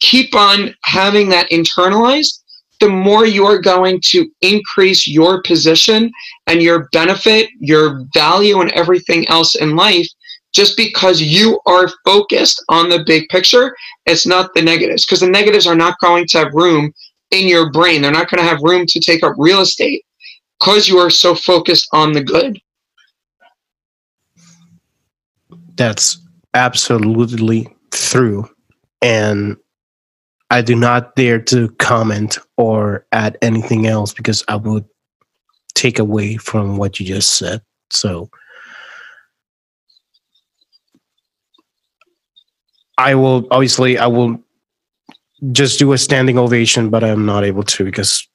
keep 0.00 0.34
on 0.34 0.74
having 0.82 1.28
that 1.28 1.50
internalized, 1.50 2.40
the 2.80 2.88
more 2.88 3.26
you're 3.26 3.60
going 3.60 4.00
to 4.06 4.30
increase 4.40 5.06
your 5.06 5.42
position 5.42 6.10
and 6.46 6.62
your 6.62 6.88
benefit, 6.92 7.48
your 7.60 8.04
value, 8.14 8.60
and 8.60 8.72
everything 8.72 9.28
else 9.28 9.54
in 9.54 9.76
life 9.76 10.08
just 10.52 10.76
because 10.76 11.20
you 11.20 11.60
are 11.66 11.88
focused 12.04 12.64
on 12.68 12.88
the 12.88 13.04
big 13.06 13.28
picture. 13.28 13.76
It's 14.06 14.26
not 14.26 14.52
the 14.54 14.62
negatives 14.62 15.04
because 15.04 15.20
the 15.20 15.28
negatives 15.28 15.66
are 15.66 15.76
not 15.76 15.98
going 16.00 16.26
to 16.28 16.38
have 16.38 16.54
room 16.54 16.92
in 17.30 17.46
your 17.46 17.70
brain. 17.70 18.02
They're 18.02 18.10
not 18.10 18.28
going 18.30 18.42
to 18.42 18.48
have 18.48 18.62
room 18.62 18.86
to 18.86 19.00
take 19.00 19.22
up 19.22 19.34
real 19.38 19.60
estate 19.60 20.04
because 20.58 20.88
you 20.88 20.98
are 20.98 21.10
so 21.10 21.34
focused 21.34 21.88
on 21.92 22.12
the 22.12 22.24
good. 22.24 22.58
That's 25.76 26.18
absolutely 26.54 27.68
true. 27.90 28.48
And 29.02 29.56
I 30.50 30.62
do 30.62 30.74
not 30.74 31.14
dare 31.14 31.40
to 31.42 31.68
comment 31.78 32.38
or 32.56 33.06
add 33.12 33.38
anything 33.40 33.86
else 33.86 34.12
because 34.12 34.44
I 34.48 34.56
would 34.56 34.84
take 35.74 35.98
away 35.98 36.36
from 36.36 36.76
what 36.76 36.98
you 36.98 37.06
just 37.06 37.36
said. 37.36 37.62
So 37.90 38.30
I 42.98 43.14
will 43.14 43.46
obviously 43.50 43.96
I 43.96 44.08
will 44.08 44.42
just 45.52 45.78
do 45.78 45.92
a 45.92 45.98
standing 45.98 46.38
ovation, 46.38 46.90
but 46.90 47.02
I'm 47.02 47.24
not 47.24 47.44
able 47.44 47.62
to 47.62 47.84
because 47.84 48.28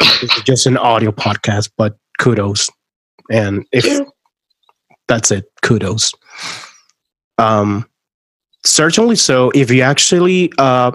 it's 0.00 0.42
just 0.42 0.66
an 0.66 0.76
audio 0.76 1.12
podcast. 1.12 1.70
But 1.76 1.96
kudos, 2.18 2.68
and 3.30 3.64
if 3.70 4.08
that's 5.08 5.30
it, 5.30 5.44
kudos. 5.62 6.12
Um, 7.38 7.86
certainly 8.66 9.16
so. 9.16 9.50
If 9.54 9.70
you 9.70 9.82
actually 9.82 10.52
uh, 10.58 10.92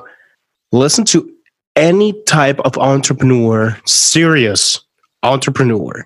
listen 0.71 1.05
to 1.05 1.29
any 1.75 2.21
type 2.23 2.59
of 2.59 2.77
entrepreneur, 2.77 3.77
serious 3.85 4.79
entrepreneur, 5.23 6.05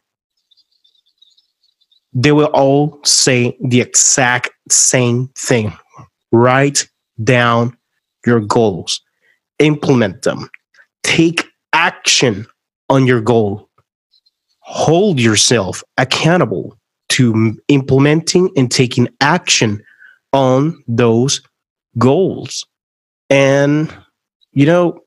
they 2.13 2.31
will 2.31 2.49
all 2.53 2.99
say 3.03 3.57
the 3.61 3.81
exact 3.81 4.49
same 4.69 5.27
thing. 5.35 5.73
Write 6.31 6.87
down 7.23 7.77
your 8.25 8.39
goals, 8.39 9.01
implement 9.59 10.21
them, 10.23 10.49
take 11.03 11.45
action 11.73 12.45
on 12.89 13.05
your 13.05 13.21
goal, 13.21 13.69
hold 14.59 15.19
yourself 15.19 15.83
accountable 15.97 16.77
to 17.09 17.57
implementing 17.67 18.49
and 18.57 18.71
taking 18.71 19.07
action 19.21 19.81
on 20.33 20.83
those 20.87 21.41
goals. 21.97 22.65
And, 23.29 23.93
you 24.51 24.65
know, 24.65 25.01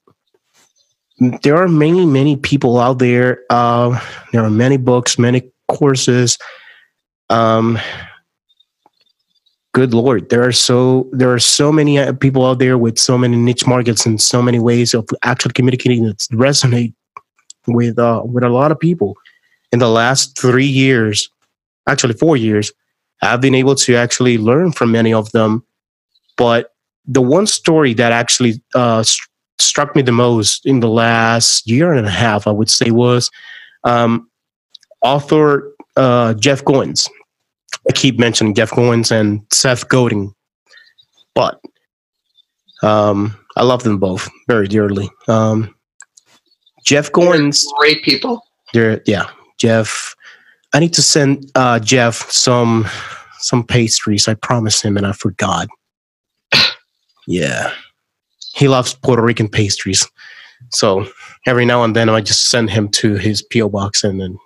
there 1.43 1.57
are 1.57 1.69
many, 1.69 2.07
many 2.07 2.37
people 2.37 2.79
out 2.79 2.99
there. 2.99 3.41
Uh, 3.51 3.99
there 4.33 4.43
are 4.43 4.51
many 4.51 4.77
books, 4.77 5.19
many 5.19 5.51
courses. 5.69 6.39
Um, 7.31 7.79
good 9.79 9.93
lord 9.95 10.29
there 10.31 10.43
are 10.43 10.51
so 10.51 11.09
there 11.13 11.33
are 11.33 11.39
so 11.39 11.71
many 11.71 11.99
uh, 11.99 12.13
people 12.15 12.45
out 12.45 12.59
there 12.59 12.79
with 12.79 12.99
so 12.99 13.19
many 13.19 13.37
niche 13.37 13.67
markets 13.67 14.07
and 14.07 14.21
so 14.21 14.43
many 14.43 14.59
ways 14.59 14.95
of 14.95 15.07
actually 15.23 15.53
communicating 15.53 16.05
that 16.05 16.19
resonate 16.33 16.95
with 17.67 17.99
uh, 17.99 18.23
with 18.25 18.43
a 18.43 18.49
lot 18.49 18.73
of 18.73 18.81
people 18.81 19.15
in 19.71 19.79
the 19.79 19.89
last 19.89 20.37
three 20.39 20.67
years 20.67 21.29
actually 21.87 22.15
four 22.15 22.37
years 22.37 22.73
i've 23.23 23.41
been 23.41 23.55
able 23.55 23.75
to 23.75 23.95
actually 23.95 24.39
learn 24.39 24.73
from 24.73 24.91
many 24.91 25.13
of 25.13 25.31
them 25.33 25.63
but 26.37 26.75
the 27.07 27.23
one 27.23 27.47
story 27.47 27.95
that 27.95 28.13
actually 28.13 28.63
uh, 28.75 29.03
st- 29.03 29.29
struck 29.59 29.97
me 29.97 30.03
the 30.03 30.13
most 30.13 30.65
in 30.67 30.81
the 30.81 30.89
last 30.89 31.69
year 31.69 31.93
and 31.93 32.07
a 32.07 32.11
half 32.11 32.47
i 32.47 32.51
would 32.51 32.71
say 32.71 32.91
was 32.91 33.31
um, 33.85 34.29
author 35.03 35.73
uh, 35.97 36.35
jeff 36.35 36.65
goins 36.65 37.09
I 37.89 37.93
keep 37.93 38.19
mentioning 38.19 38.55
Jeff 38.55 38.71
Goins 38.71 39.11
and 39.11 39.41
Seth 39.53 39.89
Godin, 39.89 40.33
but 41.35 41.61
um, 42.83 43.37
I 43.57 43.63
love 43.63 43.83
them 43.83 43.99
both 43.99 44.29
very 44.47 44.69
dearly. 44.69 45.09
Um, 45.27 45.75
Jeff 46.85 47.11
Goins, 47.13 47.65
great 47.79 48.03
people. 48.03 48.43
They're 48.73 49.03
yeah, 49.07 49.31
Jeff. 49.59 50.15
I 50.75 50.81
need 50.81 50.93
to 50.95 51.03
send 51.03 51.51
uh, 51.55 51.79
Jeff 51.79 52.31
some 52.31 52.87
some 53.39 53.65
pastries. 53.65 54.29
I 54.29 54.35
promised 54.35 54.85
him, 54.85 54.97
and 54.97 55.07
I 55.07 55.13
forgot. 55.13 55.69
Yeah, 57.29 57.73
he 58.55 58.69
loves 58.69 58.95
Puerto 58.95 59.23
Rican 59.23 59.49
pastries, 59.49 60.09
so 60.71 61.07
every 61.47 61.67
now 61.67 61.85
and 61.85 61.95
then 61.95 62.09
I 62.09 62.23
just 62.23 62.49
send 62.49 62.71
him 62.71 62.89
to 62.91 63.17
his 63.17 63.43
PO 63.43 63.69
box, 63.69 64.03
and 64.03 64.19
then 64.19 64.39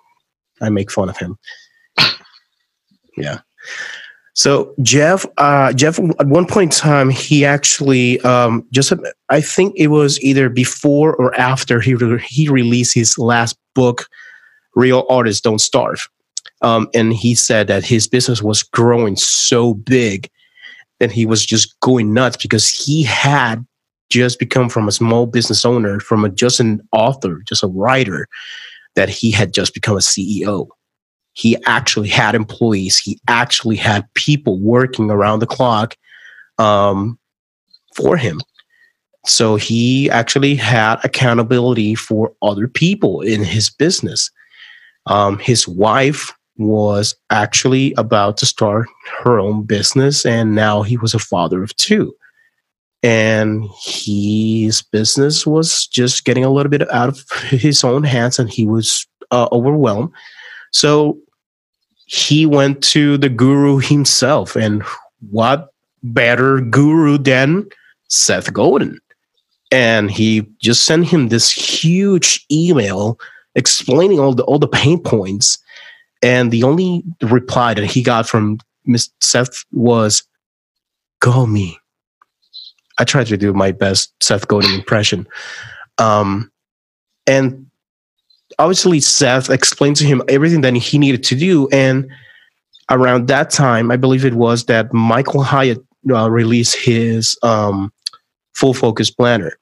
I 0.61 0.69
make 0.69 0.91
fun 0.91 1.09
of 1.09 1.17
him. 1.17 1.37
Yeah. 3.15 3.41
So 4.33 4.73
Jeff, 4.81 5.23
uh, 5.37 5.71
Jeff, 5.73 5.99
at 5.99 6.25
one 6.25 6.47
point 6.47 6.73
in 6.73 6.79
time, 6.79 7.11
he 7.11 7.45
actually 7.45 8.19
um, 8.21 8.65
just 8.71 8.91
I 9.29 9.39
think 9.39 9.75
it 9.77 9.89
was 9.89 10.19
either 10.21 10.49
before 10.49 11.15
or 11.15 11.39
after 11.39 11.79
he 11.79 11.93
re- 11.93 12.25
he 12.27 12.49
released 12.49 12.95
his 12.95 13.19
last 13.19 13.55
book, 13.75 14.07
"Real 14.73 15.05
Artists 15.09 15.41
Don't 15.41 15.61
Starve," 15.61 16.09
um, 16.63 16.89
and 16.95 17.13
he 17.13 17.35
said 17.35 17.67
that 17.67 17.85
his 17.85 18.07
business 18.07 18.41
was 18.41 18.63
growing 18.63 19.15
so 19.15 19.75
big 19.75 20.31
that 20.99 21.11
he 21.11 21.25
was 21.25 21.45
just 21.45 21.79
going 21.79 22.13
nuts 22.13 22.37
because 22.37 22.69
he 22.69 23.03
had 23.03 23.65
just 24.09 24.39
become 24.39 24.69
from 24.69 24.87
a 24.87 24.91
small 24.91 25.25
business 25.25 25.65
owner, 25.65 25.99
from 25.99 26.23
a, 26.23 26.29
just 26.29 26.59
an 26.59 26.81
author, 26.91 27.41
just 27.47 27.63
a 27.63 27.67
writer, 27.67 28.27
that 28.95 29.09
he 29.09 29.31
had 29.31 29.53
just 29.53 29.73
become 29.73 29.95
a 29.95 29.99
CEO 29.99 30.67
he 31.33 31.57
actually 31.65 32.07
had 32.07 32.35
employees. 32.35 32.97
He 32.97 33.19
actually 33.27 33.75
had 33.75 34.11
people 34.13 34.59
working 34.59 35.09
around 35.09 35.39
the 35.39 35.47
clock 35.47 35.95
um, 36.57 37.19
for 37.95 38.17
him. 38.17 38.39
So 39.25 39.55
he 39.55 40.09
actually 40.09 40.55
had 40.55 41.03
accountability 41.03 41.95
for 41.95 42.33
other 42.41 42.67
people 42.67 43.21
in 43.21 43.43
his 43.43 43.69
business. 43.69 44.29
Um, 45.07 45.39
his 45.39 45.67
wife 45.67 46.31
was 46.57 47.15
actually 47.29 47.93
about 47.97 48.37
to 48.37 48.45
start 48.45 48.87
her 49.23 49.39
own 49.39 49.63
business, 49.63 50.25
and 50.25 50.55
now 50.55 50.81
he 50.81 50.97
was 50.97 51.13
a 51.13 51.19
father 51.19 51.63
of 51.63 51.75
two. 51.75 52.15
And 53.01 53.65
his 53.83 54.81
business 54.81 55.45
was 55.45 55.87
just 55.87 56.23
getting 56.23 56.45
a 56.45 56.49
little 56.49 56.69
bit 56.69 56.89
out 56.91 57.09
of 57.09 57.29
his 57.49 57.83
own 57.83 58.03
hands, 58.03 58.39
and 58.39 58.49
he 58.49 58.65
was 58.65 59.05
uh, 59.31 59.47
overwhelmed. 59.51 60.11
So 60.71 61.17
he 62.05 62.45
went 62.45 62.83
to 62.83 63.17
the 63.17 63.29
guru 63.29 63.79
himself. 63.79 64.55
And 64.55 64.83
what 65.31 65.69
better 66.03 66.61
guru 66.61 67.17
than 67.17 67.67
Seth 68.09 68.53
Godin? 68.53 68.99
And 69.71 70.11
he 70.11 70.45
just 70.61 70.83
sent 70.85 71.07
him 71.07 71.29
this 71.29 71.51
huge 71.51 72.45
email 72.51 73.19
explaining 73.55 74.19
all 74.19 74.33
the 74.33 74.43
all 74.43 74.59
the 74.59 74.67
pain 74.67 75.01
points. 75.01 75.57
And 76.23 76.51
the 76.51 76.63
only 76.63 77.03
reply 77.21 77.73
that 77.73 77.85
he 77.85 78.01
got 78.01 78.27
from 78.27 78.59
Miss 78.85 79.09
Seth 79.19 79.63
was, 79.71 80.23
"Go 81.19 81.45
me." 81.45 81.77
I 82.97 83.03
tried 83.03 83.27
to 83.27 83.37
do 83.37 83.53
my 83.53 83.71
best 83.71 84.13
Seth 84.21 84.47
Godin 84.47 84.73
impression. 84.73 85.27
Um, 85.97 86.51
and 87.27 87.65
obviously 88.59 88.99
Seth 88.99 89.49
explained 89.49 89.95
to 89.97 90.05
him 90.05 90.21
everything 90.27 90.61
that 90.61 90.75
he 90.75 90.97
needed 90.97 91.23
to 91.23 91.35
do. 91.35 91.67
And 91.69 92.09
around 92.89 93.27
that 93.27 93.49
time, 93.49 93.91
I 93.91 93.97
believe 93.97 94.25
it 94.25 94.35
was 94.35 94.65
that 94.65 94.93
Michael 94.93 95.43
Hyatt 95.43 95.83
uh, 96.09 96.29
released 96.29 96.75
his 96.75 97.37
um, 97.43 97.91
full 98.53 98.73
focus 98.73 99.09
planner. 99.09 99.57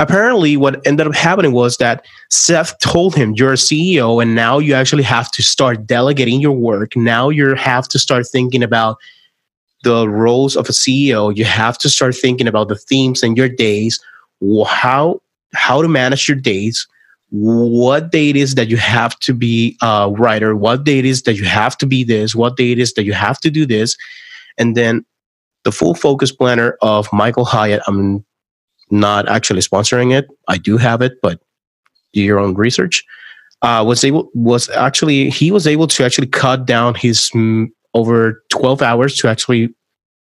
Apparently, 0.00 0.56
what 0.56 0.86
ended 0.86 1.08
up 1.08 1.14
happening 1.14 1.52
was 1.52 1.76
that 1.78 2.04
Seth 2.30 2.78
told 2.78 3.16
him, 3.16 3.34
You're 3.34 3.54
a 3.54 3.56
CEO, 3.56 4.22
and 4.22 4.34
now 4.34 4.58
you 4.58 4.74
actually 4.74 5.02
have 5.02 5.30
to 5.32 5.42
start 5.42 5.86
delegating 5.86 6.40
your 6.40 6.52
work. 6.52 6.96
Now 6.96 7.30
you 7.30 7.54
have 7.56 7.88
to 7.88 7.98
start 7.98 8.26
thinking 8.26 8.62
about 8.62 8.96
the 9.82 10.08
roles 10.08 10.56
of 10.56 10.68
a 10.68 10.72
CEO, 10.72 11.34
you 11.36 11.44
have 11.44 11.78
to 11.78 11.88
start 11.88 12.14
thinking 12.14 12.48
about 12.48 12.68
the 12.68 12.76
themes 12.76 13.22
in 13.22 13.36
your 13.36 13.48
days, 13.48 14.00
how 14.66 15.20
how 15.54 15.82
to 15.82 15.88
manage 15.88 16.28
your 16.28 16.36
days, 16.36 16.86
what 17.30 18.10
day 18.10 18.30
it 18.30 18.36
is 18.36 18.54
that 18.54 18.68
you 18.68 18.76
have 18.76 19.18
to 19.20 19.32
be 19.32 19.76
a 19.82 20.10
writer, 20.10 20.54
what 20.54 20.84
day 20.84 20.98
it 20.98 21.04
is 21.04 21.22
that 21.22 21.34
you 21.34 21.44
have 21.44 21.76
to 21.78 21.86
be 21.86 22.04
this, 22.04 22.34
what 22.34 22.56
day 22.56 22.72
it 22.72 22.78
is 22.78 22.92
that 22.94 23.04
you 23.04 23.12
have 23.12 23.38
to 23.40 23.50
do 23.50 23.66
this, 23.66 23.96
and 24.58 24.76
then 24.76 25.04
the 25.64 25.72
full 25.72 25.94
focus 25.94 26.32
planner 26.32 26.76
of 26.82 27.08
Michael 27.12 27.44
Hyatt. 27.44 27.82
I'm 27.86 28.24
not 28.90 29.28
actually 29.28 29.60
sponsoring 29.60 30.16
it. 30.16 30.26
I 30.48 30.58
do 30.58 30.76
have 30.76 31.02
it, 31.02 31.14
but 31.22 31.40
do 32.12 32.20
your 32.20 32.38
own 32.38 32.54
research. 32.54 33.04
Uh, 33.62 33.84
was 33.86 34.04
able 34.04 34.30
was 34.34 34.68
actually 34.70 35.30
he 35.30 35.50
was 35.50 35.66
able 35.66 35.88
to 35.88 36.04
actually 36.04 36.28
cut 36.28 36.64
down 36.64 36.94
his 36.94 37.30
mm, 37.34 37.66
over 37.94 38.42
12 38.50 38.82
hours 38.82 39.16
to 39.16 39.28
actually 39.28 39.74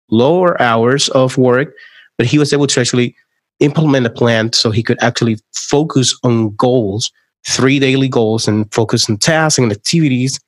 lower 0.09 0.59
hours 0.61 1.09
of 1.09 1.37
work, 1.37 1.73
but 2.17 2.27
he 2.27 2.39
was 2.39 2.53
able 2.53 2.67
to 2.67 2.79
actually 2.79 3.15
implement 3.59 4.05
a 4.05 4.09
plan 4.09 4.53
so 4.53 4.71
he 4.71 4.83
could 4.83 5.01
actually 5.01 5.37
focus 5.53 6.17
on 6.23 6.55
goals, 6.55 7.11
three 7.47 7.79
daily 7.79 8.07
goals, 8.07 8.47
and 8.47 8.71
focus 8.73 9.09
on 9.09 9.17
tasks 9.17 9.57
and 9.57 9.71
activities. 9.71 10.39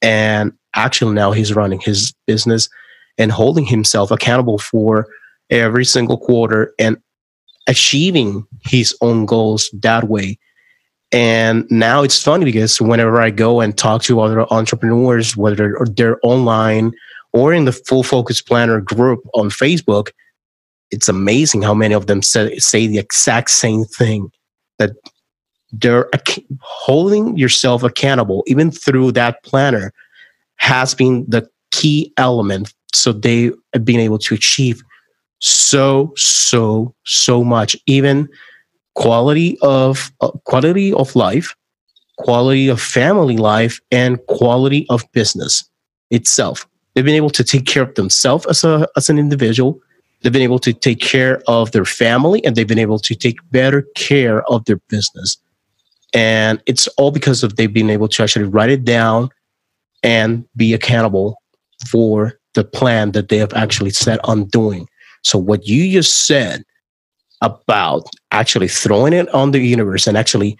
And 0.00 0.52
actually, 0.74 1.14
now 1.14 1.32
he's 1.32 1.54
running 1.54 1.80
his 1.80 2.12
business 2.26 2.68
and 3.16 3.32
holding 3.32 3.64
himself 3.64 4.10
accountable 4.10 4.58
for 4.58 5.08
every 5.50 5.84
single 5.84 6.18
quarter 6.18 6.72
and 6.78 6.96
achieving 7.68 8.46
his 8.62 8.96
own 9.00 9.26
goals 9.26 9.70
that 9.82 10.08
way. 10.08 10.38
And 11.12 11.70
now 11.70 12.02
it's 12.02 12.22
funny 12.22 12.44
because 12.44 12.80
whenever 12.80 13.20
I 13.20 13.30
go 13.30 13.60
and 13.60 13.76
talk 13.76 14.02
to 14.02 14.20
other 14.20 14.50
entrepreneurs, 14.52 15.36
whether 15.36 15.76
they're 15.94 16.18
online 16.22 16.92
or 17.32 17.52
in 17.52 17.64
the 17.64 17.72
full 17.72 18.02
focus 18.02 18.42
planner 18.42 18.80
group 18.80 19.20
on 19.34 19.48
Facebook, 19.48 20.08
it's 20.90 21.08
amazing 21.08 21.62
how 21.62 21.74
many 21.74 21.94
of 21.94 22.06
them 22.06 22.22
say, 22.22 22.58
say 22.58 22.86
the 22.86 22.98
exact 22.98 23.50
same 23.50 23.84
thing 23.84 24.30
that 24.78 24.92
they're 25.72 26.08
ac- 26.14 26.46
holding 26.60 27.36
yourself 27.36 27.82
accountable 27.82 28.42
even 28.46 28.70
through 28.70 29.12
that 29.12 29.42
planner 29.42 29.92
has 30.56 30.94
been 30.94 31.26
the 31.28 31.48
key 31.70 32.12
element 32.16 32.72
so 32.94 33.12
they 33.12 33.50
have 33.74 33.84
been 33.84 34.00
able 34.00 34.18
to 34.18 34.34
achieve 34.34 34.82
so 35.38 36.12
so 36.16 36.94
so 37.04 37.44
much. 37.44 37.76
Even 37.86 38.28
quality 38.94 39.58
of 39.62 40.10
uh, 40.20 40.30
quality 40.44 40.92
of 40.92 41.14
life 41.14 41.54
quality 42.18 42.68
of 42.68 42.80
family 42.80 43.36
life 43.36 43.80
and 43.90 44.18
quality 44.26 44.86
of 44.90 45.10
business 45.12 45.64
itself. 46.10 46.68
They've 46.94 47.04
been 47.04 47.14
able 47.14 47.30
to 47.30 47.44
take 47.44 47.64
care 47.64 47.84
of 47.84 47.94
themselves 47.94 48.44
as 48.46 48.64
a 48.64 48.88
as 48.96 49.08
an 49.08 49.18
individual. 49.18 49.80
They've 50.20 50.32
been 50.32 50.42
able 50.42 50.58
to 50.60 50.72
take 50.72 51.00
care 51.00 51.40
of 51.46 51.70
their 51.70 51.84
family 51.84 52.44
and 52.44 52.56
they've 52.56 52.66
been 52.66 52.78
able 52.78 52.98
to 52.98 53.14
take 53.14 53.36
better 53.52 53.82
care 53.94 54.42
of 54.50 54.64
their 54.64 54.80
business. 54.88 55.38
And 56.12 56.60
it's 56.66 56.88
all 56.98 57.12
because 57.12 57.44
of 57.44 57.54
they've 57.54 57.72
been 57.72 57.90
able 57.90 58.08
to 58.08 58.22
actually 58.22 58.46
write 58.46 58.70
it 58.70 58.84
down 58.84 59.28
and 60.02 60.44
be 60.56 60.74
accountable 60.74 61.40
for 61.88 62.32
the 62.54 62.64
plan 62.64 63.12
that 63.12 63.28
they 63.28 63.36
have 63.36 63.52
actually 63.52 63.90
set 63.90 64.18
on 64.24 64.46
doing 64.46 64.88
so 65.28 65.36
what 65.36 65.66
you 65.66 65.92
just 65.92 66.26
said 66.26 66.64
about 67.42 68.08
actually 68.30 68.66
throwing 68.66 69.12
it 69.12 69.28
on 69.34 69.50
the 69.50 69.58
universe 69.58 70.06
and 70.06 70.16
actually 70.16 70.56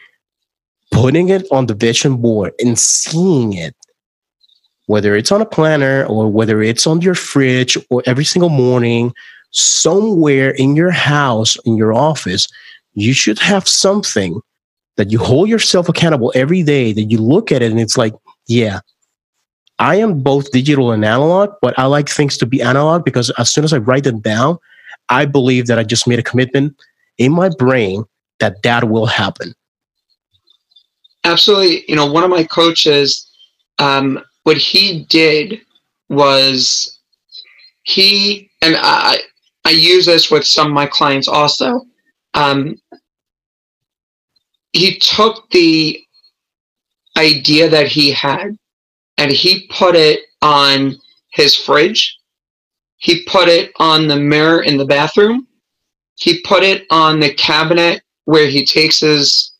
putting 0.90 1.30
it 1.30 1.46
on 1.50 1.64
the 1.64 1.74
vision 1.74 2.18
board 2.18 2.52
and 2.62 2.78
seeing 2.78 3.54
it, 3.54 3.74
whether 4.84 5.16
it's 5.16 5.32
on 5.32 5.40
a 5.40 5.46
planner 5.46 6.04
or 6.04 6.30
whether 6.30 6.60
it's 6.60 6.86
on 6.86 7.00
your 7.00 7.14
fridge 7.14 7.78
or 7.88 8.02
every 8.04 8.26
single 8.26 8.50
morning, 8.50 9.14
somewhere 9.52 10.50
in 10.50 10.76
your 10.76 10.90
house, 10.90 11.56
in 11.64 11.78
your 11.78 11.94
office, 11.94 12.46
you 12.92 13.14
should 13.14 13.38
have 13.38 13.66
something 13.66 14.38
that 14.98 15.10
you 15.10 15.18
hold 15.18 15.48
yourself 15.48 15.88
accountable 15.88 16.30
every 16.34 16.62
day 16.62 16.92
that 16.92 17.04
you 17.04 17.16
look 17.16 17.50
at 17.50 17.62
it 17.62 17.70
and 17.70 17.80
it's 17.80 17.96
like, 17.96 18.12
yeah, 18.48 18.80
I 19.78 19.96
am 19.96 20.20
both 20.20 20.50
digital 20.50 20.90
and 20.90 21.04
analog, 21.04 21.50
but 21.62 21.78
I 21.78 21.86
like 21.86 22.08
things 22.08 22.36
to 22.38 22.46
be 22.46 22.60
analog 22.60 23.04
because 23.04 23.30
as 23.38 23.50
soon 23.50 23.64
as 23.64 23.72
I 23.72 23.78
write 23.78 24.04
them 24.04 24.20
down, 24.20 24.58
I 25.08 25.24
believe 25.24 25.66
that 25.66 25.78
I 25.78 25.84
just 25.84 26.08
made 26.08 26.18
a 26.18 26.22
commitment 26.22 26.76
in 27.16 27.32
my 27.32 27.48
brain 27.58 28.04
that 28.40 28.62
that 28.62 28.88
will 28.88 29.06
happen. 29.06 29.54
Absolutely. 31.24 31.84
You 31.88 31.96
know, 31.96 32.06
one 32.10 32.24
of 32.24 32.30
my 32.30 32.44
coaches, 32.44 33.28
um, 33.78 34.20
what 34.44 34.56
he 34.56 35.04
did 35.08 35.60
was 36.08 36.98
he, 37.82 38.50
and 38.62 38.76
I, 38.78 39.18
I 39.64 39.70
use 39.70 40.06
this 40.06 40.30
with 40.30 40.44
some 40.44 40.68
of 40.68 40.72
my 40.72 40.86
clients 40.86 41.28
also. 41.28 41.82
Um, 42.34 42.76
he 44.72 44.98
took 44.98 45.50
the 45.50 46.00
idea 47.16 47.68
that 47.68 47.88
he 47.88 48.12
had 48.12 48.56
and 49.18 49.32
he 49.32 49.66
put 49.68 49.94
it 49.94 50.20
on 50.40 50.96
his 51.32 51.54
fridge. 51.54 52.16
He 52.96 53.24
put 53.24 53.48
it 53.48 53.72
on 53.78 54.08
the 54.08 54.16
mirror 54.16 54.62
in 54.62 54.76
the 54.76 54.86
bathroom. 54.86 55.46
He 56.14 56.40
put 56.42 56.62
it 56.62 56.86
on 56.90 57.20
the 57.20 57.34
cabinet 57.34 58.02
where 58.24 58.48
he 58.48 58.64
takes 58.64 59.00
his 59.00 59.52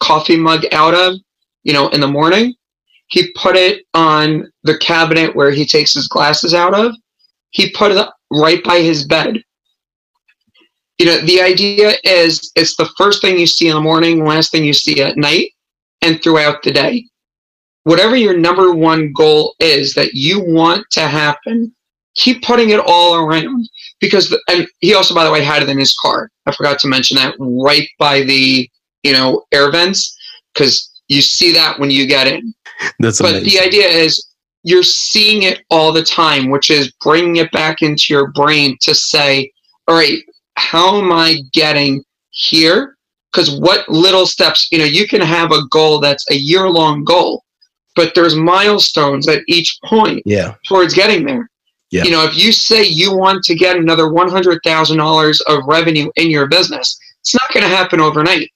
coffee 0.00 0.36
mug 0.36 0.64
out 0.72 0.94
of, 0.94 1.18
you 1.64 1.72
know, 1.72 1.88
in 1.88 2.00
the 2.00 2.06
morning. 2.06 2.54
He 3.08 3.32
put 3.32 3.56
it 3.56 3.84
on 3.94 4.50
the 4.62 4.78
cabinet 4.78 5.34
where 5.34 5.50
he 5.50 5.66
takes 5.66 5.94
his 5.94 6.08
glasses 6.08 6.54
out 6.54 6.74
of. 6.74 6.94
He 7.50 7.70
put 7.70 7.92
it 7.92 8.08
right 8.30 8.62
by 8.64 8.80
his 8.80 9.04
bed. 9.04 9.42
You 10.98 11.06
know, 11.06 11.20
the 11.20 11.42
idea 11.42 11.92
is 12.04 12.50
it's 12.56 12.76
the 12.76 12.90
first 12.96 13.20
thing 13.20 13.38
you 13.38 13.46
see 13.46 13.68
in 13.68 13.74
the 13.74 13.80
morning, 13.80 14.24
last 14.24 14.50
thing 14.50 14.64
you 14.64 14.72
see 14.72 15.02
at 15.02 15.18
night, 15.18 15.50
and 16.02 16.22
throughout 16.22 16.62
the 16.62 16.72
day 16.72 17.06
whatever 17.86 18.16
your 18.16 18.36
number 18.36 18.72
one 18.72 19.12
goal 19.12 19.54
is 19.60 19.94
that 19.94 20.12
you 20.12 20.40
want 20.40 20.84
to 20.90 21.02
happen, 21.02 21.72
keep 22.16 22.42
putting 22.42 22.70
it 22.70 22.80
all 22.84 23.14
around. 23.14 23.68
Because, 24.00 24.28
the, 24.28 24.40
and 24.48 24.66
he 24.80 24.92
also, 24.92 25.14
by 25.14 25.24
the 25.24 25.30
way, 25.30 25.40
had 25.40 25.62
it 25.62 25.68
in 25.68 25.78
his 25.78 25.94
car. 26.02 26.28
I 26.46 26.52
forgot 26.52 26.80
to 26.80 26.88
mention 26.88 27.16
that 27.16 27.36
right 27.38 27.88
by 28.00 28.22
the, 28.22 28.68
you 29.04 29.12
know, 29.12 29.44
air 29.52 29.70
vents, 29.70 30.18
because 30.52 30.90
you 31.06 31.22
see 31.22 31.52
that 31.52 31.78
when 31.78 31.92
you 31.92 32.08
get 32.08 32.26
in. 32.26 32.52
That's 32.98 33.22
but 33.22 33.44
the 33.44 33.60
idea 33.60 33.86
is 33.86 34.26
you're 34.64 34.82
seeing 34.82 35.44
it 35.44 35.60
all 35.70 35.92
the 35.92 36.02
time, 36.02 36.50
which 36.50 36.72
is 36.72 36.92
bringing 37.00 37.36
it 37.36 37.52
back 37.52 37.82
into 37.82 38.12
your 38.12 38.32
brain 38.32 38.76
to 38.80 38.96
say, 38.96 39.52
all 39.86 39.94
right, 39.94 40.18
how 40.56 41.00
am 41.00 41.12
I 41.12 41.36
getting 41.52 42.02
here? 42.30 42.96
Because 43.32 43.60
what 43.60 43.88
little 43.88 44.26
steps, 44.26 44.66
you 44.72 44.78
know, 44.78 44.84
you 44.84 45.06
can 45.06 45.20
have 45.20 45.52
a 45.52 45.64
goal 45.68 46.00
that's 46.00 46.28
a 46.32 46.34
year 46.34 46.68
long 46.68 47.04
goal, 47.04 47.44
but 47.96 48.14
there's 48.14 48.36
milestones 48.36 49.26
at 49.26 49.42
each 49.48 49.78
point 49.84 50.22
yeah. 50.24 50.54
towards 50.68 50.94
getting 50.94 51.24
there. 51.24 51.50
Yeah. 51.90 52.04
You 52.04 52.10
know, 52.10 52.24
if 52.24 52.36
you 52.36 52.52
say 52.52 52.84
you 52.84 53.16
want 53.16 53.42
to 53.44 53.54
get 53.54 53.76
another 53.76 54.04
$100,000 54.04 55.40
of 55.48 55.64
revenue 55.66 56.10
in 56.16 56.30
your 56.30 56.46
business, 56.46 56.98
it's 57.20 57.34
not 57.34 57.52
going 57.52 57.62
to 57.62 57.74
happen 57.74 58.00
overnight. 58.00 58.50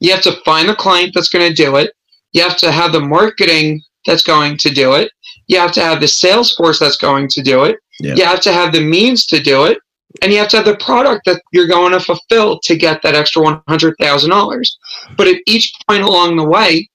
You 0.00 0.12
have 0.12 0.22
to 0.22 0.36
find 0.44 0.68
the 0.68 0.74
client 0.74 1.12
that's 1.14 1.28
going 1.28 1.48
to 1.48 1.54
do 1.54 1.76
it. 1.76 1.92
You 2.32 2.42
have 2.42 2.58
to 2.58 2.70
have 2.70 2.92
the 2.92 3.00
marketing 3.00 3.82
that's 4.04 4.22
going 4.22 4.58
to 4.58 4.70
do 4.70 4.94
it. 4.94 5.10
You 5.46 5.58
have 5.58 5.72
to 5.72 5.80
have 5.80 6.00
the 6.00 6.08
sales 6.08 6.54
force 6.54 6.78
that's 6.78 6.96
going 6.96 7.28
to 7.28 7.42
do 7.42 7.64
it. 7.64 7.78
Yeah. 8.00 8.14
You 8.14 8.24
have 8.24 8.40
to 8.42 8.52
have 8.52 8.72
the 8.72 8.80
means 8.80 9.26
to 9.26 9.40
do 9.40 9.64
it. 9.64 9.78
And 10.22 10.32
you 10.32 10.38
have 10.38 10.48
to 10.48 10.56
have 10.56 10.66
the 10.66 10.76
product 10.76 11.24
that 11.26 11.42
you're 11.52 11.66
going 11.66 11.92
to 11.92 12.00
fulfill 12.00 12.58
to 12.60 12.76
get 12.76 13.02
that 13.02 13.14
extra 13.14 13.42
$100,000. 13.42 14.68
But 15.16 15.28
at 15.28 15.36
each 15.46 15.72
point 15.88 16.02
along 16.02 16.36
the 16.36 16.44
way, 16.44 16.88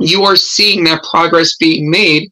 you 0.00 0.24
are 0.24 0.36
seeing 0.36 0.84
that 0.84 1.02
progress 1.10 1.56
being 1.56 1.90
made 1.90 2.30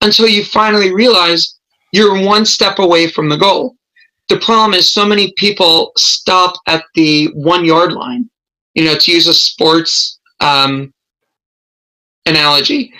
until 0.00 0.28
you 0.28 0.44
finally 0.44 0.92
realize 0.92 1.58
you're 1.92 2.24
one 2.24 2.44
step 2.44 2.78
away 2.78 3.08
from 3.08 3.28
the 3.28 3.36
goal. 3.36 3.76
The 4.28 4.38
problem 4.38 4.74
is 4.74 4.92
so 4.92 5.04
many 5.04 5.32
people 5.36 5.92
stop 5.96 6.54
at 6.66 6.84
the 6.94 7.26
one 7.34 7.64
yard 7.64 7.92
line. 7.92 8.28
You 8.74 8.86
know, 8.86 8.96
to 8.96 9.12
use 9.12 9.26
a 9.26 9.34
sports 9.34 10.18
um, 10.40 10.92
analogy, 12.24 12.92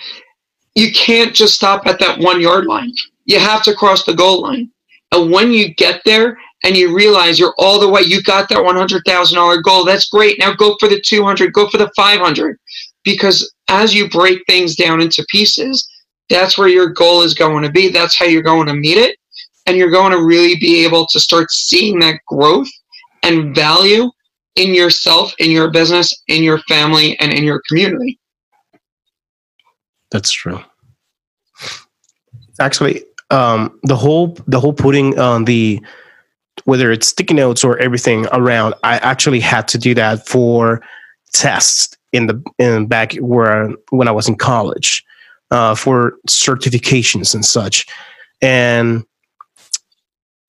you 0.75 0.91
can't 0.91 1.33
just 1.33 1.55
stop 1.55 1.87
at 1.87 1.99
that 1.99 2.19
one 2.19 2.39
yard 2.39 2.65
line. 2.65 2.91
You 3.25 3.39
have 3.39 3.63
to 3.63 3.73
cross 3.73 4.03
the 4.03 4.13
goal 4.13 4.41
line. 4.41 4.69
And 5.11 5.31
when 5.31 5.51
you 5.51 5.73
get 5.73 6.01
there 6.05 6.37
and 6.63 6.77
you 6.77 6.95
realize 6.95 7.39
you're 7.39 7.55
all 7.57 7.79
the 7.79 7.89
way, 7.89 8.01
you 8.01 8.21
got 8.21 8.49
that 8.49 8.59
$100,000 8.59 9.63
goal, 9.63 9.85
that's 9.85 10.09
great. 10.09 10.37
Now 10.39 10.53
go 10.53 10.75
for 10.79 10.87
the 10.87 11.01
200, 11.01 11.53
go 11.53 11.67
for 11.69 11.77
the 11.77 11.91
500 11.95 12.59
because 13.03 13.51
as 13.69 13.93
you 13.93 14.09
break 14.09 14.39
things 14.47 14.75
down 14.75 15.01
into 15.01 15.25
pieces, 15.29 15.89
that's 16.29 16.57
where 16.57 16.67
your 16.67 16.89
goal 16.89 17.21
is 17.21 17.33
going 17.33 17.63
to 17.63 17.71
be. 17.71 17.89
That's 17.89 18.17
how 18.17 18.25
you're 18.25 18.41
going 18.41 18.67
to 18.67 18.73
meet 18.73 18.97
it. 18.97 19.17
And 19.65 19.77
you're 19.77 19.91
going 19.91 20.11
to 20.11 20.23
really 20.23 20.55
be 20.59 20.83
able 20.83 21.07
to 21.07 21.19
start 21.19 21.51
seeing 21.51 21.99
that 21.99 22.19
growth 22.27 22.67
and 23.23 23.55
value 23.55 24.11
in 24.55 24.73
yourself, 24.73 25.33
in 25.39 25.51
your 25.51 25.71
business, 25.71 26.13
in 26.27 26.43
your 26.43 26.59
family, 26.59 27.17
and 27.19 27.33
in 27.33 27.43
your 27.43 27.61
community. 27.67 28.19
That's 30.11 30.31
true. 30.31 30.59
Actually, 32.59 33.03
um, 33.31 33.79
the 33.83 33.95
whole 33.95 34.37
the 34.47 34.59
whole 34.59 34.73
putting 34.73 35.17
on 35.17 35.45
the 35.45 35.83
whether 36.65 36.91
it's 36.91 37.07
sticky 37.07 37.33
notes 37.33 37.63
or 37.63 37.79
everything 37.79 38.27
around, 38.31 38.75
I 38.83 38.97
actually 38.97 39.39
had 39.39 39.67
to 39.69 39.77
do 39.77 39.95
that 39.95 40.27
for 40.27 40.81
tests 41.33 41.97
in 42.13 42.27
the 42.27 42.41
in 42.59 42.85
back 42.87 43.15
where 43.15 43.71
when 43.89 44.07
I 44.07 44.11
was 44.11 44.29
in 44.29 44.35
college 44.35 45.03
uh, 45.51 45.75
for 45.75 46.13
certifications 46.27 47.33
and 47.33 47.45
such. 47.45 47.85
And 48.41 49.03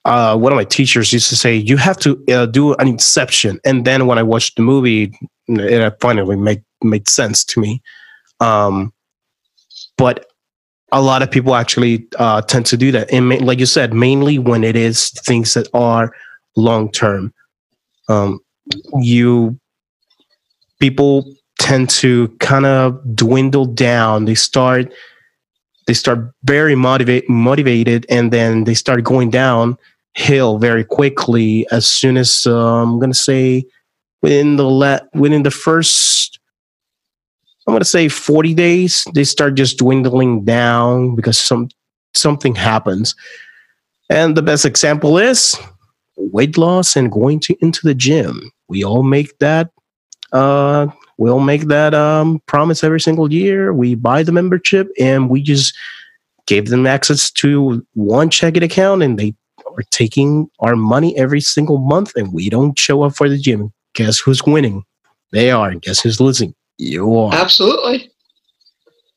uh, 0.05 0.37
one 0.37 0.51
of 0.51 0.55
my 0.55 0.63
teachers 0.63 1.11
used 1.11 1.29
to 1.29 1.35
say, 1.35 1.55
"You 1.55 1.77
have 1.77 1.97
to 1.99 2.23
uh, 2.31 2.45
do 2.45 2.75
an 2.75 2.87
inception." 2.87 3.59
And 3.65 3.85
then 3.85 4.05
when 4.07 4.17
I 4.17 4.23
watched 4.23 4.55
the 4.55 4.61
movie, 4.61 5.17
it 5.47 5.97
finally 5.99 6.35
made 6.35 6.63
made 6.83 7.09
sense 7.09 7.43
to 7.45 7.59
me. 7.59 7.81
Um, 8.39 8.93
but 9.97 10.27
a 10.91 11.01
lot 11.01 11.23
of 11.23 11.31
people 11.31 11.55
actually 11.55 12.07
uh, 12.19 12.41
tend 12.41 12.65
to 12.67 12.77
do 12.77 12.91
that, 12.91 13.11
and 13.11 13.29
ma- 13.29 13.35
like 13.35 13.59
you 13.59 13.65
said, 13.65 13.93
mainly 13.93 14.37
when 14.37 14.63
it 14.63 14.75
is 14.75 15.09
things 15.09 15.55
that 15.55 15.67
are 15.73 16.13
long 16.55 16.91
term. 16.91 17.33
Um, 18.07 18.39
you 19.01 19.59
people 20.79 21.25
tend 21.59 21.89
to 21.89 22.29
kind 22.39 22.65
of 22.65 22.99
dwindle 23.15 23.65
down. 23.65 24.25
They 24.25 24.35
start 24.35 24.93
they 25.87 25.93
start 25.93 26.31
very 26.43 26.75
motivate 26.75 27.29
motivated, 27.29 28.05
and 28.09 28.31
then 28.33 28.63
they 28.63 28.73
start 28.73 29.03
going 29.03 29.29
down 29.29 29.77
hill 30.15 30.57
very 30.57 30.83
quickly. 30.83 31.67
As 31.71 31.85
soon 31.85 32.17
as 32.17 32.47
uh, 32.47 32.81
I'm 32.81 32.99
gonna 32.99 33.13
say 33.13 33.65
within 34.21 34.55
the 34.55 34.65
let 34.65 35.07
within 35.13 35.43
the 35.43 35.51
first 35.51 36.39
I'm 37.67 37.73
gonna 37.73 37.85
say 37.85 38.07
40 38.07 38.53
days, 38.53 39.05
they 39.13 39.23
start 39.23 39.55
just 39.55 39.77
dwindling 39.77 40.45
down 40.45 41.15
because 41.15 41.39
some 41.39 41.69
something 42.13 42.55
happens. 42.55 43.15
And 44.09 44.37
the 44.37 44.43
best 44.43 44.65
example 44.65 45.17
is 45.17 45.55
weight 46.15 46.57
loss 46.57 46.95
and 46.95 47.11
going 47.11 47.39
to 47.41 47.57
into 47.59 47.81
the 47.83 47.95
gym. 47.95 48.51
We 48.67 48.83
all 48.83 49.03
make 49.03 49.37
that 49.39 49.71
uh 50.31 50.87
we'll 51.17 51.39
make 51.39 51.67
that 51.67 51.93
um 51.93 52.41
promise 52.47 52.83
every 52.83 52.99
single 52.99 53.31
year. 53.31 53.73
We 53.73 53.95
buy 53.95 54.23
the 54.23 54.31
membership 54.31 54.89
and 54.99 55.29
we 55.29 55.41
just 55.41 55.75
gave 56.45 56.67
them 56.67 56.85
access 56.85 57.31
to 57.31 57.85
one 57.93 58.29
checking 58.29 58.63
account 58.63 59.03
and 59.03 59.17
they 59.17 59.33
are 59.65 59.83
taking 59.91 60.49
our 60.59 60.75
money 60.75 61.17
every 61.17 61.41
single 61.41 61.79
month 61.79 62.13
and 62.15 62.33
we 62.33 62.49
don't 62.49 62.77
show 62.77 63.03
up 63.03 63.15
for 63.15 63.29
the 63.29 63.37
gym. 63.37 63.73
Guess 63.93 64.19
who's 64.19 64.43
winning? 64.43 64.83
They 65.31 65.51
are. 65.51 65.73
Guess 65.75 66.01
who's 66.01 66.21
losing? 66.21 66.53
You 66.77 67.17
are. 67.17 67.33
Absolutely. 67.33 68.11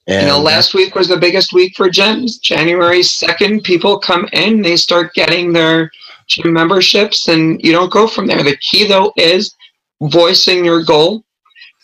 And 0.07 0.23
you 0.23 0.29
know, 0.29 0.41
last 0.41 0.73
week 0.73 0.95
was 0.95 1.09
the 1.09 1.19
biggest 1.19 1.53
week 1.53 1.75
for 1.77 1.91
gyms. 1.91 2.41
January 2.41 3.01
2nd, 3.01 3.63
people 3.63 3.99
come 3.99 4.27
in, 4.33 4.63
they 4.63 4.77
start 4.77 5.13
getting 5.13 5.53
their 5.53 5.91
gym 6.29 6.55
memberships, 6.55 7.29
and 7.29 7.63
you 7.63 7.73
don't 7.73 7.93
go 7.93 8.07
from 8.07 8.27
there. 8.27 8.43
The 8.43 8.57
key, 8.57 8.89
though, 8.89 9.13
is 9.17 9.55
voicing 10.01 10.65
your 10.65 10.83
goal 10.83 11.25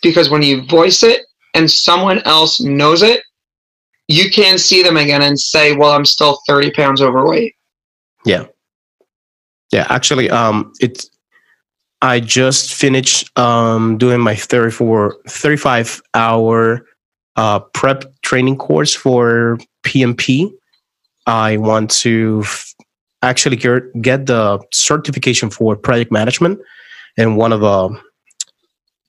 because 0.05 0.29
when 0.29 0.43
you 0.43 0.61
voice 0.67 1.01
it 1.01 1.25
and 1.55 1.69
someone 1.69 2.19
else 2.25 2.61
knows 2.61 3.01
it, 3.01 3.23
you 4.07 4.29
can 4.29 4.59
see 4.59 4.83
them 4.83 4.97
again 4.97 5.23
and 5.23 5.37
say, 5.39 5.75
Well, 5.75 5.91
I'm 5.91 6.05
still 6.05 6.37
30 6.47 6.71
pounds 6.71 7.01
overweight. 7.01 7.55
Yeah. 8.23 8.45
Yeah, 9.71 9.87
actually, 9.89 10.29
um, 10.29 10.71
it's 10.79 11.09
I 12.03 12.19
just 12.19 12.75
finished 12.75 13.35
um 13.37 13.97
doing 13.97 14.21
my 14.21 14.35
34 14.35 15.17
35 15.27 16.01
hour 16.13 16.85
uh 17.35 17.59
prep 17.73 18.03
training 18.21 18.57
course 18.57 18.93
for 18.93 19.57
PMP. 19.87 20.51
I 21.25 21.57
want 21.57 21.89
to 22.05 22.41
f- 22.43 22.75
actually 23.23 23.55
get, 23.55 23.81
get 24.03 24.27
the 24.27 24.59
certification 24.71 25.49
for 25.49 25.75
project 25.75 26.11
management 26.11 26.59
and 27.17 27.37
one 27.37 27.51
of 27.51 27.63
uh 27.63 27.89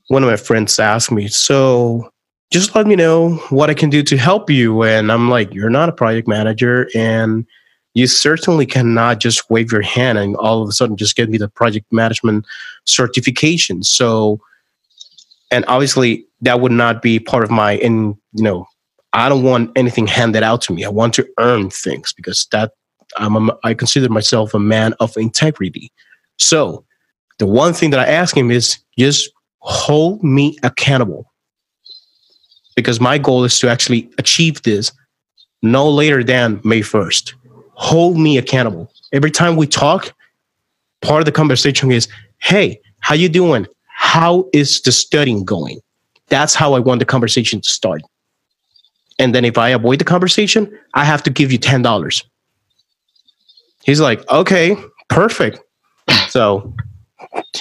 one 0.09 0.23
of 0.23 0.31
my 0.31 0.37
friends 0.37 0.79
asked 0.79 1.11
me, 1.11 1.29
"So, 1.29 2.11
just 2.53 2.75
let 2.75 2.87
me 2.87 2.97
know 2.97 3.37
what 3.51 3.71
I 3.71 3.75
can 3.75 3.91
do 3.91 4.03
to 4.05 4.17
help 4.17 4.51
you." 4.51 4.83
And 4.83 5.11
I'm 5.11 5.29
like, 5.29 5.53
"You're 5.53 5.71
not 5.71 5.89
a 5.89 5.93
project 5.93 6.29
manager 6.29 6.89
and 6.95 7.47
you 7.97 8.07
certainly 8.07 8.67
cannot 8.67 9.21
just 9.21 9.49
wave 9.49 9.73
your 9.73 9.81
hand 9.81 10.19
and 10.19 10.37
all 10.37 10.63
of 10.63 10.69
a 10.69 10.73
sudden 10.73 10.99
just 10.99 11.17
give 11.17 11.31
me 11.31 11.39
the 11.39 11.49
project 11.49 11.91
management 11.91 12.45
certification. 12.85 13.83
So, 13.83 14.39
and 15.51 15.65
obviously 15.67 16.27
that 16.43 16.61
would 16.61 16.73
not 16.73 17.01
be 17.01 17.19
part 17.19 17.43
of 17.43 17.51
my, 17.51 17.79
and 17.79 18.15
you 18.35 18.45
know, 18.45 18.67
I 19.15 19.31
don't 19.31 19.45
want 19.45 19.71
anything 19.77 20.07
handed 20.07 20.43
out 20.43 20.61
to 20.63 20.75
me. 20.75 20.85
I 20.85 20.91
want 20.91 21.15
to 21.15 21.27
earn 21.39 21.71
things 21.71 22.13
because 22.13 22.47
that 22.53 22.73
I'm 23.17 23.49
a, 23.49 23.57
I 23.65 23.73
consider 23.73 24.11
myself 24.11 24.53
a 24.53 24.59
man 24.59 24.93
of 25.01 25.17
integrity. 25.17 25.91
So, 26.39 26.85
the 27.39 27.47
one 27.47 27.73
thing 27.73 27.91
that 27.91 28.01
I 28.01 28.07
ask 28.07 28.37
him 28.37 28.51
is 28.51 28.79
just 28.99 29.31
hold 29.69 30.23
me 30.23 30.57
accountable 30.62 31.33
because 32.77 33.01
my 33.01 33.19
goal 33.19 33.43
is 33.45 33.59
to 33.59 33.69
actually 33.69 34.09
achieve 34.17 34.62
this 34.62 34.93
no 35.62 35.89
later 35.91 36.23
than 36.23 36.61
May 36.62 36.81
1st 36.81 37.35
hold 37.77 38.19
me 38.19 38.39
accountable. 38.39 38.91
Every 39.12 39.31
time 39.31 39.55
we 39.57 39.67
talk, 39.67 40.12
part 41.03 41.21
of 41.21 41.27
the 41.27 41.33
conversation 41.33 41.93
is, 41.93 42.09
"Hey, 42.39 42.81
how 43.01 43.14
you 43.14 43.29
doing? 43.29 43.67
How 43.89 44.49
is 44.53 44.81
the 44.81 44.93
studying 44.93 45.45
going?" 45.45 45.81
That's 46.29 46.55
how 46.55 46.75
I 46.75 46.81
want 46.81 46.99
the 46.99 47.05
conversation 47.05 47.61
to 47.61 47.69
start. 47.69 48.03
And 49.19 49.35
then 49.35 49.45
if 49.45 49.57
I 49.59 49.69
avoid 49.71 49.99
the 49.99 50.05
conversation, 50.05 50.77
I 50.95 51.05
have 51.05 51.23
to 51.25 51.31
give 51.31 51.53
you 51.53 51.59
ten 51.59 51.83
dollars. 51.83 52.25
He's 53.85 54.01
like, 54.01 54.29
"Okay, 54.31 54.77
perfect." 55.09 55.61
So, 56.31 56.75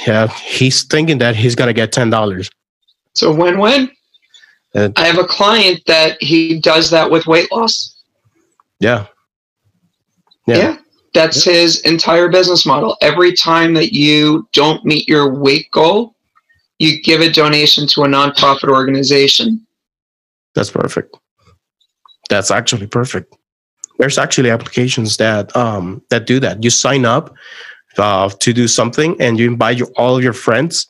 yeah, 0.06 0.28
he's 0.28 0.84
thinking 0.84 1.18
that 1.20 1.36
he's 1.36 1.56
gonna 1.56 1.74
get 1.74 1.92
ten 1.92 2.10
dollars. 2.10 2.50
So 3.14 3.34
win-win. 3.34 3.90
Uh, 4.74 4.90
I 4.98 5.06
have 5.06 5.18
a 5.18 5.24
client 5.26 5.82
that 5.88 6.22
he 6.22 6.60
does 6.60 6.90
that 6.90 7.10
with 7.10 7.28
weight 7.28 7.52
loss. 7.52 7.96
Yeah, 8.80 9.06
Yeah. 10.48 10.58
Yeah. 10.58 10.78
That's 11.14 11.46
his 11.46 11.80
entire 11.82 12.28
business 12.28 12.66
model. 12.66 12.98
Every 13.02 13.32
time 13.34 13.74
that 13.76 13.94
you 13.94 14.50
don't 14.52 14.84
meet 14.84 15.08
your 15.08 15.34
weight 15.34 15.72
goal, 15.72 16.14
you 16.78 17.02
give 17.04 17.22
a 17.22 17.32
donation 17.32 17.88
to 17.88 18.04
a 18.04 18.08
nonprofit 18.08 18.68
organization. 18.68 19.66
That's 20.56 20.70
perfect. 20.70 21.16
That's 22.30 22.52
actually 22.52 22.88
perfect. 22.88 23.34
There's 23.98 24.18
actually 24.18 24.50
applications 24.50 25.16
that 25.18 25.56
um 25.56 26.02
that 26.10 26.26
do 26.28 26.42
that. 26.42 26.64
You 26.64 26.70
sign 26.70 27.06
up 27.06 27.34
uh, 28.00 28.30
to 28.30 28.54
do 28.54 28.68
something, 28.68 29.16
and 29.20 29.40
you 29.40 29.50
invite 29.50 29.78
your, 29.78 29.88
all 29.98 30.18
of 30.18 30.24
your 30.24 30.34
friends, 30.34 30.88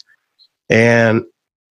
and 0.70 1.24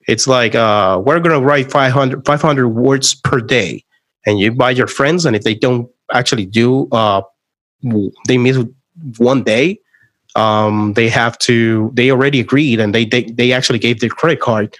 it's 0.06 0.26
like 0.26 0.54
uh, 0.54 1.00
we're 1.04 1.20
gonna 1.20 1.40
write 1.40 1.70
500, 1.70 2.24
500 2.26 2.68
words 2.68 3.14
per 3.14 3.40
day, 3.40 3.84
and 4.26 4.38
you 4.38 4.50
invite 4.50 4.76
your 4.76 4.86
friends, 4.86 5.24
and 5.26 5.34
if 5.36 5.42
they 5.42 5.54
don't 5.54 5.88
actually 6.12 6.46
do, 6.46 6.88
uh, 6.92 7.22
they 8.26 8.38
miss 8.38 8.58
one 9.18 9.42
day, 9.42 9.78
um, 10.36 10.92
they 10.94 11.08
have 11.08 11.38
to. 11.38 11.90
They 11.94 12.10
already 12.10 12.40
agreed, 12.40 12.80
and 12.80 12.94
they 12.94 13.04
they 13.04 13.24
they 13.24 13.52
actually 13.52 13.78
gave 13.78 14.00
their 14.00 14.10
credit 14.10 14.40
card, 14.40 14.76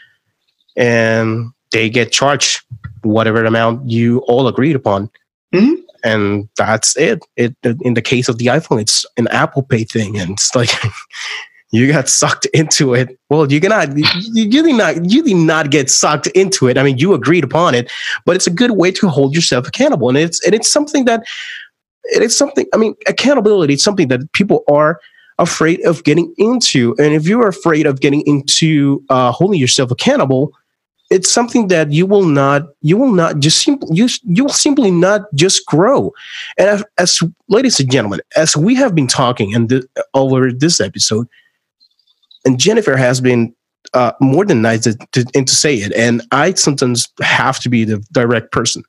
and 0.76 1.50
they 1.72 1.88
get 1.90 2.12
charged 2.12 2.62
whatever 3.02 3.44
amount 3.44 3.88
you 3.88 4.18
all 4.20 4.48
agreed 4.48 4.76
upon. 4.76 5.10
Mhm. 5.54 5.76
And 6.04 6.48
that's 6.56 6.96
it. 6.96 7.24
It 7.36 7.56
in 7.64 7.94
the 7.94 8.02
case 8.02 8.28
of 8.28 8.38
the 8.38 8.46
iPhone, 8.46 8.80
it's 8.80 9.06
an 9.16 9.26
Apple 9.28 9.62
Pay 9.62 9.84
thing, 9.84 10.18
and 10.18 10.32
it's 10.32 10.54
like 10.54 10.70
you 11.72 11.90
got 11.90 12.08
sucked 12.08 12.46
into 12.46 12.94
it. 12.94 13.18
Well, 13.30 13.50
you 13.50 13.60
cannot. 13.60 13.96
You, 13.96 14.04
you 14.14 14.62
did 14.62 14.74
not. 14.74 15.10
You 15.10 15.22
did 15.22 15.36
not 15.36 15.70
get 15.70 15.90
sucked 15.90 16.26
into 16.28 16.68
it. 16.68 16.76
I 16.76 16.82
mean, 16.82 16.98
you 16.98 17.14
agreed 17.14 17.42
upon 17.42 17.74
it, 17.74 17.90
but 18.26 18.36
it's 18.36 18.46
a 18.46 18.50
good 18.50 18.72
way 18.72 18.92
to 18.92 19.08
hold 19.08 19.34
yourself 19.34 19.66
accountable, 19.66 20.08
and 20.10 20.18
it's 20.18 20.44
and 20.44 20.54
it's 20.54 20.70
something 20.70 21.06
that 21.06 21.24
it 22.04 22.22
is 22.22 22.36
something. 22.36 22.66
I 22.74 22.76
mean, 22.76 22.94
accountability. 23.06 23.74
is 23.74 23.82
something 23.82 24.08
that 24.08 24.30
people 24.34 24.62
are 24.70 25.00
afraid 25.38 25.84
of 25.86 26.04
getting 26.04 26.32
into, 26.36 26.94
and 26.98 27.14
if 27.14 27.26
you're 27.26 27.48
afraid 27.48 27.86
of 27.86 28.00
getting 28.00 28.20
into 28.26 29.02
uh, 29.08 29.32
holding 29.32 29.58
yourself 29.58 29.90
accountable, 29.90 30.52
it's 31.10 31.30
something 31.30 31.68
that 31.68 31.92
you 31.92 32.06
will 32.06 32.24
not 32.24 32.68
you 32.80 32.96
will 32.96 33.12
not 33.12 33.38
just 33.38 33.62
simply 33.62 33.88
you, 33.92 34.08
you 34.24 34.44
will 34.44 34.52
simply 34.52 34.90
not 34.90 35.22
just 35.34 35.66
grow. 35.66 36.12
And 36.58 36.68
as, 36.68 36.84
as 36.98 37.20
ladies 37.48 37.78
and 37.80 37.90
gentlemen 37.90 38.20
as 38.36 38.56
we 38.56 38.74
have 38.76 38.94
been 38.94 39.06
talking 39.06 39.54
and 39.54 39.86
over 40.14 40.52
this 40.52 40.80
episode 40.80 41.28
and 42.44 42.58
jennifer 42.58 42.96
has 42.96 43.20
been 43.20 43.54
uh, 43.92 44.12
more 44.20 44.44
than 44.44 44.62
nice 44.62 44.80
to, 44.80 44.96
to, 45.12 45.24
and 45.34 45.46
to 45.46 45.54
say 45.54 45.76
it 45.76 45.92
and 45.92 46.22
i 46.32 46.52
sometimes 46.54 47.06
have 47.20 47.60
to 47.60 47.68
be 47.68 47.84
the 47.84 47.98
direct 48.12 48.50
person. 48.50 48.82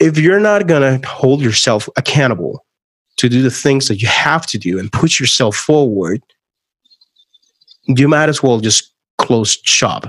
If 0.00 0.18
you're 0.18 0.40
not 0.40 0.66
going 0.66 1.00
to 1.00 1.08
hold 1.08 1.40
yourself 1.40 1.88
accountable 1.96 2.64
to 3.16 3.28
do 3.28 3.42
the 3.42 3.50
things 3.50 3.88
that 3.88 4.02
you 4.02 4.08
have 4.08 4.44
to 4.46 4.58
do 4.58 4.78
and 4.78 4.92
push 4.92 5.20
yourself 5.20 5.56
forward 5.56 6.20
you 7.86 8.08
might 8.08 8.28
as 8.28 8.42
well 8.42 8.60
just 8.60 8.92
close 9.18 9.58
shop 9.62 10.06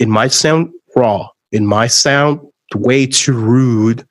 it 0.00 0.08
might 0.08 0.32
sound 0.32 0.72
raw, 0.96 1.28
it 1.52 1.62
might 1.62 1.92
sound 1.92 2.40
way 2.74 3.06
too 3.06 3.32
rude, 3.32 4.04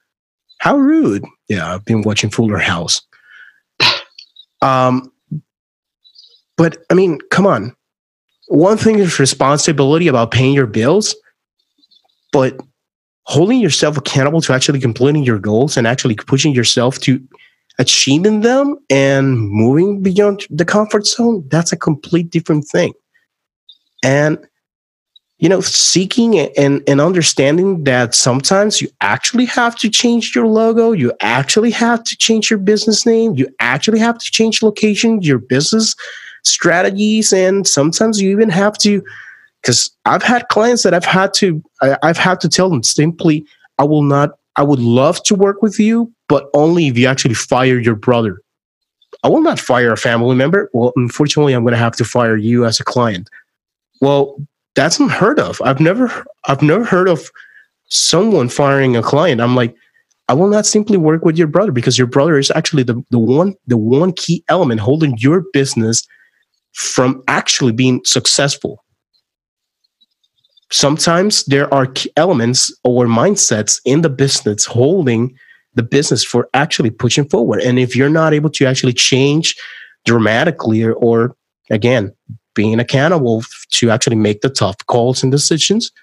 How 0.60 0.78
rude. 0.78 1.26
Yeah, 1.50 1.74
I've 1.74 1.86
been 1.86 2.04
watching 2.04 2.30
Fuller 2.30 2.60
House. 2.60 3.02
Um, 4.62 5.12
but 6.58 6.78
I 6.90 6.94
mean, 6.94 7.20
come 7.32 7.48
on. 7.48 7.76
One 8.50 8.78
thing 8.78 9.00
is 9.00 9.20
responsibility 9.20 10.08
about 10.08 10.32
paying 10.32 10.54
your 10.54 10.68
bills, 10.68 11.16
but 12.32 12.60
holding 13.24 13.60
yourself 13.60 13.96
accountable 13.96 14.42
to 14.42 14.54
actually 14.54 14.80
completing 14.80 15.24
your 15.24 15.40
goals 15.40 15.78
and 15.78 15.88
actually 15.88 16.16
pushing 16.16 16.54
yourself 16.54 17.00
to 17.00 17.22
achieving 17.78 18.42
them 18.42 18.76
and 18.90 19.40
moving 19.40 20.02
beyond 20.04 20.46
the 20.50 20.66
comfort 20.66 21.08
zone, 21.08 21.48
that's 21.50 21.72
a 21.72 21.78
complete 21.78 22.30
different 22.30 22.68
thing. 22.68 22.92
And 24.04 24.46
you 25.40 25.48
know, 25.48 25.62
seeking 25.62 26.38
and, 26.38 26.84
and 26.88 27.00
understanding 27.00 27.86
that 27.86 28.14
sometimes 28.14 28.82
you 28.82 28.90
actually 29.00 29.46
have 29.46 29.76
to 29.78 29.90
change 29.90 30.36
your 30.36 30.48
logo, 30.48 30.92
you 30.92 31.14
actually 31.22 31.72
have 31.72 32.04
to 32.04 32.18
change 32.18 32.50
your 32.50 32.60
business 32.60 33.06
name, 33.06 33.36
you 33.36 33.48
actually 33.60 34.00
have 34.00 34.18
to 34.18 34.32
change 34.32 34.62
location, 34.62 35.22
your 35.22 35.40
business 35.40 35.96
strategies, 36.44 37.32
and 37.32 37.66
sometimes 37.66 38.22
you 38.22 38.30
even 38.32 38.50
have 38.50 38.78
to. 38.80 39.02
Because 39.62 39.92
I've 40.06 40.24
had 40.24 40.48
clients 40.50 40.84
that 40.84 40.94
I've 40.94 41.06
had 41.06 41.34
to, 41.36 41.62
I, 41.82 41.98
I've 42.04 42.18
had 42.18 42.40
to 42.42 42.50
tell 42.50 42.70
them 42.70 42.84
simply, 42.84 43.46
I 43.78 43.84
will 43.86 44.04
not, 44.04 44.32
I 44.58 44.64
would 44.64 44.80
love 44.80 45.24
to 45.24 45.36
work 45.36 45.62
with 45.62 45.80
you, 45.80 46.12
but 46.28 46.50
only 46.54 46.88
if 46.88 46.98
you 46.98 47.08
actually 47.08 47.34
fire 47.34 47.80
your 47.80 47.96
brother. 47.96 48.42
I 49.24 49.30
will 49.30 49.42
not 49.42 49.60
fire 49.60 49.92
a 49.92 49.98
family 49.98 50.36
member. 50.36 50.70
Well, 50.74 50.94
unfortunately, 50.96 51.54
I'm 51.54 51.64
going 51.64 51.74
to 51.74 51.78
have 51.78 51.96
to 51.98 52.06
fire 52.06 52.38
you 52.38 52.66
as 52.66 52.80
a 52.80 52.86
client. 52.86 53.30
Well, 54.02 54.38
that's 54.76 55.00
unheard 55.00 55.40
of. 55.40 55.62
I've 55.64 55.80
never 55.80 56.26
I've 56.46 56.62
never 56.62 56.86
heard 56.86 57.10
of 57.10 57.30
someone 57.88 58.50
firing 58.50 58.96
a 58.96 59.02
client. 59.02 59.42
I'm 59.42 59.56
like, 59.56 59.76
I 60.28 60.34
will 60.34 60.48
not 60.48 60.66
simply 60.66 60.98
work 60.98 61.26
with 61.26 61.38
your 61.38 61.48
brother 61.48 61.72
because 61.72 61.98
your 61.98 62.08
brother 62.08 62.38
is 62.38 62.52
actually 62.52 62.84
the, 62.84 63.04
the 63.10 63.20
one 63.20 63.56
the 63.68 63.78
one 63.78 64.14
key 64.14 64.44
element 64.48 64.80
holding 64.80 65.18
your 65.18 65.44
business 65.54 66.08
from 66.74 67.24
actually 67.28 67.72
being 67.72 68.02
successful. 68.06 68.84
Sometimes 70.72 71.44
there 71.46 71.74
are 71.74 71.92
elements 72.16 72.72
or 72.84 73.06
mindsets 73.06 73.82
in 73.86 74.02
the 74.02 74.10
business 74.10 74.66
holding 74.66 75.36
the 75.74 75.82
business 75.84 76.24
for 76.24 76.48
actually 76.54 76.92
pushing 76.92 77.28
forward. 77.28 77.62
And 77.62 77.80
if 77.80 77.96
you're 77.96 78.10
not 78.10 78.34
able 78.34 78.52
to 78.52 78.66
actually 78.66 78.94
change 78.94 79.56
dramatically 80.06 80.84
or, 80.84 80.94
or 80.94 81.36
again, 81.72 82.14
being 82.60 82.78
accountable 82.78 83.42
to 83.70 83.90
actually 83.90 84.18
make 84.18 84.42
the 84.42 84.50
tough 84.50 84.76
calls 84.88 85.24
and 85.24 85.32
decisions, 85.32 85.94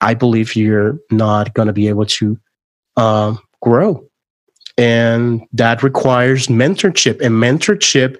I 0.00 0.14
believe 0.14 0.56
you're 0.56 0.98
not 1.10 1.52
going 1.52 1.66
to 1.66 1.74
be 1.74 1.86
able 1.88 2.06
to 2.06 2.38
um, 2.96 3.38
grow. 3.60 4.02
And 4.78 5.42
that 5.52 5.82
requires 5.82 6.46
mentorship. 6.46 7.20
And 7.20 7.34
mentorship 7.34 8.16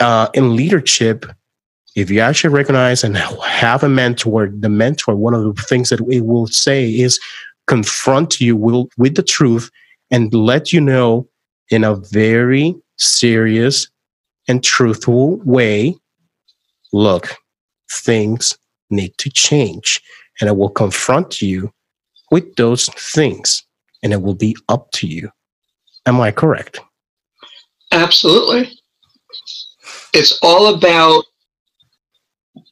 uh, 0.00 0.30
in 0.34 0.56
leadership, 0.56 1.26
if 1.94 2.10
you 2.10 2.18
actually 2.18 2.52
recognize 2.52 3.04
and 3.04 3.16
have 3.16 3.84
a 3.84 3.88
mentor, 3.88 4.48
the 4.52 4.68
mentor, 4.68 5.14
one 5.14 5.34
of 5.34 5.44
the 5.44 5.62
things 5.62 5.90
that 5.90 6.00
it 6.10 6.22
will 6.22 6.48
say 6.48 6.90
is 6.90 7.20
confront 7.68 8.40
you 8.40 8.56
will, 8.56 8.88
with 8.98 9.14
the 9.14 9.22
truth 9.22 9.70
and 10.10 10.34
let 10.34 10.72
you 10.72 10.80
know 10.80 11.28
in 11.70 11.84
a 11.84 11.94
very 11.94 12.74
serious 12.96 13.86
and 14.48 14.64
truthful 14.64 15.36
way 15.44 15.99
look, 16.92 17.36
things 17.90 18.56
need 18.90 19.16
to 19.18 19.30
change. 19.30 20.00
And 20.40 20.48
I 20.48 20.52
will 20.52 20.70
confront 20.70 21.42
you 21.42 21.72
with 22.30 22.54
those 22.56 22.88
things, 22.88 23.64
and 24.02 24.12
it 24.12 24.22
will 24.22 24.34
be 24.34 24.56
up 24.68 24.90
to 24.92 25.06
you. 25.06 25.30
Am 26.06 26.20
I 26.20 26.30
correct? 26.30 26.80
Absolutely. 27.92 28.72
It's 30.14 30.38
all 30.42 30.74
about 30.74 31.24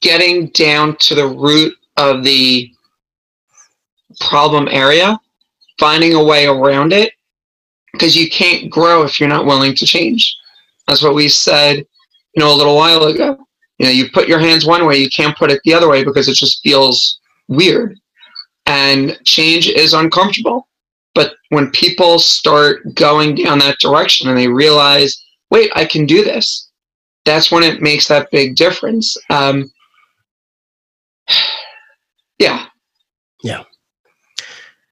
getting 0.00 0.48
down 0.50 0.96
to 0.96 1.14
the 1.14 1.26
root 1.26 1.74
of 1.96 2.24
the 2.24 2.70
problem 4.20 4.68
area, 4.70 5.18
finding 5.78 6.14
a 6.14 6.22
way 6.22 6.46
around 6.46 6.92
it, 6.92 7.12
because 7.92 8.16
you 8.16 8.30
can't 8.30 8.70
grow 8.70 9.02
if 9.02 9.18
you're 9.18 9.28
not 9.28 9.46
willing 9.46 9.74
to 9.74 9.86
change. 9.86 10.36
That's 10.86 11.02
what 11.02 11.14
we 11.14 11.28
said, 11.28 11.78
you 11.78 12.42
know, 12.42 12.52
a 12.52 12.56
little 12.56 12.76
while 12.76 13.04
ago 13.04 13.47
you 13.78 13.86
know 13.86 13.92
you 13.92 14.10
put 14.10 14.28
your 14.28 14.38
hands 14.38 14.66
one 14.66 14.86
way 14.86 14.96
you 14.96 15.10
can't 15.10 15.36
put 15.36 15.50
it 15.50 15.60
the 15.64 15.74
other 15.74 15.88
way 15.88 16.04
because 16.04 16.28
it 16.28 16.34
just 16.34 16.62
feels 16.62 17.18
weird. 17.48 17.98
And 18.66 19.18
change 19.24 19.68
is 19.68 19.94
uncomfortable 19.94 20.68
but 21.14 21.34
when 21.48 21.70
people 21.70 22.18
start 22.18 22.82
going 22.94 23.34
down 23.34 23.58
that 23.58 23.78
direction 23.80 24.28
and 24.28 24.36
they 24.36 24.46
realize 24.46 25.18
wait 25.50 25.70
i 25.74 25.84
can 25.84 26.04
do 26.04 26.22
this 26.22 26.68
that's 27.28 27.50
when 27.50 27.62
it 27.62 27.82
makes 27.82 28.08
that 28.08 28.30
big 28.30 28.56
difference. 28.56 29.14
Um, 29.28 29.70
yeah. 32.38 32.66
Yeah. 33.42 33.64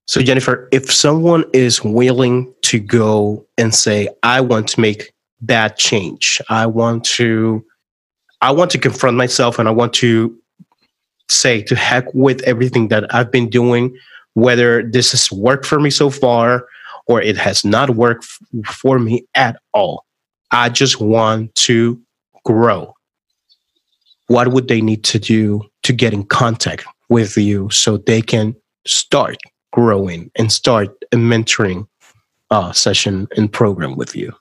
So 0.05 0.21
jennifer 0.21 0.69
if 0.71 0.91
someone 0.91 1.43
is 1.53 1.83
willing 1.83 2.53
to 2.61 2.79
go 2.79 3.45
and 3.57 3.73
say 3.75 4.07
i 4.23 4.39
want 4.39 4.69
to 4.69 4.79
make 4.79 5.13
that 5.41 5.77
change. 5.77 6.41
I 6.49 6.65
want 6.65 7.03
to 7.05 7.63
I 8.41 8.51
want 8.51 8.71
to 8.71 8.77
confront 8.77 9.17
myself 9.17 9.59
and 9.59 9.67
I 9.67 9.71
want 9.71 9.93
to 9.95 10.37
say 11.29 11.61
to 11.63 11.75
heck 11.75 12.13
with 12.13 12.41
everything 12.43 12.87
that 12.89 13.13
I've 13.13 13.31
been 13.31 13.49
doing, 13.49 13.97
whether 14.33 14.83
this 14.83 15.11
has 15.11 15.31
worked 15.31 15.65
for 15.65 15.79
me 15.79 15.89
so 15.89 16.09
far 16.09 16.65
or 17.07 17.21
it 17.21 17.37
has 17.37 17.65
not 17.65 17.91
worked 17.91 18.25
f- 18.25 18.67
for 18.67 18.99
me 18.99 19.25
at 19.33 19.59
all. 19.73 20.05
I 20.51 20.69
just 20.69 21.01
want 21.01 21.53
to 21.55 21.99
grow. 22.45 22.93
What 24.27 24.49
would 24.49 24.67
they 24.67 24.81
need 24.81 25.03
to 25.05 25.19
do 25.19 25.63
to 25.83 25.93
get 25.93 26.13
in 26.13 26.25
contact 26.25 26.85
with 27.09 27.37
you 27.37 27.69
so 27.69 27.97
they 27.97 28.21
can 28.21 28.55
start 28.85 29.37
growing 29.71 30.31
and 30.35 30.51
start 30.51 30.89
a 31.11 31.17
mentoring 31.17 31.87
uh, 32.51 32.71
session 32.71 33.27
and 33.35 33.51
program 33.51 33.95
with 33.95 34.15
you? 34.15 34.33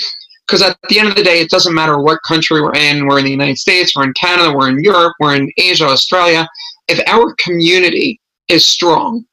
Because 0.46 0.62
at 0.62 0.78
the 0.90 1.00
end 1.00 1.08
of 1.08 1.16
the 1.16 1.24
day, 1.24 1.40
it 1.40 1.50
doesn't 1.50 1.74
matter 1.74 2.00
what 2.00 2.20
country 2.28 2.62
we're 2.62 2.76
in. 2.76 3.08
We're 3.08 3.20
in 3.20 3.26
the 3.26 3.32
United 3.32 3.58
States, 3.58 3.96
we're 3.96 4.04
in 4.04 4.14
Canada, 4.14 4.54
we're 4.56 4.70
in 4.70 4.84
Europe, 4.84 5.14
we're 5.20 5.36
in 5.36 5.50
Asia, 5.58 5.86
Australia. 5.86 6.48
If 6.90 7.00
our 7.08 7.34
community 7.40 8.20
is 8.50 8.66
strong, 8.68 9.26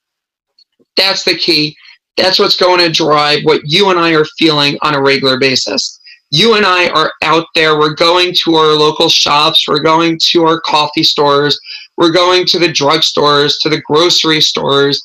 that's 0.96 1.24
the 1.24 1.36
key. 1.36 1.76
That's 2.16 2.38
what's 2.38 2.56
going 2.56 2.78
to 2.80 2.92
drive 2.92 3.40
what 3.44 3.62
you 3.64 3.90
and 3.90 3.98
I 3.98 4.14
are 4.14 4.24
feeling 4.38 4.78
on 4.82 4.94
a 4.94 5.02
regular 5.02 5.38
basis. 5.38 5.98
You 6.30 6.54
and 6.54 6.64
I 6.64 6.88
are 6.90 7.12
out 7.22 7.46
there. 7.54 7.78
We're 7.78 7.94
going 7.94 8.34
to 8.44 8.54
our 8.54 8.72
local 8.74 9.08
shops. 9.08 9.66
We're 9.66 9.82
going 9.82 10.18
to 10.30 10.44
our 10.44 10.60
coffee 10.60 11.02
stores. 11.02 11.58
We're 11.96 12.12
going 12.12 12.46
to 12.46 12.58
the 12.58 12.68
drugstores, 12.68 13.54
to 13.62 13.68
the 13.68 13.80
grocery 13.82 14.40
stores. 14.40 15.02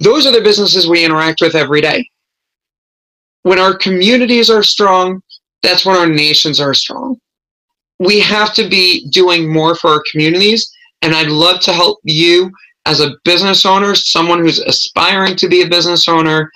Those 0.00 0.26
are 0.26 0.32
the 0.32 0.40
businesses 0.40 0.88
we 0.88 1.04
interact 1.04 1.40
with 1.40 1.54
every 1.54 1.80
day. 1.80 2.08
When 3.42 3.58
our 3.58 3.76
communities 3.76 4.50
are 4.50 4.62
strong, 4.62 5.22
that's 5.62 5.84
when 5.84 5.96
our 5.96 6.08
nations 6.08 6.60
are 6.60 6.74
strong. 6.74 7.18
We 7.98 8.18
have 8.20 8.54
to 8.54 8.68
be 8.68 9.08
doing 9.10 9.52
more 9.52 9.74
for 9.74 9.90
our 9.90 10.02
communities, 10.10 10.70
and 11.02 11.14
I'd 11.14 11.28
love 11.28 11.60
to 11.62 11.72
help 11.72 11.98
you 12.02 12.50
as 12.86 13.00
a 13.00 13.14
business 13.24 13.66
owner, 13.66 13.94
someone 13.94 14.40
who's 14.40 14.58
aspiring 14.58 15.36
to 15.36 15.48
be 15.48 15.62
a 15.62 15.68
business 15.68 16.08
owner, 16.08 16.50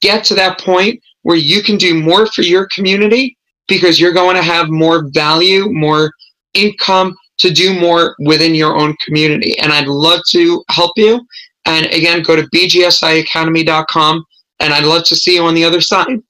get 0.00 0.24
to 0.24 0.34
that 0.34 0.60
point 0.60 1.00
where 1.22 1.36
you 1.36 1.62
can 1.62 1.76
do 1.76 2.00
more 2.00 2.26
for 2.26 2.42
your 2.42 2.68
community 2.74 3.36
because 3.66 3.98
you're 3.98 4.12
going 4.12 4.36
to 4.36 4.42
have 4.42 4.68
more 4.68 5.08
value, 5.12 5.68
more 5.70 6.12
income 6.54 7.16
to 7.38 7.50
do 7.50 7.78
more 7.78 8.14
within 8.20 8.54
your 8.54 8.76
own 8.76 8.94
community. 9.04 9.58
And 9.58 9.72
I'd 9.72 9.88
love 9.88 10.20
to 10.30 10.62
help 10.70 10.92
you. 10.96 11.26
And 11.66 11.86
again, 11.86 12.22
go 12.22 12.36
to 12.36 12.42
bgsiacademy.com 12.42 14.24
and 14.60 14.72
I'd 14.72 14.84
love 14.84 15.04
to 15.04 15.16
see 15.16 15.34
you 15.34 15.44
on 15.44 15.54
the 15.54 15.64
other 15.64 15.80
side. 15.80 16.20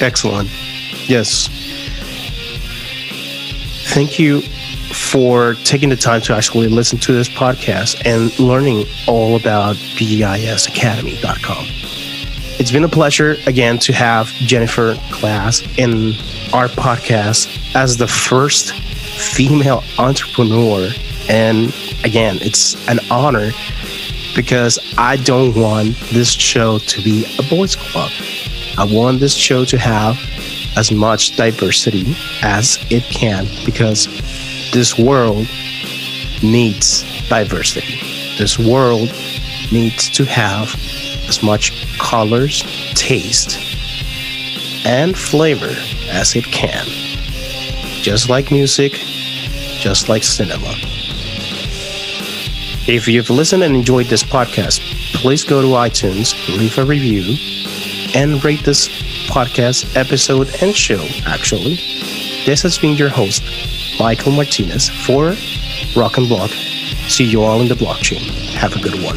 Excellent. 0.00 0.50
Yes. 1.08 1.48
Thank 3.94 4.18
you 4.18 4.40
for 4.92 5.54
taking 5.64 5.88
the 5.88 5.96
time 5.96 6.20
to 6.22 6.34
actually 6.34 6.68
listen 6.68 6.98
to 6.98 7.12
this 7.12 7.28
podcast 7.28 8.02
and 8.04 8.36
learning 8.38 8.86
all 9.06 9.36
about 9.36 9.76
bgisacademy.com. 9.76 11.66
It's 12.58 12.70
been 12.70 12.84
a 12.84 12.88
pleasure 12.88 13.36
again 13.46 13.78
to 13.80 13.92
have 13.92 14.28
Jennifer 14.28 14.96
Glass 15.10 15.62
in 15.78 16.12
our 16.52 16.68
podcast 16.68 17.74
as 17.74 17.96
the 17.96 18.06
first 18.06 18.72
female 18.72 19.82
entrepreneur. 19.98 20.90
And 21.32 21.74
again, 22.04 22.36
it's 22.42 22.76
an 22.88 22.98
honor 23.10 23.52
because 24.36 24.78
I 24.98 25.16
don't 25.16 25.56
want 25.56 25.96
this 26.12 26.30
show 26.30 26.76
to 26.78 27.02
be 27.02 27.24
a 27.38 27.42
boys' 27.48 27.74
club. 27.74 28.10
I 28.76 28.84
want 28.84 29.20
this 29.20 29.32
show 29.32 29.64
to 29.64 29.78
have 29.78 30.18
as 30.76 30.92
much 30.92 31.34
diversity 31.34 32.14
as 32.42 32.78
it 32.90 33.04
can 33.04 33.46
because 33.64 34.08
this 34.72 34.98
world 34.98 35.48
needs 36.42 37.02
diversity. 37.30 37.98
This 38.36 38.58
world 38.58 39.10
needs 39.72 40.10
to 40.10 40.26
have 40.26 40.74
as 41.28 41.42
much 41.42 41.98
colors, 41.98 42.62
taste, 42.92 43.56
and 44.84 45.16
flavor 45.16 45.74
as 46.10 46.36
it 46.36 46.44
can. 46.44 46.84
Just 48.02 48.28
like 48.28 48.50
music, 48.50 48.92
just 49.80 50.10
like 50.10 50.24
cinema. 50.24 50.91
If 52.88 53.06
you've 53.06 53.30
listened 53.30 53.62
and 53.62 53.76
enjoyed 53.76 54.06
this 54.06 54.24
podcast, 54.24 54.80
please 55.14 55.44
go 55.44 55.62
to 55.62 55.68
iTunes, 55.68 56.34
leave 56.48 56.76
a 56.78 56.84
review, 56.84 57.36
and 58.12 58.42
rate 58.44 58.64
this 58.64 58.88
podcast 59.28 59.94
episode 59.94 60.50
and 60.60 60.74
show, 60.74 61.06
actually. 61.24 61.76
This 62.44 62.60
has 62.62 62.78
been 62.78 62.96
your 62.96 63.08
host, 63.08 63.44
Michael 64.00 64.32
Martinez 64.32 64.88
for 64.88 65.36
Rock 65.94 66.18
and 66.18 66.28
Block. 66.28 66.50
See 67.06 67.24
you 67.24 67.44
all 67.44 67.60
in 67.60 67.68
the 67.68 67.76
blockchain. 67.76 68.28
Have 68.54 68.74
a 68.74 68.80
good 68.80 69.00
one. 69.00 69.16